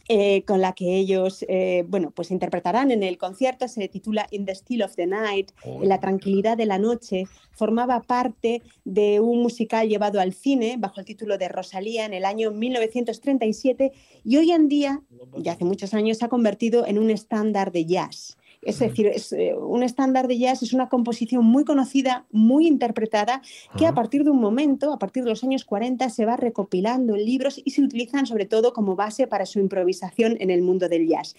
eh, 0.10 0.44
con 0.44 0.60
la 0.60 0.74
que 0.74 0.98
ellos 0.98 1.46
eh, 1.48 1.86
bueno, 1.88 2.12
pues 2.12 2.30
interpretarán 2.32 2.92
en 2.92 3.04
el 3.04 3.18
concierto, 3.18 3.68
se 3.68 3.88
titula 3.88 4.28
In 4.32 4.46
the 4.46 4.54
Still 4.54 4.84
of 4.84 4.96
the 4.96 5.08
Night, 5.08 5.52
en 5.63 5.88
la 5.88 6.00
tranquilidad 6.00 6.58
de 6.58 6.66
la 6.66 6.78
noche, 6.78 7.26
formaba 7.52 8.02
parte 8.02 8.62
de 8.84 9.22
un 9.22 9.42
musical 9.42 9.88
llevado 9.88 10.20
al 10.20 10.34
cine 10.34 10.76
bajo 10.78 11.00
el 11.00 11.06
título 11.06 11.38
de 11.38 11.48
Rosalía 11.48 12.06
en 12.06 12.13
el 12.13 12.26
año 12.26 12.52
1937 12.52 13.94
y 14.26 14.38
hoy 14.38 14.52
en 14.52 14.68
día, 14.68 15.02
ya 15.38 15.54
hace 15.54 15.63
muchos 15.66 15.94
años, 15.94 16.18
se 16.18 16.26
ha 16.26 16.30
convertido 16.30 16.86
en 16.86 17.00
un 17.00 17.10
estándar 17.10 17.72
de 17.72 17.86
jazz. 17.86 18.38
Es 18.65 18.80
decir, 18.80 19.08
es, 19.08 19.32
eh, 19.34 19.56
un 19.56 19.84
estándar 19.84 20.28
de 20.28 20.38
jazz 20.38 20.63
es 20.63 20.73
una 20.73 20.89
composición 20.89 21.45
muy 21.45 21.66
conocida, 21.66 22.26
muy 22.32 22.68
interpretada, 22.68 23.41
que 23.78 23.86
a 23.86 23.93
partir 23.93 24.24
de 24.24 24.32
un 24.32 24.39
momento, 24.39 24.93
a 24.93 24.99
partir 24.99 25.24
de 25.24 25.30
los 25.30 25.43
años 25.43 25.66
40, 25.66 26.09
se 26.09 26.26
va 26.26 26.38
recopilando 26.38 27.16
en 27.16 27.26
libros 27.26 27.61
y 27.64 27.72
se 27.72 27.82
utilizan 27.82 28.26
sobre 28.26 28.45
todo 28.45 28.74
como 28.74 28.95
base 28.95 29.28
para 29.28 29.45
su 29.45 29.59
improvisación 29.59 30.38
en 30.39 30.49
el 30.49 30.61
mundo 30.61 30.89
del 30.89 31.07
jazz. 31.07 31.36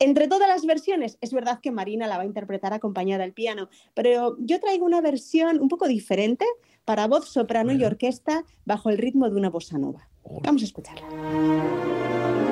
Entre 0.00 0.26
todas 0.26 0.48
las 0.48 0.66
versiones, 0.66 1.18
es 1.20 1.32
verdad 1.32 1.60
que 1.60 1.70
Marina 1.70 2.06
la 2.08 2.16
va 2.16 2.24
a 2.24 2.26
interpretar 2.26 2.72
acompañada 2.72 3.22
al 3.22 3.32
piano, 3.32 3.68
pero 3.94 4.36
yo 4.40 4.58
traigo 4.58 4.84
una 4.84 5.00
versión 5.00 5.60
un 5.60 5.68
poco 5.68 5.86
diferente 5.86 6.44
para 6.84 7.06
voz, 7.06 7.28
soprano 7.28 7.72
y 7.72 7.84
orquesta 7.84 8.44
bajo 8.64 8.90
el 8.90 8.98
ritmo 8.98 9.30
de 9.30 9.36
una 9.36 9.50
bossa 9.50 9.78
nova. 9.78 10.08
Vamos 10.42 10.62
a 10.62 10.64
escucharla. 10.64 12.43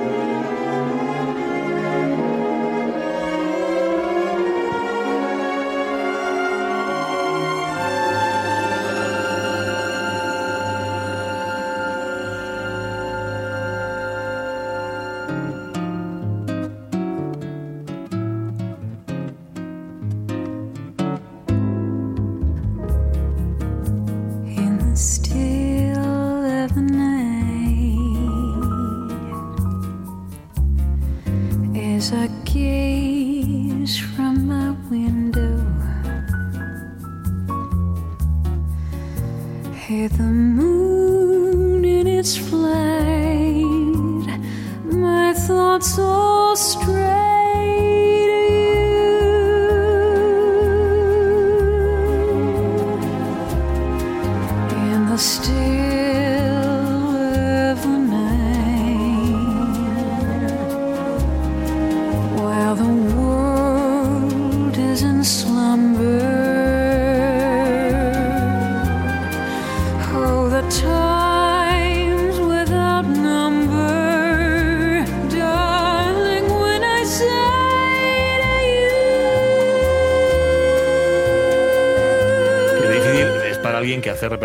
Isaac 32.02 32.41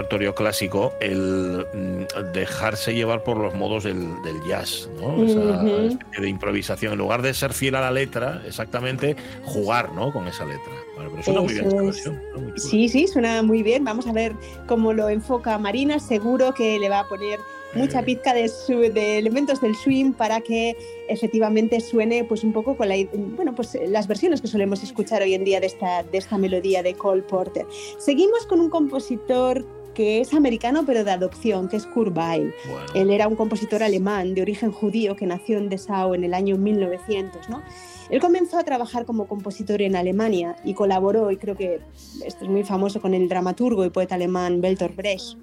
repertorio 0.07 0.33
clásico 0.35 0.93
el 1.01 1.65
mm, 1.73 2.31
dejarse 2.33 2.93
llevar 2.93 3.23
por 3.23 3.37
los 3.37 3.53
modos 3.55 3.83
del, 3.83 3.99
del 4.23 4.41
jazz, 4.47 4.89
¿no? 5.01 5.21
Esa 5.25 5.87
especie 5.87 6.21
de 6.23 6.29
improvisación. 6.29 6.93
En 6.93 6.99
lugar 6.99 7.21
de 7.21 7.33
ser 7.33 7.51
fiel 7.53 7.75
a 7.75 7.81
la 7.81 7.91
letra, 7.91 8.41
exactamente, 8.47 9.17
jugar 9.43 9.91
¿no? 9.91 10.13
con 10.13 10.25
esa 10.27 10.45
letra. 10.45 10.71
Bueno, 10.95 11.11
pero 11.11 11.23
suena 11.23 11.41
muy 11.41 11.53
bien 11.53 11.65
Eso 11.67 11.75
esta 11.75 11.81
es. 11.81 11.85
versión. 11.95 12.15
suena 12.31 12.37
muy 12.47 12.53
chula. 12.55 12.69
Sí, 12.69 12.89
sí, 12.89 13.07
suena 13.07 13.43
muy 13.43 13.63
bien. 13.63 13.83
Vamos 13.83 14.07
a 14.07 14.13
ver 14.13 14.33
cómo 14.65 14.93
lo 14.93 15.09
enfoca 15.09 15.57
Marina. 15.57 15.99
Seguro 15.99 16.53
que 16.53 16.79
le 16.79 16.87
va 16.89 16.99
a 17.01 17.07
poner 17.09 17.37
mucha 17.73 18.01
pizca 18.01 18.33
de, 18.33 18.47
su- 18.47 18.79
de 18.93 19.17
elementos 19.17 19.59
del 19.59 19.75
swing 19.75 20.13
para 20.13 20.39
que 20.39 20.75
efectivamente 21.09 21.81
suene 21.81 22.23
pues 22.23 22.43
un 22.45 22.53
poco 22.53 22.77
con 22.77 22.87
la, 22.87 22.95
bueno, 23.35 23.53
pues 23.53 23.77
las 23.87 24.07
versiones 24.07 24.41
que 24.41 24.47
solemos 24.47 24.81
escuchar 24.83 25.21
hoy 25.21 25.33
en 25.33 25.43
día 25.43 25.59
de 25.59 25.67
esta, 25.67 26.01
de 26.03 26.17
esta 26.17 26.37
melodía 26.37 26.81
de 26.81 26.93
Cole 26.93 27.23
Porter. 27.23 27.65
Seguimos 27.99 28.45
con 28.47 28.61
un 28.61 28.69
compositor 28.69 29.65
que 29.97 30.21
es 30.21 30.35
americano 30.35 30.83
pero 30.85 31.03
de 31.03 31.09
adopción, 31.09 31.67
que 31.67 31.75
es 31.75 31.87
Kurt 31.87 32.15
Weill. 32.15 32.53
Bueno, 32.69 32.85
Él 32.93 33.09
era 33.09 33.27
un 33.27 33.35
compositor 33.35 33.81
alemán 33.81 34.35
de 34.35 34.43
origen 34.43 34.71
judío 34.71 35.15
que 35.15 35.25
nació 35.25 35.57
en 35.57 35.69
Dessau 35.69 36.13
en 36.13 36.23
el 36.23 36.35
año 36.35 36.55
1900, 36.55 37.49
¿no? 37.49 37.63
Él 38.11 38.21
comenzó 38.21 38.59
a 38.59 38.63
trabajar 38.63 39.05
como 39.05 39.27
compositor 39.27 39.81
en 39.81 39.95
Alemania 39.95 40.55
y 40.63 40.75
colaboró, 40.75 41.31
y 41.31 41.37
creo 41.37 41.57
que 41.57 41.81
esto 42.23 42.45
es 42.45 42.49
muy 42.49 42.63
famoso, 42.63 43.01
con 43.01 43.15
el 43.15 43.27
dramaturgo 43.27 43.85
y 43.85 43.89
poeta 43.89 44.13
alemán 44.13 44.61
Bertolt 44.61 44.95
Brecht. 44.95 45.35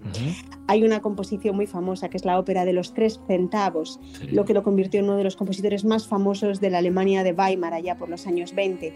Hay 0.69 0.85
una 0.85 1.03
composición 1.03 1.57
muy 1.57 1.67
famosa 1.67 2.09
que 2.09 2.17
es 2.17 2.25
la 2.25 2.39
ópera 2.39 2.65
de 2.65 2.75
los 2.75 2.95
tres 2.95 3.21
centavos, 3.27 3.99
sí. 4.21 4.29
lo 4.29 4.45
que 4.45 4.55
lo 4.55 4.63
convirtió 4.63 5.01
en 5.01 5.07
uno 5.07 5.17
de 5.17 5.25
los 5.25 5.35
compositores 5.35 5.85
más 5.85 6.07
famosos 6.07 6.61
de 6.61 6.71
la 6.71 6.79
Alemania 6.79 7.25
de 7.25 7.33
Weimar 7.33 7.75
allá 7.75 7.99
por 7.99 8.09
los 8.09 8.29
años 8.29 8.55
20. 8.55 8.95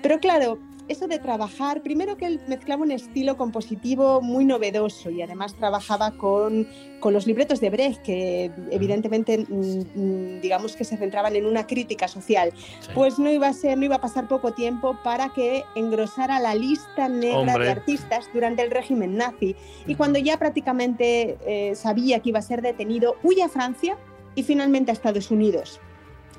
Pero 0.00 0.20
claro, 0.20 0.58
eso 0.92 1.08
de 1.08 1.18
trabajar, 1.18 1.82
primero 1.82 2.16
que 2.16 2.26
él 2.26 2.40
mezclaba 2.46 2.82
un 2.82 2.92
estilo 2.92 3.36
compositivo 3.36 4.20
muy 4.20 4.44
novedoso 4.44 5.10
y 5.10 5.22
además 5.22 5.54
trabajaba 5.54 6.12
con, 6.12 6.68
con 7.00 7.12
los 7.12 7.26
libretos 7.26 7.60
de 7.60 7.70
Brecht, 7.70 8.02
que 8.02 8.50
evidentemente 8.70 9.38
mm, 9.48 9.80
mm, 9.94 10.40
digamos 10.40 10.76
que 10.76 10.84
se 10.84 10.96
centraban 10.96 11.34
en 11.34 11.46
una 11.46 11.66
crítica 11.66 12.06
social. 12.08 12.52
Sí. 12.80 12.90
Pues 12.94 13.18
no 13.18 13.30
iba 13.30 13.48
a 13.48 13.52
ser, 13.52 13.76
no 13.76 13.84
iba 13.84 13.96
a 13.96 14.00
pasar 14.00 14.28
poco 14.28 14.52
tiempo 14.52 14.96
para 15.02 15.32
que 15.32 15.64
engrosara 15.74 16.38
la 16.38 16.54
lista 16.54 17.08
negra 17.08 17.38
Hombre. 17.38 17.64
de 17.64 17.70
artistas 17.70 18.28
durante 18.32 18.62
el 18.62 18.70
régimen 18.70 19.16
nazi. 19.16 19.56
Y 19.86 19.94
cuando 19.94 20.18
ya 20.18 20.38
prácticamente 20.38 21.38
eh, 21.46 21.74
sabía 21.74 22.20
que 22.20 22.28
iba 22.28 22.38
a 22.38 22.42
ser 22.42 22.62
detenido, 22.62 23.16
huye 23.22 23.42
a 23.42 23.48
Francia 23.48 23.96
y 24.34 24.42
finalmente 24.42 24.90
a 24.90 24.94
Estados 24.94 25.30
Unidos, 25.30 25.80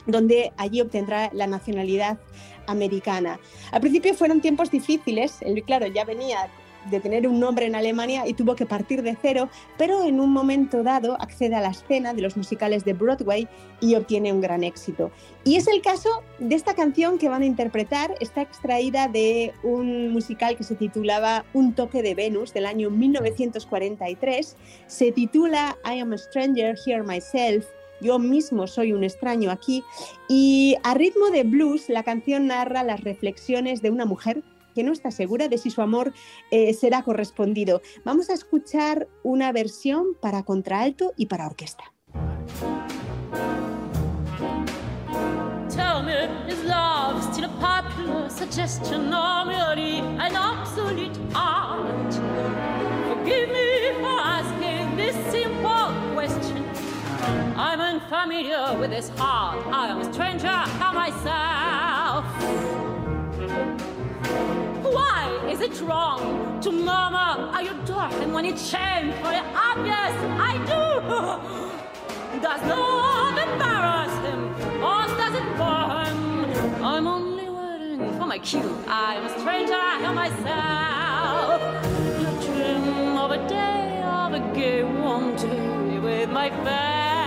donde 0.06 0.52
allí 0.58 0.82
obtendrá 0.82 1.30
la 1.34 1.48
nacionalidad 1.48 2.20
americana. 2.68 3.40
Al 3.72 3.82
principio 3.82 4.14
fueron 4.14 4.42
tiempos 4.42 4.72
difíciles, 4.72 5.38
él 5.42 5.64
claro 5.64 5.88
ya 5.88 6.06
venía 6.06 6.50
de 6.90 7.00
tener 7.00 7.28
un 7.28 7.40
nombre 7.40 7.66
en 7.66 7.76
Alemania 7.76 8.28
y 8.28 8.34
tuvo 8.34 8.56
que 8.56 8.66
partir 8.66 9.04
de 9.04 9.18
cero, 9.22 9.50
pero 9.78 10.04
en 10.04 10.20
un 10.20 10.32
momento 10.32 10.84
dado 10.84 11.16
accede 11.22 11.56
a 11.56 11.62
la 11.62 11.70
escena 11.70 12.14
de 12.14 12.22
los 12.22 12.38
musicales 12.38 12.84
de 12.86 12.94
Broadway 12.94 13.48
y 13.80 13.96
obtiene 13.96 14.34
un 14.34 14.42
gran 14.42 14.64
éxito. 14.64 15.12
Y 15.44 15.56
es 15.56 15.68
el 15.68 15.82
caso 15.82 16.24
de 16.40 16.56
esta 16.56 16.74
canción 16.74 17.18
que 17.18 17.30
van 17.30 17.42
a 17.42 17.46
interpretar, 17.46 18.16
está 18.20 18.42
extraída 18.42 19.08
de 19.08 19.54
un 19.64 20.12
musical 20.12 20.58
que 20.58 20.64
se 20.64 20.76
titulaba 20.76 21.46
Un 21.54 21.74
toque 21.74 22.02
de 22.02 22.16
Venus 22.16 22.54
del 22.54 22.66
año 22.66 22.90
1943, 22.90 24.56
se 24.88 25.12
titula 25.12 25.78
I 25.86 26.00
am 26.00 26.14
a 26.14 26.18
stranger 26.18 26.76
here 26.86 27.04
myself, 27.04 27.66
yo 28.04 28.20
mismo 28.20 28.68
soy 28.68 28.94
un 28.94 29.04
extraño 29.04 29.50
aquí, 29.50 29.84
y 30.28 30.76
a 30.84 30.94
ritmo 30.94 31.30
de 31.30 31.44
blues 31.44 31.90
la 31.90 32.04
canción 32.04 32.48
narra 32.48 32.84
las 32.84 33.02
reflexiones 33.02 33.82
de 33.82 33.90
una 33.90 34.06
mujer 34.06 34.44
que 34.76 34.84
no 34.84 34.92
está 34.92 35.12
segura 35.12 35.48
de 35.48 35.58
si 35.58 35.70
su 35.70 35.82
amor 35.82 36.14
eh, 36.52 36.74
será 36.74 37.04
correspondido. 37.04 37.82
Vamos 38.04 38.30
a 38.30 38.34
escuchar 38.34 39.08
una 39.24 39.52
versión 39.52 40.16
para 40.20 40.44
contralto 40.44 41.14
y 41.16 41.28
para 41.28 41.48
orquesta. 41.48 41.84
Tell 45.70 46.04
me, 46.04 46.30
is 46.48 46.64
love 46.66 47.24
still 47.32 47.46
a 47.46 47.50
popular 47.60 48.30
suggestion 48.30 49.14
or 49.14 49.50
an 49.50 50.36
obsolete 50.36 51.20
art? 51.34 52.14
Forgive 53.08 53.52
me 53.52 53.63
I'm 57.66 57.80
unfamiliar 57.80 58.78
with 58.78 58.90
this 58.90 59.08
heart. 59.18 59.66
I 59.68 59.88
am 59.88 60.02
a 60.02 60.14
stranger 60.14 60.60
to 60.82 60.88
myself. 61.02 62.26
Why 64.84 65.50
is 65.50 65.62
it 65.62 65.80
wrong 65.80 66.60
to 66.60 66.72
murmur 66.74 67.32
I 67.54 67.62
adore 67.72 68.10
him 68.20 68.34
when 68.34 68.44
it's 68.44 68.68
shameful 68.70 69.28
obvious 69.56 70.16
I 70.52 70.54
do? 70.74 72.42
Does 72.42 72.62
love 72.68 73.38
embarrass 73.48 74.16
him 74.28 74.42
or 74.84 75.08
does 75.22 75.36
it 75.42 75.48
bore 75.58 75.88
him? 76.04 76.84
I'm 76.84 77.08
only 77.08 77.50
waiting 77.50 78.20
for 78.20 78.26
my 78.26 78.40
cue. 78.40 78.78
I'm 78.90 79.26
a 79.26 79.40
stranger 79.40 79.86
to 80.04 80.12
myself. 80.12 81.62
I 82.20 82.46
dream 82.46 83.18
of 83.18 83.32
a 83.32 83.48
day 83.48 84.02
of 84.04 84.34
a 84.34 84.54
gay 84.54 84.84
one 84.84 85.38
day 85.38 86.00
with 86.00 86.30
my 86.30 86.50
face 86.66 87.23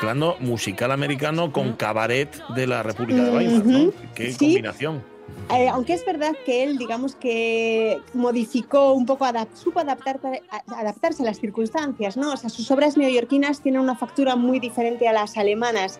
mezclando 0.00 0.36
musical 0.40 0.92
americano 0.92 1.52
con 1.52 1.74
cabaret 1.74 2.34
de 2.54 2.66
la 2.66 2.82
República 2.82 3.22
de 3.22 3.30
Weimar. 3.30 3.92
Qué 4.14 4.32
Sí. 4.32 4.38
combinación. 4.38 5.09
Eh, 5.52 5.68
aunque 5.68 5.94
es 5.94 6.06
verdad 6.06 6.32
que 6.46 6.62
él, 6.62 6.78
digamos 6.78 7.16
que 7.16 8.00
modificó 8.14 8.92
un 8.92 9.04
poco, 9.04 9.24
adap- 9.24 9.52
supo 9.54 9.80
adaptar, 9.80 10.20
adaptarse 10.68 11.24
a 11.24 11.26
las 11.26 11.40
circunstancias, 11.40 12.16
¿no? 12.16 12.32
O 12.32 12.36
sea, 12.36 12.48
sus 12.50 12.70
obras 12.70 12.96
neoyorquinas 12.96 13.60
tienen 13.60 13.80
una 13.80 13.96
factura 13.96 14.36
muy 14.36 14.60
diferente 14.60 15.08
a 15.08 15.12
las 15.12 15.36
alemanas, 15.36 15.98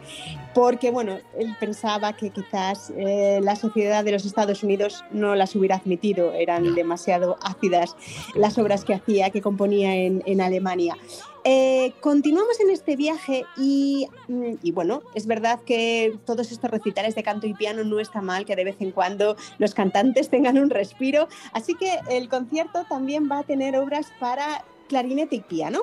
porque, 0.54 0.92
bueno, 0.92 1.18
él 1.36 1.56
pensaba 1.58 2.12
que 2.12 2.30
quizás 2.30 2.92
eh, 2.96 3.40
la 3.42 3.56
sociedad 3.56 4.04
de 4.04 4.12
los 4.12 4.24
Estados 4.24 4.62
Unidos 4.62 5.04
no 5.10 5.34
las 5.34 5.56
hubiera 5.56 5.76
admitido, 5.76 6.32
eran 6.32 6.76
demasiado 6.76 7.36
ácidas 7.42 7.96
las 8.36 8.56
obras 8.56 8.84
que 8.84 8.94
hacía, 8.94 9.30
que 9.30 9.42
componía 9.42 9.96
en, 9.96 10.22
en 10.26 10.40
Alemania. 10.42 10.96
Eh, 11.44 11.94
continuamos 12.00 12.60
en 12.60 12.70
este 12.70 12.96
viaje 12.96 13.44
y, 13.56 14.08
mm, 14.28 14.56
y 14.62 14.72
bueno, 14.72 15.02
es 15.14 15.26
verdad 15.26 15.60
que 15.64 16.18
todos 16.26 16.52
estos 16.52 16.70
recitales 16.70 17.14
de 17.14 17.22
canto 17.22 17.46
y 17.46 17.54
piano 17.54 17.82
no 17.82 17.98
está 17.98 18.20
mal 18.20 18.44
que 18.44 18.56
de 18.56 18.64
vez 18.64 18.76
en 18.80 18.90
cuando 18.90 19.36
los 19.58 19.72
cantantes 19.72 20.28
tengan 20.30 20.58
un 20.58 20.68
respiro, 20.68 21.28
así 21.52 21.74
que 21.74 21.98
el 22.10 22.28
concierto 22.28 22.84
también 22.88 23.30
va 23.30 23.38
a 23.38 23.42
tener 23.44 23.76
obras 23.76 24.08
para 24.18 24.64
clarinete 24.88 25.36
y 25.36 25.40
piano. 25.40 25.82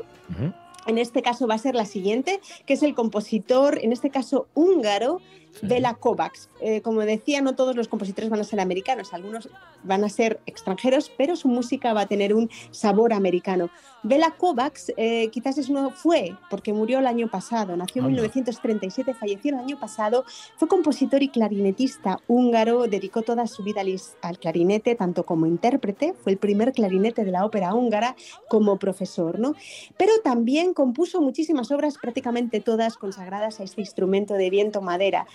En 0.86 0.98
este 0.98 1.22
caso 1.22 1.48
va 1.48 1.56
a 1.56 1.58
ser 1.58 1.76
la 1.76 1.86
siguiente, 1.86 2.40
que 2.66 2.74
es 2.74 2.84
el 2.84 2.94
compositor, 2.94 3.80
en 3.82 3.92
este 3.92 4.10
caso 4.10 4.48
húngaro, 4.54 5.22
Bela 5.62 5.96
Kovacs. 5.96 6.50
Eh, 6.62 6.82
como 6.82 7.02
decía, 7.02 7.42
no 7.42 7.56
todos 7.56 7.76
los 7.76 7.88
compositores 7.88 8.30
van 8.30 8.40
a 8.40 8.44
ser 8.44 8.60
americanos, 8.60 9.14
algunos 9.14 9.50
van 9.84 10.04
a 10.04 10.10
ser 10.10 10.40
extranjeros, 10.46 11.12
pero 11.18 11.36
su 11.36 11.48
música 11.48 11.94
va 11.94 12.02
a 12.02 12.08
tener 12.08 12.34
un 12.34 12.50
sabor 12.72 13.14
americano. 13.14 13.70
Bela 14.04 14.32
Kovacs 14.38 14.94
eh, 14.98 15.30
quizás 15.30 15.58
es 15.58 15.70
uno, 15.70 15.92
fue, 15.92 16.36
porque 16.50 16.74
murió 16.74 17.00
el 17.00 17.08
año 17.08 17.30
pasado, 17.30 17.76
nació 17.76 18.02
en 18.02 18.08
Anda. 18.08 18.22
1937, 18.22 19.14
falleció 19.14 19.54
el 19.54 19.60
año 19.60 19.80
pasado, 19.80 20.24
fue 20.56 20.68
compositor 20.68 21.24
y 21.24 21.30
clarinetista 21.30 22.20
húngaro, 22.28 22.88
dedicó 22.88 23.22
toda 23.22 23.48
su 23.48 23.64
vida 23.64 23.82
al 24.22 24.40
clarinete, 24.40 24.96
tanto 24.96 25.26
como 25.26 25.46
intérprete, 25.46 26.14
fue 26.14 26.32
el 26.32 26.38
primer 26.38 26.74
clarinete 26.74 27.26
de 27.26 27.32
la 27.32 27.46
ópera 27.46 27.74
húngara 27.74 28.16
como 28.50 28.78
profesor, 28.78 29.40
¿no? 29.40 29.56
Pero 29.98 30.14
también 30.24 30.74
compuso 30.74 31.22
muchísimas 31.22 31.72
obras, 31.72 31.98
prácticamente 31.98 32.60
todas 32.60 32.98
consagradas 32.98 33.60
a 33.60 33.64
este 33.64 33.82
instrumento 33.82 34.34
de 34.34 34.50
viento 34.50 34.82
madera. 34.82 35.28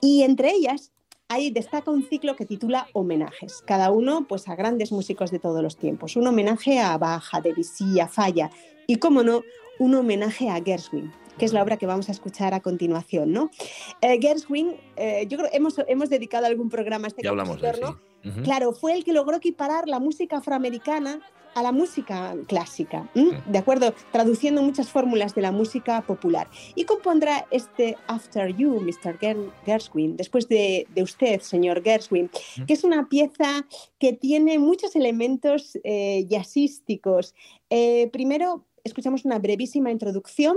Y 0.00 0.22
entre 0.22 0.52
ellas 0.52 0.92
ahí 1.28 1.50
destaca 1.50 1.90
un 1.90 2.02
ciclo 2.02 2.36
que 2.36 2.46
titula 2.46 2.88
Homenajes, 2.92 3.62
cada 3.66 3.90
uno 3.90 4.26
pues 4.26 4.48
a 4.48 4.56
grandes 4.56 4.92
músicos 4.92 5.30
de 5.30 5.38
todos 5.38 5.62
los 5.62 5.76
tiempos. 5.76 6.16
Un 6.16 6.26
homenaje 6.26 6.78
a 6.80 6.96
Bach, 6.96 7.28
a 7.32 7.40
Debussy, 7.40 8.00
a 8.00 8.08
Falla 8.08 8.50
y, 8.86 8.96
como 8.96 9.22
no, 9.22 9.42
un 9.78 9.94
homenaje 9.94 10.48
a 10.50 10.62
Gershwin 10.62 11.12
que 11.38 11.44
es 11.44 11.52
la 11.52 11.62
obra 11.62 11.76
que 11.76 11.86
vamos 11.86 12.08
a 12.08 12.12
escuchar 12.12 12.52
a 12.52 12.58
continuación, 12.58 13.32
¿no? 13.32 13.50
Eh, 14.00 14.18
Gershwin, 14.20 14.76
eh, 14.96 15.24
yo 15.28 15.38
creo 15.38 15.50
hemos, 15.52 15.76
hemos 15.86 16.10
dedicado 16.10 16.46
algún 16.46 16.68
programa 16.68 17.06
a 17.06 17.08
este 17.08 17.22
Ya 17.22 17.30
hablamos 17.30 17.60
de. 17.60 17.70
Claro, 18.42 18.72
fue 18.72 18.94
el 18.94 19.04
que 19.04 19.12
logró 19.12 19.36
equiparar 19.36 19.88
la 19.88 19.98
música 20.00 20.38
afroamericana 20.38 21.20
a 21.54 21.62
la 21.62 21.72
música 21.72 22.36
clásica. 22.46 23.08
¿de 23.46 23.58
acuerdo? 23.58 23.92
Traduciendo 24.12 24.62
muchas 24.62 24.90
fórmulas 24.90 25.34
de 25.34 25.42
la 25.42 25.50
música 25.50 26.02
popular. 26.02 26.48
Y 26.76 26.84
compondrá 26.84 27.46
este 27.50 27.96
After 28.06 28.54
You, 28.54 28.80
Mr. 28.80 29.18
Ger- 29.18 29.50
Gershwin, 29.64 30.16
después 30.16 30.46
de, 30.48 30.86
de 30.94 31.02
usted, 31.02 31.40
señor 31.40 31.82
Gershwin, 31.82 32.30
que 32.66 32.72
es 32.74 32.84
una 32.84 33.08
pieza 33.08 33.66
que 33.98 34.12
tiene 34.12 34.58
muchos 34.58 34.94
elementos 34.94 35.78
eh, 35.84 36.26
jazzísticos. 36.28 37.34
Eh, 37.70 38.08
primero, 38.12 38.64
escuchamos 38.84 39.24
una 39.24 39.38
brevísima 39.38 39.90
introducción 39.90 40.56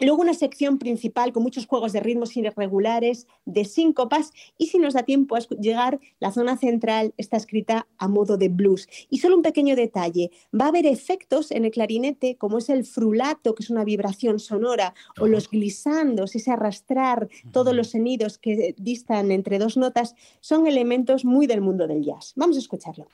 Luego 0.00 0.22
una 0.22 0.34
sección 0.34 0.78
principal 0.78 1.32
con 1.32 1.42
muchos 1.42 1.66
juegos 1.66 1.92
de 1.92 2.00
ritmos 2.00 2.36
irregulares, 2.36 3.26
de 3.44 3.64
síncopas, 3.64 4.32
y 4.58 4.66
si 4.66 4.78
nos 4.78 4.94
da 4.94 5.02
tiempo 5.02 5.36
a 5.36 5.40
llegar, 5.60 6.00
la 6.20 6.32
zona 6.32 6.56
central 6.56 7.14
está 7.16 7.36
escrita 7.36 7.86
a 7.98 8.08
modo 8.08 8.36
de 8.36 8.48
blues. 8.48 8.88
Y 9.10 9.18
solo 9.18 9.36
un 9.36 9.42
pequeño 9.42 9.76
detalle, 9.76 10.30
va 10.58 10.66
a 10.66 10.68
haber 10.68 10.86
efectos 10.86 11.50
en 11.50 11.64
el 11.64 11.70
clarinete, 11.70 12.36
como 12.36 12.58
es 12.58 12.68
el 12.68 12.84
frulato, 12.84 13.54
que 13.54 13.62
es 13.62 13.70
una 13.70 13.84
vibración 13.84 14.38
sonora, 14.38 14.94
o 15.20 15.26
los 15.26 15.50
glisandos, 15.50 16.34
ese 16.34 16.50
arrastrar 16.50 17.28
todos 17.52 17.74
los 17.74 17.90
sonidos 17.90 18.38
que 18.38 18.74
distan 18.78 19.30
entre 19.30 19.58
dos 19.58 19.76
notas, 19.76 20.14
son 20.40 20.66
elementos 20.66 21.24
muy 21.24 21.46
del 21.46 21.60
mundo 21.60 21.86
del 21.86 22.04
jazz. 22.04 22.32
Vamos 22.36 22.56
a 22.56 22.60
escucharlo. 22.60 23.06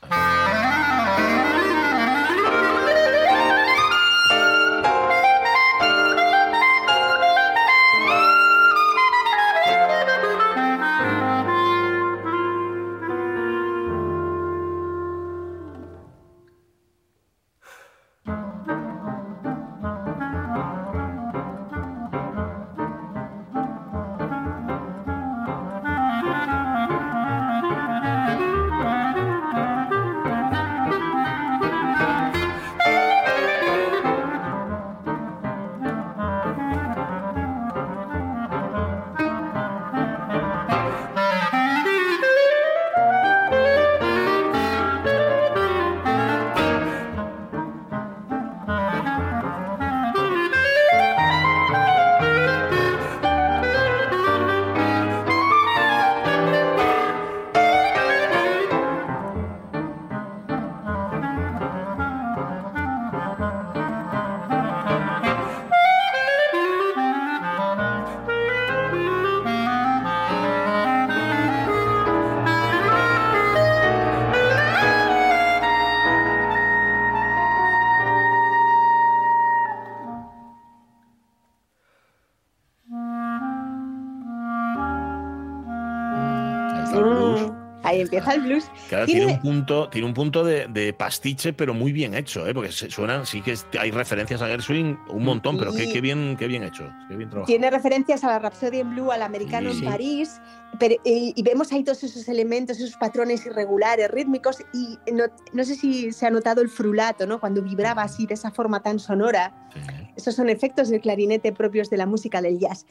Empieza 88.19 88.35
el 88.35 88.41
blues. 88.43 88.65
Claro, 88.89 89.07
tiene 89.07 89.27
un 89.27 89.41
punto, 89.41 89.89
tiene 89.89 90.07
un 90.07 90.15
punto 90.15 90.45
de, 90.45 90.67
de 90.69 90.93
pastiche, 90.93 91.53
pero 91.53 91.75
muy 91.75 91.93
bien 91.93 92.15
hecho, 92.15 92.47
¿eh? 92.47 92.55
porque 92.55 92.71
suenan, 92.73 93.27
sí 93.27 93.41
que 93.43 93.55
hay 93.79 93.91
referencias 93.91 94.43
a 94.43 94.47
Gershwin 94.47 94.99
un 95.09 95.25
montón, 95.25 95.59
pero 95.59 95.73
qué, 95.73 96.01
bien, 96.01 96.37
qué 96.39 96.47
bien 96.47 96.63
hecho, 96.65 96.85
qué 97.09 97.17
bien 97.17 97.31
trabajado. 97.31 97.47
Tiene 97.47 97.71
referencias 97.71 98.25
a 98.25 98.29
la 98.29 98.39
Rhapsody 98.39 98.81
en 98.81 98.91
Blue, 98.91 99.11
al 99.13 99.23
americano 99.23 99.73
Sí. 99.73 99.81
en 99.85 99.85
París, 99.91 100.41
pero- 100.79 100.97
y, 101.05 101.33
y 101.37 101.43
vemos 101.43 101.73
ahí 101.73 101.83
todos 101.85 102.03
esos 102.05 102.29
elementos, 102.29 102.79
esos 102.79 102.97
patrones 102.97 103.45
irregulares, 103.47 104.11
rítmicos, 104.11 104.59
y 104.73 104.99
no, 105.13 105.25
no 105.53 105.65
sé 105.65 105.75
si 105.75 106.13
se 106.13 106.27
ha 106.27 106.31
notado 106.31 106.61
el 106.63 106.69
frulato, 106.69 107.27
¿no? 107.27 107.41
Cuando 107.41 107.63
vibraba 107.63 108.03
así 108.03 108.27
de 108.27 108.35
esa 108.35 108.51
forma 108.51 108.83
tan 108.83 108.99
sonora. 108.99 109.69
Esos 110.17 110.35
son 110.35 110.49
efectos 110.49 110.89
del 110.89 111.01
clarinete 111.01 111.53
propios 111.53 111.91
de 111.91 111.97
la 111.97 112.07
música 112.07 112.43
del 112.43 112.59
jazz. 112.59 112.85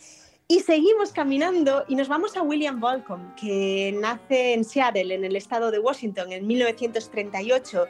Y 0.50 0.62
seguimos 0.62 1.12
caminando 1.12 1.84
y 1.90 1.96
nos 1.96 2.08
vamos 2.08 2.38
a 2.38 2.42
William 2.42 2.80
Bolcom, 2.80 3.36
que 3.36 3.94
nace 4.00 4.54
en 4.54 4.64
Seattle, 4.64 5.14
en 5.14 5.26
el 5.26 5.36
estado 5.36 5.72
de 5.72 5.80
Washington, 5.80 6.32
en 6.32 6.48
1938 6.48 7.86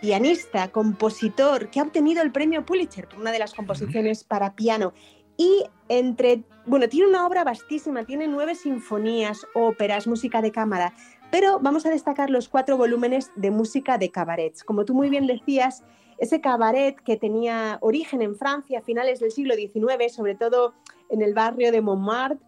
pianista, 0.00 0.68
compositor, 0.70 1.68
que 1.68 1.80
ha 1.80 1.82
obtenido 1.82 2.22
el 2.22 2.30
premio 2.30 2.64
Pulitzer 2.64 3.08
por 3.08 3.18
una 3.18 3.32
de 3.32 3.40
las 3.40 3.54
composiciones 3.54 4.22
para 4.22 4.54
piano. 4.54 4.92
Y 5.36 5.64
entre, 5.88 6.44
bueno, 6.64 6.88
tiene 6.88 7.08
una 7.08 7.26
obra 7.26 7.42
vastísima, 7.42 8.04
tiene 8.04 8.28
nueve 8.28 8.54
sinfonías, 8.54 9.44
óperas, 9.54 10.06
música 10.06 10.40
de 10.40 10.52
cámara, 10.52 10.92
pero 11.32 11.58
vamos 11.58 11.86
a 11.86 11.90
destacar 11.90 12.30
los 12.30 12.48
cuatro 12.48 12.76
volúmenes 12.76 13.32
de 13.34 13.50
música 13.50 13.98
de 13.98 14.12
cabarets. 14.12 14.62
Como 14.62 14.84
tú 14.84 14.94
muy 14.94 15.10
bien 15.10 15.26
decías, 15.26 15.82
ese 16.18 16.40
cabaret 16.40 16.96
que 17.02 17.16
tenía 17.16 17.78
origen 17.80 18.22
en 18.22 18.36
Francia 18.36 18.78
a 18.78 18.82
finales 18.82 19.20
del 19.20 19.30
siglo 19.30 19.54
XIX, 19.54 20.12
sobre 20.12 20.34
todo 20.34 20.74
en 21.10 21.22
el 21.22 21.34
barrio 21.34 21.72
de 21.72 21.80
Montmartre, 21.80 22.38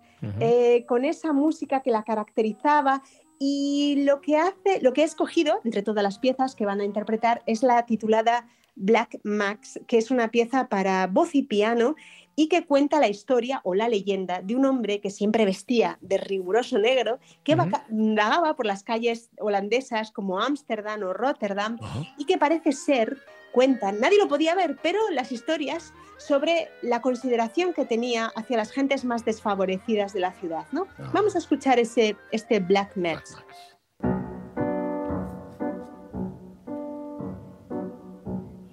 eh, 0.41 0.85
con 0.89 1.05
esa 1.05 1.33
música 1.33 1.81
que 1.81 1.91
la 1.93 2.03
caracterizaba 2.03 3.03
y 3.39 4.03
lo 4.05 4.21
que 4.21 4.37
hace, 4.37 4.81
lo 4.83 4.93
que 4.93 5.03
he 5.03 5.05
escogido 5.05 5.61
entre 5.65 5.83
todas 5.83 6.03
las 6.03 6.19
piezas 6.19 6.57
que 6.57 6.67
van 6.67 6.81
a 6.81 6.85
interpretar 6.85 7.43
es 7.47 7.63
la 7.63 7.87
titulada 7.87 8.49
Black 8.75 9.21
Max, 9.23 9.79
que 9.87 9.97
es 9.99 10.11
una 10.11 10.29
pieza 10.33 10.69
para 10.69 11.07
voz 11.07 11.37
y 11.37 11.43
piano 11.45 11.95
y 12.35 12.49
que 12.49 12.65
cuenta 12.67 12.99
la 13.01 13.09
historia 13.09 13.61
o 13.65 13.75
la 13.75 13.89
leyenda 13.89 14.41
de 14.43 14.57
un 14.57 14.65
hombre 14.65 15.01
que 15.01 15.11
siempre 15.11 15.45
vestía 15.45 15.99
de 16.01 16.19
riguroso 16.19 16.79
negro, 16.79 17.19
que 17.45 17.55
Ujú. 17.55 17.63
vaca- 17.65 17.87
vagaba 17.89 18.55
por 18.57 18.67
las 18.67 18.83
calles 18.83 19.31
holandesas 19.39 20.11
como 20.13 20.41
Ámsterdam 20.41 21.03
o 21.05 21.13
Rotterdam 21.13 21.79
Ajá. 21.81 22.03
y 22.17 22.25
que 22.27 22.39
parece 22.39 22.73
ser, 22.73 23.19
cuentan, 23.53 24.01
nadie 24.01 24.19
lo 24.19 24.29
podía 24.29 24.55
ver, 24.55 24.77
pero 24.83 24.99
las 25.11 25.33
historias 25.33 25.93
sobre 26.19 26.69
la 26.83 27.01
consideración 27.01 27.73
que 27.73 27.85
tenía 27.85 28.27
hacia 28.35 28.57
las 28.57 28.71
gentes 28.71 29.05
más 29.05 29.25
desfavorecidas 29.25 30.13
de 30.13 30.21
la 30.21 30.33
ciudad. 30.33 30.67
¿no? 30.73 30.87
Ajá. 30.99 31.11
Vamos 31.13 31.35
a 31.37 31.39
escuchar 31.39 31.79
ese, 31.79 32.17
este 32.33 32.61
Black 32.61 32.97
Max. 32.97 33.37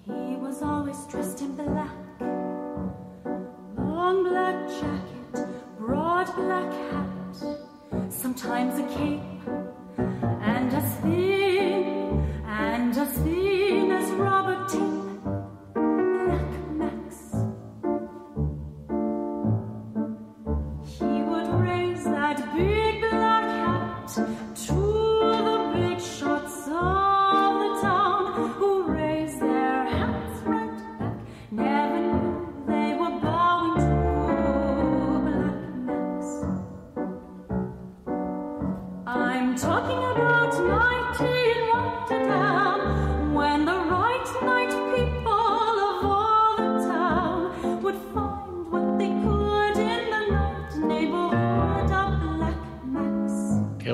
He 0.08 0.38
was 0.38 0.62
always 0.62 0.98
dressed 1.08 1.42
in 1.42 1.56
black. 1.56 1.92
Long 3.78 4.24
black 4.24 4.56
jacket, 4.70 5.48
broad 5.80 6.28
black 6.36 6.74
hat, 6.92 8.12
sometimes 8.12 8.80
a 8.80 8.88
cape, 8.88 9.22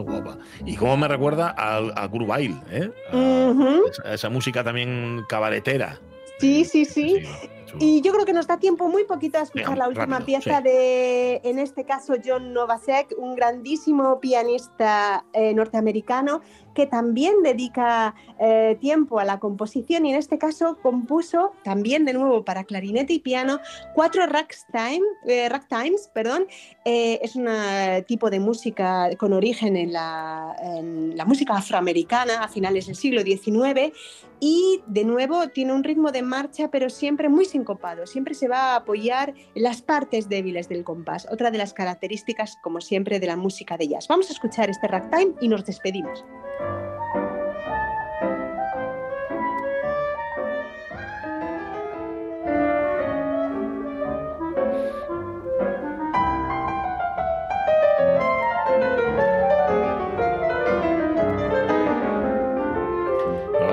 guapa. 0.04 0.38
Y 0.66 0.76
cómo 0.76 0.98
me 0.98 1.08
recuerda 1.08 1.50
al- 1.50 1.94
a, 1.96 2.08
¿eh? 2.72 2.92
A- 3.12 3.16
Ujú. 3.18 3.88
esa, 3.90 4.14
esa 4.14 4.30
música 4.30 4.64
también 4.64 5.24
cabaretera. 5.28 6.00
Sí, 6.40 6.66
sí, 6.66 6.86
sí. 6.86 7.24
Y 7.80 8.02
yo 8.02 8.12
creo 8.12 8.26
que 8.26 8.34
nos 8.34 8.48
da 8.48 8.58
tiempo 8.58 8.90
muy 8.90 9.06
poquito 9.06 9.38
a 9.38 9.44
escuchar 9.44 9.78
la 9.78 9.88
última 9.88 10.18
rápido, 10.20 10.26
pieza 10.26 10.58
sí. 10.58 10.64
de, 10.64 11.42
en 11.44 11.60
este 11.60 11.86
caso, 11.86 12.16
John 12.26 12.52
Novasek, 12.52 13.14
un 13.18 13.36
grandísimo 13.36 14.20
pianista 14.20 15.24
eh, 15.34 15.54
norteamericano 15.54 16.42
que 16.74 16.88
también 16.88 17.44
dedica 17.44 18.16
eh, 18.40 18.78
tiempo 18.80 19.20
a 19.20 19.26
la 19.26 19.40
composición 19.40 20.06
y 20.06 20.12
en 20.12 20.18
este 20.18 20.38
caso 20.38 20.78
compuso 20.82 21.54
también 21.64 22.06
de 22.06 22.14
nuevo 22.14 22.44
para 22.44 22.64
clarinete 22.64 23.14
y 23.14 23.20
piano 23.20 23.60
cuatro 23.94 24.26
ragtime, 24.26 25.02
eh, 25.28 25.50
ragtimes, 25.50 26.10
perdón, 26.14 26.48
eh, 26.86 27.20
es 27.22 27.36
un 27.36 27.48
tipo 28.08 28.30
de 28.30 28.40
música 28.40 29.10
con 29.18 29.34
origen 29.34 29.76
en 29.78 29.94
la, 29.94 30.56
música 31.26 31.56
afroamericana 31.56 32.44
a 32.44 32.48
finales 32.48 32.88
del 32.88 32.96
siglo 32.96 33.22
XIX 33.22 33.94
y 34.40 34.82
de 34.88 35.06
nuevo 35.06 35.48
tiene 35.50 35.72
un 35.72 35.84
ritmo 35.84 36.12
de 36.12 36.24
marcha 36.24 36.70
pero 36.70 36.90
siempre 36.90 37.30
muy 37.30 37.46
sincopado, 37.46 38.08
siempre 38.08 38.34
se 38.34 38.48
va 38.48 38.74
a 38.74 38.76
apoyar 38.78 39.34
las 39.56 39.82
partes 39.82 40.30
débiles 40.30 40.68
del 40.68 40.84
compás, 40.84 41.28
otra 41.32 41.52
de 41.52 41.58
las 41.58 41.74
características 41.74 42.58
como 42.62 42.82
siempre 42.82 43.20
de 43.20 43.28
la 43.28 43.38
música 43.38 43.78
de 43.78 43.88
jazz. 43.88 44.08
Vamos 44.08 44.30
a 44.30 44.34
escuchar 44.34 44.70
este 44.70 44.88
ragtime 44.88 45.34
y 45.40 45.48
nos 45.48 45.66
despedimos. 45.66 46.26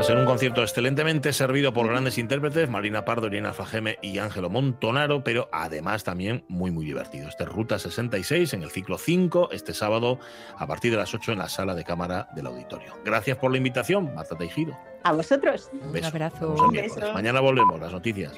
A 0.09 0.13
ser 0.13 0.21
un 0.21 0.25
concierto 0.25 0.63
excelentemente 0.63 1.35
servido 1.35 1.75
por 1.75 1.87
grandes 1.87 2.17
intérpretes, 2.17 2.71
Marina 2.71 3.05
Pardo, 3.05 3.27
Irina 3.27 3.53
Fajeme 3.53 3.99
y 4.01 4.17
Ángelo 4.17 4.49
Montonaro, 4.49 5.23
pero 5.23 5.51
además 5.53 6.03
también 6.03 6.47
muy, 6.49 6.71
muy 6.71 6.87
divertido. 6.87 7.29
Este 7.29 7.45
es 7.45 7.51
Ruta 7.51 7.79
66 7.79 8.55
en 8.55 8.63
el 8.63 8.71
ciclo 8.71 8.97
5, 8.97 9.51
este 9.53 9.75
sábado 9.75 10.19
a 10.57 10.67
partir 10.67 10.93
de 10.93 10.97
las 10.97 11.13
8 11.13 11.33
en 11.33 11.39
la 11.41 11.51
sala 11.51 11.75
de 11.75 11.85
cámara 11.85 12.31
del 12.35 12.47
auditorio. 12.47 12.95
Gracias 13.05 13.37
por 13.37 13.51
la 13.51 13.59
invitación, 13.59 14.15
Marta 14.15 14.35
Teijido. 14.35 14.75
A 15.05 15.13
vosotros. 15.13 15.69
Un 15.75 15.93
beso. 15.93 16.09
abrazo. 16.09 16.55
Vemos 16.55 16.61
el 16.61 16.67
Un 16.67 16.73
beso. 16.73 17.13
Mañana 17.13 17.41
volvemos, 17.41 17.79
las 17.79 17.93
noticias. 17.93 18.33